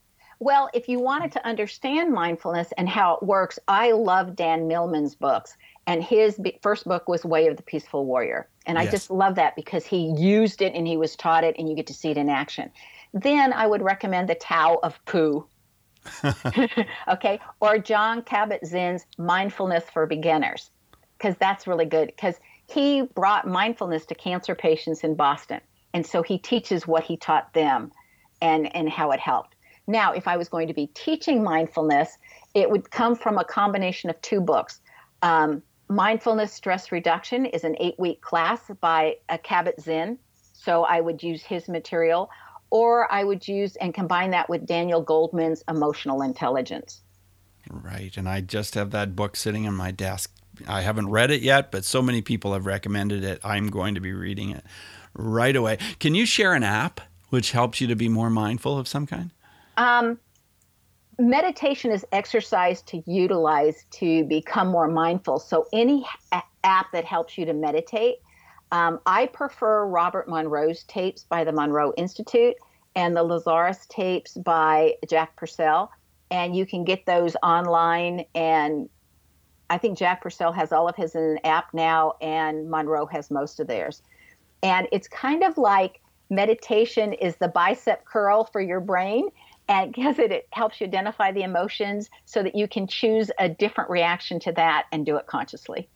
Well, 0.42 0.68
if 0.74 0.88
you 0.88 0.98
wanted 0.98 1.30
to 1.32 1.46
understand 1.46 2.12
mindfulness 2.12 2.72
and 2.76 2.88
how 2.88 3.14
it 3.14 3.22
works, 3.22 3.60
I 3.68 3.92
love 3.92 4.34
Dan 4.34 4.66
Millman's 4.66 5.14
books. 5.14 5.56
And 5.86 6.02
his 6.02 6.40
first 6.62 6.84
book 6.84 7.08
was 7.08 7.24
Way 7.24 7.48
of 7.48 7.56
the 7.56 7.62
Peaceful 7.62 8.06
Warrior. 8.06 8.48
And 8.66 8.78
I 8.78 8.82
yes. 8.82 8.92
just 8.92 9.10
love 9.10 9.34
that 9.34 9.56
because 9.56 9.84
he 9.84 10.14
used 10.16 10.62
it 10.62 10.74
and 10.74 10.86
he 10.86 10.96
was 10.96 11.16
taught 11.16 11.42
it 11.42 11.56
and 11.58 11.68
you 11.68 11.74
get 11.74 11.88
to 11.88 11.94
see 11.94 12.10
it 12.10 12.16
in 12.16 12.28
action. 12.28 12.70
Then 13.12 13.52
I 13.52 13.66
would 13.66 13.82
recommend 13.82 14.28
the 14.28 14.36
Tao 14.36 14.78
of 14.82 15.04
Pooh. 15.06 15.44
okay. 17.08 17.40
Or 17.60 17.78
Jon 17.78 18.22
Kabat 18.22 18.64
Zinn's 18.64 19.06
Mindfulness 19.18 19.84
for 19.92 20.06
Beginners, 20.06 20.70
because 21.18 21.36
that's 21.38 21.66
really 21.66 21.84
good. 21.84 22.06
Because 22.06 22.36
he 22.68 23.02
brought 23.02 23.46
mindfulness 23.46 24.06
to 24.06 24.14
cancer 24.14 24.54
patients 24.54 25.02
in 25.02 25.14
Boston. 25.14 25.60
And 25.94 26.06
so 26.06 26.22
he 26.22 26.38
teaches 26.38 26.86
what 26.86 27.04
he 27.04 27.16
taught 27.16 27.52
them 27.52 27.92
and, 28.40 28.74
and 28.74 28.88
how 28.88 29.10
it 29.10 29.20
helped. 29.20 29.56
Now, 29.86 30.12
if 30.12 30.28
I 30.28 30.36
was 30.36 30.48
going 30.48 30.68
to 30.68 30.74
be 30.74 30.86
teaching 30.94 31.42
mindfulness, 31.42 32.16
it 32.54 32.70
would 32.70 32.90
come 32.90 33.16
from 33.16 33.36
a 33.36 33.44
combination 33.44 34.10
of 34.10 34.20
two 34.22 34.40
books. 34.40 34.80
Um, 35.22 35.62
Mindfulness 35.92 36.54
Stress 36.54 36.90
Reduction 36.90 37.44
is 37.44 37.64
an 37.64 37.76
eight 37.78 37.96
week 37.98 38.22
class 38.22 38.60
by 38.80 39.16
a 39.28 39.36
Kabat 39.36 39.78
Zinn. 39.78 40.18
So 40.54 40.84
I 40.84 41.00
would 41.00 41.22
use 41.22 41.42
his 41.42 41.68
material, 41.68 42.30
or 42.70 43.12
I 43.12 43.24
would 43.24 43.46
use 43.46 43.76
and 43.76 43.92
combine 43.92 44.30
that 44.30 44.48
with 44.48 44.64
Daniel 44.64 45.04
Goleman's 45.04 45.62
Emotional 45.68 46.22
Intelligence. 46.22 47.02
Right. 47.68 48.16
And 48.16 48.26
I 48.26 48.40
just 48.40 48.74
have 48.74 48.90
that 48.92 49.14
book 49.14 49.36
sitting 49.36 49.66
on 49.66 49.74
my 49.74 49.90
desk. 49.90 50.34
I 50.66 50.80
haven't 50.80 51.10
read 51.10 51.30
it 51.30 51.42
yet, 51.42 51.70
but 51.70 51.84
so 51.84 52.00
many 52.00 52.22
people 52.22 52.54
have 52.54 52.64
recommended 52.64 53.22
it. 53.22 53.40
I'm 53.44 53.68
going 53.68 53.94
to 53.94 54.00
be 54.00 54.12
reading 54.12 54.50
it 54.50 54.64
right 55.14 55.54
away. 55.54 55.76
Can 55.98 56.14
you 56.14 56.24
share 56.24 56.54
an 56.54 56.62
app 56.62 57.02
which 57.28 57.52
helps 57.52 57.80
you 57.82 57.86
to 57.88 57.96
be 57.96 58.08
more 58.08 58.30
mindful 58.30 58.78
of 58.78 58.88
some 58.88 59.06
kind? 59.06 59.30
Um, 59.76 60.18
meditation 61.18 61.90
is 61.90 62.04
exercise 62.12 62.82
to 62.82 63.02
utilize 63.06 63.84
to 63.92 64.24
become 64.24 64.68
more 64.68 64.88
mindful. 64.88 65.38
So, 65.38 65.66
any 65.72 66.06
app 66.64 66.92
that 66.92 67.04
helps 67.04 67.36
you 67.36 67.44
to 67.44 67.52
meditate, 67.52 68.16
um, 68.70 69.00
I 69.04 69.26
prefer 69.26 69.86
Robert 69.86 70.28
Monroe's 70.28 70.84
tapes 70.84 71.24
by 71.24 71.44
the 71.44 71.52
Monroe 71.52 71.92
Institute 71.96 72.56
and 72.94 73.16
the 73.16 73.24
Lazaris 73.24 73.86
tapes 73.88 74.34
by 74.34 74.94
Jach 75.06 75.28
Pursel. 75.36 75.90
And 76.30 76.56
you 76.56 76.64
can 76.64 76.84
get 76.84 77.04
those 77.04 77.36
online. 77.42 78.24
And 78.34 78.88
I 79.68 79.78
think 79.78 79.98
Jach 79.98 80.20
Pursel 80.20 80.52
has 80.52 80.72
all 80.72 80.88
of 80.88 80.96
his 80.96 81.14
in 81.14 81.22
an 81.22 81.38
app 81.44 81.74
now, 81.74 82.14
and 82.22 82.70
Monroe 82.70 83.06
has 83.06 83.30
most 83.30 83.60
of 83.60 83.66
theirs. 83.66 84.02
And 84.62 84.88
it's 84.92 85.08
kind 85.08 85.42
of 85.42 85.58
like 85.58 86.00
meditation 86.30 87.12
is 87.12 87.36
the 87.36 87.48
bicep 87.48 88.04
curl 88.06 88.44
for 88.44 88.60
your 88.60 88.80
brain 88.80 89.28
and 89.68 89.92
because 89.94 90.18
it, 90.18 90.32
it 90.32 90.48
helps 90.52 90.80
you 90.80 90.86
identify 90.86 91.32
the 91.32 91.42
emotions 91.42 92.10
so 92.24 92.42
that 92.42 92.54
you 92.54 92.68
can 92.68 92.86
choose 92.86 93.30
a 93.38 93.48
different 93.48 93.90
reaction 93.90 94.40
to 94.40 94.52
that 94.52 94.86
and 94.92 95.06
do 95.06 95.16
it 95.16 95.26
consciously. 95.26 95.88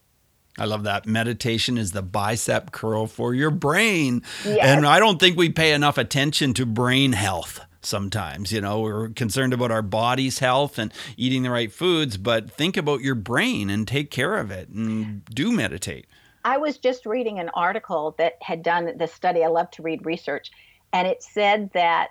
I 0.59 0.65
love 0.65 0.85
that. 0.85 1.07
Meditation 1.07 1.77
is 1.77 1.93
the 1.93 2.03
bicep 2.03 2.73
curl 2.73 3.07
for 3.07 3.35
your 3.35 3.51
brain. 3.51 4.23
Yes. 4.45 4.59
And 4.63 4.87
I 4.87 4.99
don't 4.99 5.21
think 5.21 5.37
we 5.37 5.51
pay 5.51 5.73
enough 5.73 5.99
attention 5.99 6.55
to 6.55 6.65
brain 6.65 7.13
health 7.13 7.61
sometimes. 7.83 8.53
You 8.53 8.63
know, 8.63 8.81
we're 8.81 9.09
concerned 9.11 9.53
about 9.53 9.71
our 9.71 9.83
body's 9.83 10.39
health 10.39 10.79
and 10.79 10.93
eating 11.17 11.43
the 11.43 11.51
right 11.51 11.71
foods, 11.71 12.17
but 12.17 12.51
think 12.51 12.77
about 12.77 13.01
your 13.01 13.15
brain 13.15 13.71
and 13.71 13.87
take 13.87 14.11
care 14.11 14.37
of 14.37 14.51
it 14.51 14.69
and 14.69 15.25
do 15.27 15.53
meditate. 15.53 16.07
I 16.45 16.59
was 16.59 16.79
just 16.79 17.07
reading 17.07 17.39
an 17.39 17.51
article 17.55 18.15
that 18.19 18.35
had 18.41 18.63
done 18.63 18.97
the 18.97 19.07
study. 19.09 19.45
I 19.45 19.49
love 19.49 19.71
to 19.73 19.83
read 19.83 20.07
research. 20.07 20.51
And 20.93 21.07
it 21.07 21.23
said 21.23 21.71
that 21.75 22.11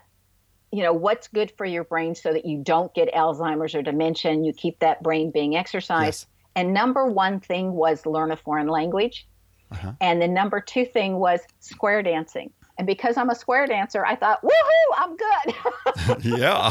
you 0.76 0.82
know 0.82 0.92
what's 0.92 1.28
good 1.28 1.52
for 1.56 1.64
your 1.64 1.84
brain 1.84 2.14
so 2.14 2.32
that 2.32 2.44
you 2.44 2.58
don't 2.58 2.92
get 2.94 3.12
alzheimer's 3.14 3.74
or 3.74 3.82
dementia 3.82 4.30
and 4.30 4.44
you 4.44 4.52
keep 4.52 4.78
that 4.80 5.02
brain 5.02 5.30
being 5.30 5.56
exercised 5.56 6.24
yes. 6.24 6.26
and 6.54 6.74
number 6.74 7.06
one 7.06 7.40
thing 7.40 7.72
was 7.72 8.04
learn 8.04 8.30
a 8.30 8.36
foreign 8.36 8.68
language 8.68 9.26
uh-huh. 9.70 9.92
and 10.00 10.20
the 10.20 10.28
number 10.28 10.60
two 10.60 10.84
thing 10.84 11.16
was 11.16 11.40
square 11.60 12.02
dancing 12.02 12.52
and 12.78 12.86
because 12.86 13.16
I'm 13.16 13.30
a 13.30 13.34
square 13.34 13.66
dancer, 13.66 14.04
I 14.04 14.16
thought, 14.16 14.42
woohoo, 14.42 14.96
I'm 14.96 15.16
good. 15.16 16.24
yeah. 16.38 16.70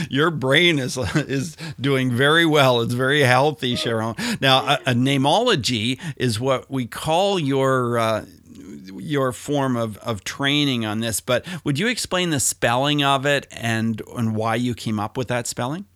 Your 0.10 0.30
brain 0.30 0.78
is 0.78 0.96
is 0.96 1.56
doing 1.80 2.10
very 2.10 2.46
well. 2.46 2.80
It's 2.80 2.94
very 2.94 3.20
healthy, 3.20 3.76
Sharon. 3.76 4.14
Now, 4.40 4.60
a, 4.60 4.78
a 4.86 4.94
Neimology 4.94 6.00
is 6.16 6.40
what 6.40 6.70
we 6.70 6.86
call 6.86 7.38
your 7.38 7.98
uh, 7.98 8.24
your 8.84 9.32
form 9.32 9.76
of, 9.76 9.96
of 9.98 10.24
training 10.24 10.84
on 10.84 11.00
this, 11.00 11.20
but 11.20 11.46
would 11.64 11.78
you 11.78 11.86
explain 11.86 12.30
the 12.30 12.40
spelling 12.40 13.02
of 13.02 13.26
it 13.26 13.46
and 13.50 14.02
and 14.16 14.34
why 14.36 14.54
you 14.54 14.74
came 14.74 14.98
up 14.98 15.16
with 15.16 15.28
that 15.28 15.46
spelling? 15.46 15.86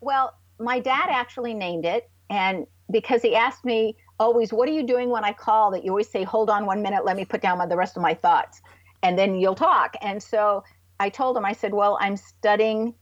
Well, 0.00 0.34
my 0.58 0.78
dad 0.78 1.08
actually 1.10 1.54
named 1.54 1.84
it, 1.84 2.10
and 2.30 2.66
because 2.90 3.22
he 3.22 3.34
asked 3.34 3.64
me 3.64 3.96
always, 4.18 4.52
"What 4.52 4.68
are 4.68 4.72
you 4.72 4.86
doing 4.86 5.10
when 5.10 5.24
I 5.24 5.32
call?" 5.32 5.70
That 5.70 5.84
you 5.84 5.90
always 5.90 6.08
say, 6.08 6.24
"Hold 6.24 6.50
on 6.50 6.66
one 6.66 6.82
minute, 6.82 7.04
let 7.04 7.16
me 7.16 7.24
put 7.24 7.42
down 7.42 7.66
the 7.68 7.76
rest 7.76 7.96
of 7.96 8.02
my 8.02 8.14
thoughts, 8.14 8.60
and 9.02 9.18
then 9.18 9.34
you'll 9.36 9.54
talk." 9.54 9.96
And 10.00 10.22
so 10.22 10.64
I 11.00 11.08
told 11.10 11.36
him, 11.36 11.44
I 11.44 11.52
said, 11.52 11.74
"Well, 11.74 11.98
I'm 12.00 12.16
studying 12.16 12.94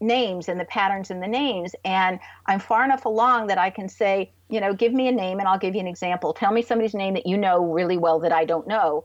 names 0.00 0.48
and 0.48 0.58
the 0.58 0.64
patterns 0.64 1.10
in 1.10 1.20
the 1.20 1.28
names. 1.28 1.74
And 1.84 2.18
I'm 2.46 2.58
far 2.58 2.84
enough 2.84 3.04
along 3.04 3.48
that 3.48 3.58
I 3.58 3.70
can 3.70 3.88
say, 3.88 4.32
you 4.50 4.60
know, 4.60 4.74
give 4.74 4.92
me 4.92 5.08
a 5.08 5.12
name 5.12 5.38
and 5.38 5.48
I'll 5.48 5.58
give 5.58 5.74
you 5.74 5.80
an 5.80 5.86
example. 5.86 6.32
Tell 6.32 6.52
me 6.52 6.62
somebody's 6.62 6.94
name 6.94 7.14
that 7.14 7.26
you 7.26 7.36
know 7.36 7.64
really 7.64 7.96
well 7.96 8.20
that 8.20 8.32
I 8.32 8.44
don't 8.44 8.66
know, 8.66 9.04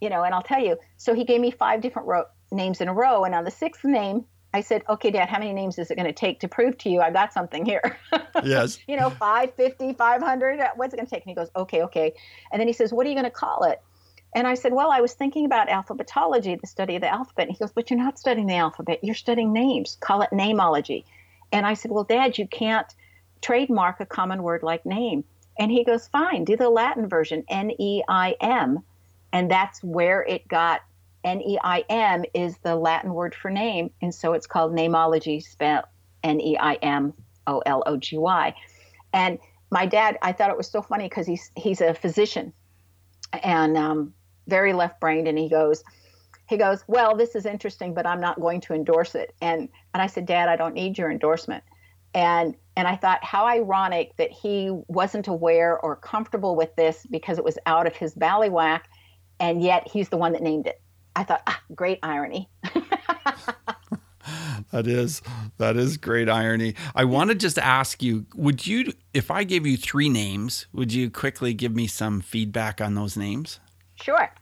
you 0.00 0.10
know, 0.10 0.22
and 0.22 0.34
I'll 0.34 0.42
tell 0.42 0.62
you. 0.62 0.76
So 0.96 1.14
he 1.14 1.24
gave 1.24 1.40
me 1.40 1.50
five 1.50 1.80
different 1.80 2.08
ro- 2.08 2.26
names 2.50 2.80
in 2.80 2.88
a 2.88 2.94
row. 2.94 3.24
And 3.24 3.34
on 3.34 3.44
the 3.44 3.50
sixth 3.50 3.84
name, 3.84 4.24
I 4.52 4.62
said, 4.62 4.82
okay, 4.88 5.10
Dad, 5.10 5.28
how 5.28 5.38
many 5.38 5.52
names 5.52 5.78
is 5.78 5.90
it 5.90 5.94
going 5.94 6.08
to 6.08 6.12
take 6.12 6.40
to 6.40 6.48
prove 6.48 6.76
to 6.78 6.90
you 6.90 7.00
I've 7.00 7.12
got 7.12 7.32
something 7.32 7.64
here? 7.64 7.98
Yes. 8.42 8.78
you 8.88 8.96
know, 8.96 9.10
550, 9.10 9.94
500, 9.94 10.60
uh, 10.60 10.68
what's 10.76 10.94
it 10.94 10.96
going 10.96 11.06
to 11.06 11.10
take? 11.10 11.24
And 11.24 11.30
he 11.30 11.34
goes, 11.34 11.50
okay, 11.54 11.82
okay. 11.82 12.14
And 12.50 12.58
then 12.58 12.68
he 12.68 12.72
says, 12.72 12.90
what 12.90 13.06
are 13.06 13.10
you 13.10 13.14
going 13.14 13.24
to 13.24 13.30
call 13.30 13.64
it? 13.64 13.82
And 14.34 14.46
I 14.46 14.54
said, 14.54 14.72
Well, 14.72 14.90
I 14.90 15.00
was 15.00 15.14
thinking 15.14 15.44
about 15.44 15.68
alphabetology, 15.68 16.60
the 16.60 16.66
study 16.66 16.94
of 16.94 17.02
the 17.02 17.12
alphabet. 17.12 17.48
And 17.48 17.56
he 17.56 17.58
goes, 17.58 17.72
But 17.72 17.90
you're 17.90 17.98
not 17.98 18.18
studying 18.18 18.46
the 18.46 18.54
alphabet, 18.54 19.00
you're 19.02 19.14
studying 19.14 19.52
names. 19.52 19.96
Call 20.00 20.22
it 20.22 20.30
namology. 20.30 21.04
And 21.52 21.66
I 21.66 21.74
said, 21.74 21.90
Well, 21.90 22.04
Dad, 22.04 22.38
you 22.38 22.46
can't 22.46 22.86
trademark 23.42 24.00
a 24.00 24.06
common 24.06 24.42
word 24.42 24.62
like 24.62 24.84
name. 24.86 25.24
And 25.58 25.70
he 25.70 25.84
goes, 25.84 26.08
Fine, 26.08 26.44
do 26.44 26.56
the 26.56 26.70
Latin 26.70 27.08
version, 27.08 27.44
N 27.48 27.70
E 27.78 28.02
I 28.08 28.36
M. 28.40 28.80
And 29.32 29.50
that's 29.50 29.82
where 29.82 30.22
it 30.22 30.48
got 30.48 30.80
N 31.24 31.40
E 31.42 31.58
I 31.62 31.84
M 31.88 32.24
is 32.34 32.56
the 32.58 32.76
Latin 32.76 33.14
word 33.14 33.34
for 33.34 33.50
name. 33.50 33.90
And 34.00 34.14
so 34.14 34.32
it's 34.32 34.46
called 34.46 34.72
Neimology, 34.72 35.42
spelled 35.42 35.84
N 36.22 36.40
E 36.40 36.56
I 36.58 36.74
M 36.74 37.12
O 37.46 37.60
L 37.66 37.82
O 37.86 37.96
G 37.96 38.18
Y. 38.18 38.54
And 39.12 39.38
my 39.70 39.86
dad, 39.86 40.18
I 40.22 40.32
thought 40.32 40.50
it 40.50 40.56
was 40.56 40.70
so 40.70 40.82
funny 40.82 41.08
because 41.08 41.26
he's 41.26 41.50
he's 41.56 41.80
a 41.80 41.94
physician, 41.94 42.52
and 43.42 43.76
um, 43.76 44.14
very 44.48 44.72
left 44.72 45.00
brained, 45.00 45.28
and 45.28 45.38
he 45.38 45.48
goes, 45.48 45.84
he 46.48 46.56
goes, 46.56 46.82
well, 46.88 47.16
this 47.16 47.36
is 47.36 47.46
interesting, 47.46 47.94
but 47.94 48.06
I'm 48.06 48.20
not 48.20 48.40
going 48.40 48.60
to 48.62 48.74
endorse 48.74 49.14
it. 49.14 49.34
And 49.40 49.68
and 49.94 50.02
I 50.02 50.06
said, 50.06 50.26
Dad, 50.26 50.48
I 50.48 50.56
don't 50.56 50.74
need 50.74 50.98
your 50.98 51.10
endorsement. 51.10 51.62
And 52.14 52.56
and 52.76 52.88
I 52.88 52.96
thought 52.96 53.22
how 53.22 53.46
ironic 53.46 54.16
that 54.16 54.30
he 54.30 54.70
wasn't 54.88 55.28
aware 55.28 55.78
or 55.78 55.96
comfortable 55.96 56.56
with 56.56 56.74
this 56.76 57.06
because 57.10 57.38
it 57.38 57.44
was 57.44 57.58
out 57.66 57.86
of 57.86 57.94
his 57.94 58.14
ballywhack, 58.14 58.82
and 59.38 59.62
yet 59.62 59.86
he's 59.86 60.08
the 60.08 60.16
one 60.16 60.32
that 60.32 60.42
named 60.42 60.66
it. 60.66 60.80
I 61.14 61.24
thought, 61.24 61.42
ah, 61.46 61.60
great 61.74 61.98
irony. 62.02 62.48
that 64.72 64.86
is 64.86 65.22
that 65.58 65.76
is 65.76 65.96
great 65.96 66.28
irony. 66.28 66.74
I 66.94 67.04
want 67.04 67.30
to 67.30 67.36
just 67.36 67.58
ask 67.58 68.02
you, 68.02 68.26
would 68.34 68.66
you 68.66 68.92
if 69.12 69.30
I 69.30 69.44
gave 69.44 69.66
you 69.66 69.76
three 69.76 70.08
names, 70.08 70.66
would 70.72 70.92
you 70.92 71.10
quickly 71.10 71.54
give 71.54 71.74
me 71.74 71.86
some 71.86 72.20
feedback 72.20 72.80
on 72.80 72.94
those 72.94 73.16
names? 73.16 73.60
Sure. 73.96 74.32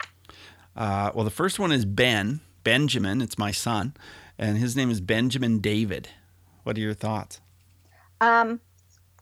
Uh, 0.76 1.10
well, 1.14 1.24
the 1.24 1.30
first 1.30 1.58
one 1.58 1.72
is 1.72 1.84
Ben, 1.84 2.40
Benjamin. 2.62 3.20
It's 3.20 3.36
my 3.36 3.50
son, 3.50 3.94
and 4.38 4.58
his 4.58 4.76
name 4.76 4.90
is 4.90 5.00
Benjamin 5.00 5.58
David. 5.58 6.10
What 6.62 6.76
are 6.76 6.80
your 6.80 6.94
thoughts? 6.94 7.40
Um, 8.20 8.60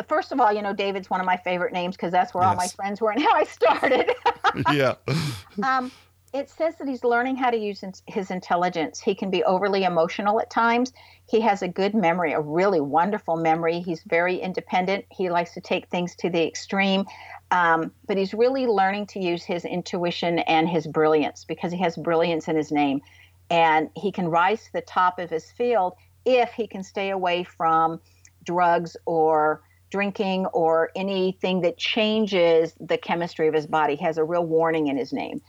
first 0.09 0.33
of 0.33 0.41
all, 0.41 0.53
you 0.53 0.63
know, 0.63 0.73
David's 0.73 1.09
one 1.11 1.21
of 1.21 1.27
my 1.27 1.37
favorite 1.37 1.73
names 1.73 1.97
because 1.97 2.13
that's 2.13 2.35
where 2.35 2.45
yes. 2.45 2.51
all 2.51 2.57
my 2.57 2.69
friends 2.69 3.01
were 3.01 3.11
and 3.11 3.23
how 3.23 3.35
I 3.35 3.45
started. 3.45 4.11
yeah. 4.73 4.95
um, 5.63 5.91
it 6.33 6.51
says 6.51 6.77
that 6.77 6.87
he's 6.87 7.03
learning 7.03 7.37
how 7.37 7.51
to 7.51 7.57
use 7.57 7.83
his 8.07 8.31
intelligence. 8.31 9.01
He 9.01 9.15
can 9.15 9.31
be 9.31 9.43
overly 9.45 9.85
emotional 9.85 10.39
at 10.41 10.51
times. 10.51 10.93
He 11.27 11.41
has 11.41 11.63
a 11.63 11.69
good 11.69 11.95
memory, 11.95 12.33
a 12.33 12.41
really 12.41 12.81
wonderful 12.81 13.37
memory. 13.37 13.81
He's 13.81 14.03
very 14.03 14.37
independent. 14.37 15.07
He 15.11 15.31
likes 15.31 15.55
to 15.55 15.63
take 15.63 15.89
things 15.89 16.15
to 16.17 16.29
the 16.29 16.47
extreme. 16.47 17.07
Um, 17.53 17.93
but 18.07 18.19
he's 18.19 18.35
really 18.35 18.67
learning 18.67 19.07
to 19.09 19.21
use 19.21 19.45
his 19.45 19.65
intuition 19.65 20.41
and 20.41 20.69
his 20.69 20.87
brilliance 20.87 21.45
because 21.45 21.73
he 21.73 21.79
has 21.79 21.97
brilliance 21.97 22.49
in 22.49 22.57
his 22.57 22.71
name. 22.71 23.01
And 23.49 23.89
he 23.97 24.13
can 24.13 24.29
rise 24.29 24.65
to 24.65 24.73
the 24.75 24.81
top 24.83 25.19
of 25.19 25.31
his 25.31 25.51
field 25.53 25.95
if 26.27 26.53
he 26.53 26.67
can 26.67 26.83
stay 26.83 27.11
away 27.11 27.45
from 27.45 28.01
drugs 28.47 28.97
or 29.05 29.63
drinking 29.91 30.47
or 30.47 30.91
anything 30.97 31.61
that 31.61 31.77
changes 31.77 32.75
the 32.81 32.99
chemistry 32.99 33.49
of 33.49 33.55
his 33.55 33.67
body. 33.67 33.97
He 33.97 34.05
has 34.05 34.19
a 34.19 34.25
real 34.25 34.45
warning 34.45 34.89
in 34.89 34.97
his 34.97 35.13
name. 35.13 35.41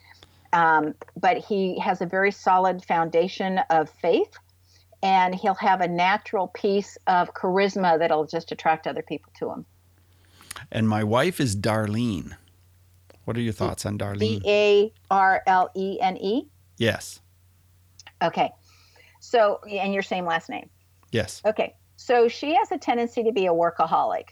Um, 0.54 0.93
but 1.16 1.38
he 1.38 1.80
has 1.80 2.02
a 2.02 2.06
very 2.06 2.32
solid 2.32 2.84
foundation 2.86 3.60
of 3.70 3.89
faith 4.02 4.34
and 5.04 5.36
he'll 5.36 5.54
have 5.56 5.82
a 5.82 5.88
natural 5.88 6.48
piece 6.48 6.98
of 7.08 7.34
charisma 7.34 8.00
that'll 8.00 8.26
just 8.26 8.52
attract 8.52 8.88
other 8.88 9.02
people 9.02 9.32
to 9.39 9.52
him. 9.52 9.66
And 10.72 10.88
my 10.89 11.04
wife 11.04 11.39
is 11.39 11.56
Darlene. 11.56 12.36
What 13.26 13.38
are 13.38 13.41
your 13.41 13.54
thoughts 13.54 13.86
on 13.86 13.98
Darlene? 13.98 14.41
D 14.41 14.41
A 14.45 14.93
R 15.12 15.43
L 15.45 15.70
E 15.76 16.00
N 16.02 16.18
E? 16.18 16.48
Yes. 16.78 17.20
Okay. 18.22 18.52
So, 19.20 19.60
and 19.70 19.93
your 19.93 20.04
same 20.04 20.26
last 20.26 20.50
name? 20.50 20.70
Yes. 21.12 21.41
Okay. 21.45 21.76
So 21.98 22.28
she 22.30 22.56
has 22.56 22.72
a 22.72 22.78
tendency 22.78 23.24
to 23.24 23.32
be 23.34 23.48
a 23.48 23.52
workaholic. 23.52 24.30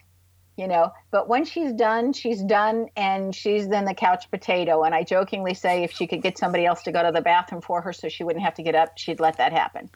you 0.57 0.67
know 0.67 0.89
but 1.11 1.27
when 1.27 1.43
she's 1.43 1.73
done 1.73 2.13
she's 2.13 2.41
done 2.41 2.87
and 2.95 3.35
she's 3.35 3.67
then 3.67 3.83
the 3.83 3.93
couch 3.93 4.31
potato. 4.31 4.83
And 4.83 4.95
i 4.95 5.03
jokingly 5.03 5.53
say 5.53 5.83
if 5.83 5.91
she 5.91 6.07
could 6.07 6.21
get 6.21 6.37
somebody 6.37 6.65
else 6.65 6.83
to 6.83 6.91
go 6.93 7.03
to 7.03 7.11
the 7.11 7.21
bathroom 7.21 7.61
for 7.61 7.81
her 7.81 7.91
so 7.91 8.07
she 8.07 8.23
wouldn't 8.23 8.45
have 8.45 8.53
to 8.55 8.63
get 8.63 8.75
up 8.75 8.97
she'd 8.97 9.19
let 9.19 9.37
that 9.37 9.51
happen. 9.51 9.89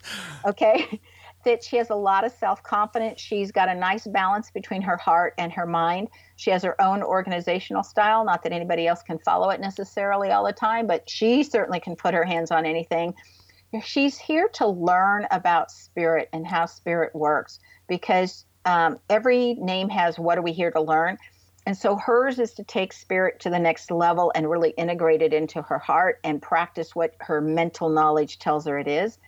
Okay? 0.45 0.99
That 1.45 1.63
she 1.63 1.77
has 1.77 1.89
a 1.89 1.95
lot 1.95 2.25
of 2.25 2.33
self-confidence. 2.33 3.21
She's 3.21 3.53
got 3.53 3.69
a 3.69 3.73
nice 3.73 4.05
balance 4.05 4.51
between 4.51 4.81
her 4.81 4.97
heart 4.97 5.35
and 5.37 5.53
her 5.53 5.65
mind. 5.65 6.09
She 6.35 6.51
has 6.51 6.63
her 6.63 6.75
own 6.81 7.01
organizational 7.01 7.81
style. 7.83 8.25
Not 8.25 8.43
that 8.43 8.51
anybody 8.51 8.87
else 8.87 9.01
can 9.03 9.19
follow 9.19 9.49
it 9.51 9.61
necessarily 9.61 10.31
all 10.31 10.45
the 10.45 10.51
time 10.51 10.85
but 10.85 11.09
she 11.09 11.43
certainly 11.43 11.79
can 11.79 11.95
put 11.95 12.13
her 12.13 12.25
hands 12.25 12.51
on 12.51 12.65
anything 12.65 13.13
she's 13.83 14.17
here 14.17 14.49
to 14.53 14.67
learn 14.67 15.27
about 15.31 15.71
spirit 15.71 16.29
and 16.33 16.45
how 16.45 16.65
spirit 16.65 17.13
works 17.13 17.59
because 17.87 18.45
um, 18.65 18.99
every 19.09 19.53
name 19.55 19.89
has 19.89 20.17
what 20.17 20.37
are 20.37 20.41
we 20.41 20.51
here 20.51 20.71
to 20.71 20.81
learn. 20.81 21.17
And 21.65 21.77
so 21.77 21.95
hers 21.95 22.39
is 22.39 22.53
to 22.55 22.63
take 22.63 22.93
spirit 22.93 23.39
to 23.41 23.49
the 23.49 23.59
next 23.59 23.91
level 23.91 24.31
and 24.33 24.49
really 24.49 24.71
integrate 24.71 25.21
it 25.21 25.33
into 25.33 25.61
her 25.61 25.77
heart 25.77 26.19
and 26.23 26.41
practice 26.41 26.95
what 26.95 27.15
her 27.19 27.41
mental 27.41 27.89
knowledge 27.89 28.39
tells 28.39 28.65
her 28.65 28.79
it 28.79 28.87
is. 28.87 29.19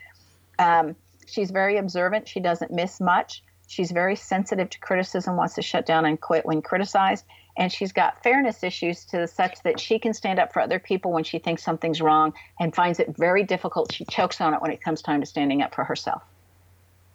Um, 0.58 0.96
she's 1.28 1.52
very 1.52 1.78
observant. 1.78 2.28
She 2.28 2.40
doesn't 2.40 2.72
miss 2.72 3.00
much. 3.00 3.44
She's 3.68 3.92
very 3.92 4.16
sensitive 4.16 4.70
to 4.72 4.80
criticism 4.80 5.38
wants 5.38 5.56
to 5.56 5.62
shut 5.62 5.86
down 5.86 6.06
and 6.06 6.20
quit 6.20 6.46
when 6.46 6.62
criticized 6.62 7.26
and 7.62 7.72
she's 7.72 7.92
got 7.92 8.24
fairness 8.24 8.64
issues 8.64 9.06
to 9.06 9.28
such 9.28 9.62
that 9.62 9.80
she 9.80 10.00
can 10.00 10.16
stand 10.16 10.40
up 10.40 10.52
for 10.52 10.64
other 10.64 10.80
people 10.80 11.12
when 11.12 11.24
she 11.24 11.38
thinks 11.38 11.62
something's 11.62 12.02
wrong 12.02 12.34
and 12.60 12.74
finds 12.74 13.00
it 13.00 13.16
very 13.16 13.44
difficult 13.44 13.94
she 13.94 14.04
chokes 14.06 14.42
on 14.42 14.56
it 14.56 14.62
when 14.64 14.72
it 14.72 14.82
comes 14.82 15.00
time 15.04 15.22
to 15.22 15.28
standing 15.28 15.62
up 15.62 15.74
for 15.74 15.84
herself 15.84 16.24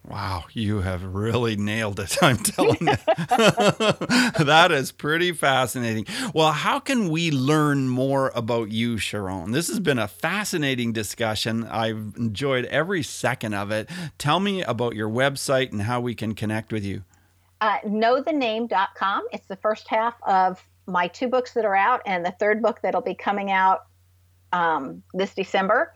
Wow, 0.08 0.44
you 0.52 0.82
have 0.82 1.02
really 1.02 1.56
nailed 1.56 1.98
it. 1.98 2.16
I'm 2.22 2.36
telling 2.36 2.78
you. 2.80 2.86
that 4.44 4.68
is 4.70 4.92
pretty 4.92 5.32
fascinating. 5.32 6.06
Well, 6.32 6.52
how 6.52 6.78
can 6.78 7.10
we 7.10 7.32
learn 7.32 7.88
more 7.88 8.30
about 8.32 8.70
you, 8.70 8.98
Sharon? 8.98 9.50
This 9.50 9.66
has 9.66 9.80
been 9.80 9.98
a 9.98 10.06
fascinating 10.06 10.92
discussion. 10.92 11.64
I've 11.64 12.14
enjoyed 12.16 12.66
every 12.66 13.02
second 13.02 13.54
of 13.54 13.72
it. 13.72 13.90
Tell 14.16 14.38
me 14.38 14.62
about 14.62 14.94
your 14.94 15.10
website 15.10 15.72
and 15.72 15.82
how 15.82 16.00
we 16.00 16.14
can 16.14 16.36
connect 16.36 16.72
with 16.72 16.84
you. 16.84 17.02
Uh, 17.60 17.78
knowthename.com. 17.80 19.24
It's 19.32 19.46
the 19.46 19.56
first 19.56 19.88
half 19.88 20.14
of 20.22 20.62
my 20.86 21.08
two 21.08 21.28
books 21.28 21.54
that 21.54 21.64
are 21.64 21.76
out, 21.76 22.02
and 22.06 22.24
the 22.24 22.30
third 22.32 22.62
book 22.62 22.80
that'll 22.82 23.00
be 23.00 23.14
coming 23.14 23.50
out 23.50 23.86
um, 24.52 25.02
this 25.14 25.34
December. 25.34 25.92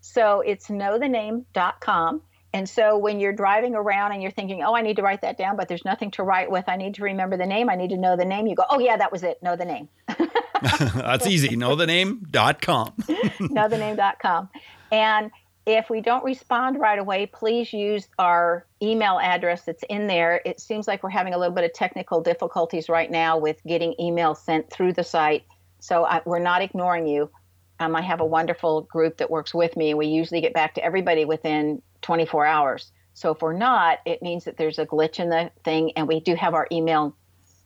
So 0.00 0.40
it's 0.40 0.68
knowthename.com. 0.68 2.22
And 2.54 2.68
so 2.68 2.98
when 2.98 3.18
you're 3.18 3.32
driving 3.32 3.74
around 3.74 4.12
and 4.12 4.22
you're 4.22 4.32
thinking, 4.32 4.62
oh, 4.62 4.74
I 4.74 4.82
need 4.82 4.96
to 4.96 5.02
write 5.02 5.22
that 5.22 5.38
down, 5.38 5.56
but 5.56 5.68
there's 5.68 5.84
nothing 5.84 6.10
to 6.12 6.22
write 6.22 6.50
with, 6.50 6.64
I 6.68 6.76
need 6.76 6.94
to 6.96 7.02
remember 7.04 7.36
the 7.36 7.46
name, 7.46 7.70
I 7.70 7.76
need 7.76 7.90
to 7.90 7.96
know 7.96 8.16
the 8.16 8.26
name, 8.26 8.46
you 8.46 8.54
go, 8.54 8.64
oh, 8.68 8.78
yeah, 8.78 8.96
that 8.98 9.10
was 9.10 9.22
it, 9.22 9.42
know 9.42 9.56
the 9.56 9.64
name. 9.64 9.88
That's 10.62 11.26
easy. 11.26 11.50
Knowthename.com. 11.50 12.92
knowthename.com. 12.98 14.50
And 14.90 15.30
if 15.66 15.88
we 15.90 16.00
don't 16.00 16.24
respond 16.24 16.78
right 16.78 16.98
away, 16.98 17.26
please 17.26 17.72
use 17.72 18.08
our 18.18 18.66
email 18.82 19.18
address 19.20 19.64
that's 19.64 19.84
in 19.88 20.08
there. 20.08 20.40
It 20.44 20.60
seems 20.60 20.88
like 20.88 21.02
we're 21.02 21.10
having 21.10 21.34
a 21.34 21.38
little 21.38 21.54
bit 21.54 21.64
of 21.64 21.72
technical 21.72 22.20
difficulties 22.20 22.88
right 22.88 23.10
now 23.10 23.38
with 23.38 23.62
getting 23.64 23.94
emails 24.00 24.38
sent 24.38 24.70
through 24.70 24.94
the 24.94 25.04
site. 25.04 25.44
So 25.78 26.04
I, 26.04 26.20
we're 26.24 26.40
not 26.40 26.62
ignoring 26.62 27.06
you. 27.06 27.30
Um, 27.78 27.94
I 27.94 28.02
have 28.02 28.20
a 28.20 28.26
wonderful 28.26 28.82
group 28.82 29.18
that 29.18 29.30
works 29.30 29.54
with 29.54 29.76
me, 29.76 29.94
we 29.94 30.06
usually 30.06 30.40
get 30.40 30.54
back 30.54 30.74
to 30.74 30.84
everybody 30.84 31.24
within 31.24 31.82
24 32.02 32.46
hours. 32.46 32.92
So 33.14 33.32
if 33.32 33.42
we're 33.42 33.52
not, 33.52 33.98
it 34.06 34.22
means 34.22 34.44
that 34.44 34.56
there's 34.56 34.78
a 34.78 34.86
glitch 34.86 35.20
in 35.20 35.28
the 35.28 35.50
thing, 35.64 35.92
and 35.96 36.08
we 36.08 36.20
do 36.20 36.34
have 36.34 36.54
our 36.54 36.66
email 36.72 37.16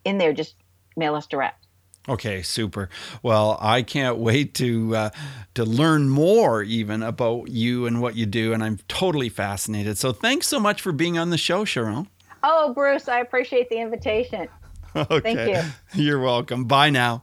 in 0.05 0.19
there. 0.19 0.33
Just 0.33 0.57
mail 0.97 1.15
us 1.15 1.27
direct. 1.27 1.66
Okay, 2.09 2.43
super. 2.43 2.89
Well, 3.23 3.59
I 3.61 3.83
can't 3.83 4.19
wait 4.19 4.55
to 4.55 4.95
uh, 4.95 5.11
to 5.55 5.65
learn 5.65 6.09
more 6.09 6.63
even 6.63 7.03
about 7.03 7.49
you 7.49 7.87
and 7.87 8.01
what 8.01 8.15
you 8.17 8.27
do, 8.27 8.53
and 8.53 8.63
I'm 8.63 8.79
totally 8.89 9.29
fascinated. 9.29 9.99
So 9.99 10.13
thanks 10.13 10.47
so 10.47 10.61
much 10.61 10.81
for 10.81 10.93
being 10.93 11.19
on 11.19 11.31
the 11.31 11.39
show, 11.39 11.65
Sharon. 11.65 12.09
Oh, 12.43 12.73
Bruce, 12.75 13.09
I 13.09 13.21
appreciate 13.21 13.69
the 13.69 13.79
invitation. 13.81 14.49
Okay. 14.97 15.21
Thank 15.35 15.67
you. 15.95 16.03
You're 16.05 16.21
welcome. 16.21 16.65
Bye 16.65 16.89
now. 16.89 17.23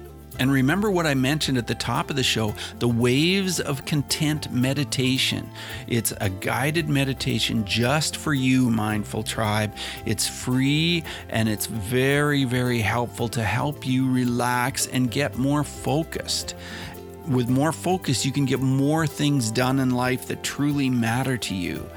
And 0.39 0.51
remember 0.51 0.89
what 0.89 1.05
I 1.05 1.13
mentioned 1.13 1.57
at 1.57 1.67
the 1.67 1.75
top 1.75 2.09
of 2.09 2.15
the 2.15 2.23
show 2.23 2.55
the 2.79 2.87
Waves 2.87 3.59
of 3.59 3.85
Content 3.85 4.51
meditation. 4.51 5.49
It's 5.87 6.13
a 6.19 6.29
guided 6.29 6.89
meditation 6.89 7.65
just 7.65 8.17
for 8.17 8.33
you, 8.33 8.69
Mindful 8.69 9.23
Tribe. 9.23 9.73
It's 10.05 10.27
free 10.27 11.03
and 11.29 11.47
it's 11.49 11.65
very, 11.67 12.45
very 12.45 12.79
helpful 12.79 13.27
to 13.29 13.43
help 13.43 13.85
you 13.85 14.11
relax 14.11 14.87
and 14.87 15.11
get 15.11 15.37
more 15.37 15.63
focused 15.63 16.55
with 17.27 17.49
more 17.49 17.71
focus, 17.71 18.25
you 18.25 18.31
can 18.31 18.45
get 18.45 18.59
more 18.59 19.05
things 19.05 19.51
done 19.51 19.79
in 19.79 19.91
life 19.91 20.27
that 20.27 20.43
truly 20.43 20.89
matter 20.89 21.37
to 21.37 21.55
you. 21.55 21.87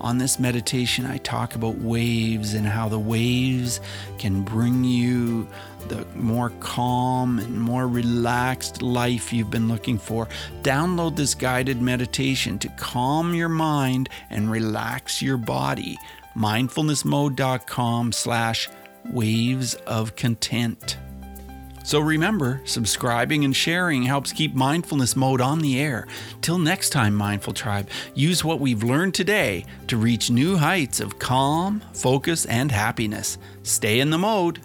On 0.00 0.18
this 0.18 0.40
meditation, 0.40 1.06
I 1.06 1.18
talk 1.18 1.54
about 1.54 1.78
waves 1.78 2.54
and 2.54 2.66
how 2.66 2.88
the 2.88 2.98
waves 2.98 3.80
can 4.18 4.42
bring 4.42 4.82
you 4.82 5.46
the 5.88 6.06
more 6.14 6.50
calm 6.60 7.38
and 7.38 7.60
more 7.60 7.88
relaxed 7.88 8.82
life 8.82 9.32
you've 9.32 9.50
been 9.50 9.68
looking 9.68 9.98
for. 9.98 10.28
Download 10.62 11.16
this 11.16 11.34
guided 11.34 11.80
meditation 11.80 12.58
to 12.60 12.68
calm 12.70 13.34
your 13.34 13.48
mind 13.48 14.08
and 14.30 14.50
relax 14.50 15.22
your 15.22 15.36
body. 15.36 15.98
Mindfulnessmode.com 16.36 18.12
slash 18.12 18.68
waves 19.12 19.74
of 19.86 20.16
content. 20.16 20.96
So 21.84 21.98
remember, 21.98 22.60
subscribing 22.64 23.44
and 23.44 23.54
sharing 23.54 24.04
helps 24.04 24.32
keep 24.32 24.54
Mindfulness 24.54 25.16
Mode 25.16 25.40
on 25.40 25.58
the 25.58 25.80
air. 25.80 26.06
Till 26.40 26.58
next 26.58 26.90
time, 26.90 27.14
Mindful 27.14 27.54
Tribe, 27.54 27.88
use 28.14 28.44
what 28.44 28.60
we've 28.60 28.84
learned 28.84 29.14
today 29.14 29.64
to 29.88 29.96
reach 29.96 30.30
new 30.30 30.56
heights 30.56 31.00
of 31.00 31.18
calm, 31.18 31.82
focus, 31.92 32.46
and 32.46 32.70
happiness. 32.70 33.36
Stay 33.64 33.98
in 33.98 34.10
the 34.10 34.18
mode. 34.18 34.60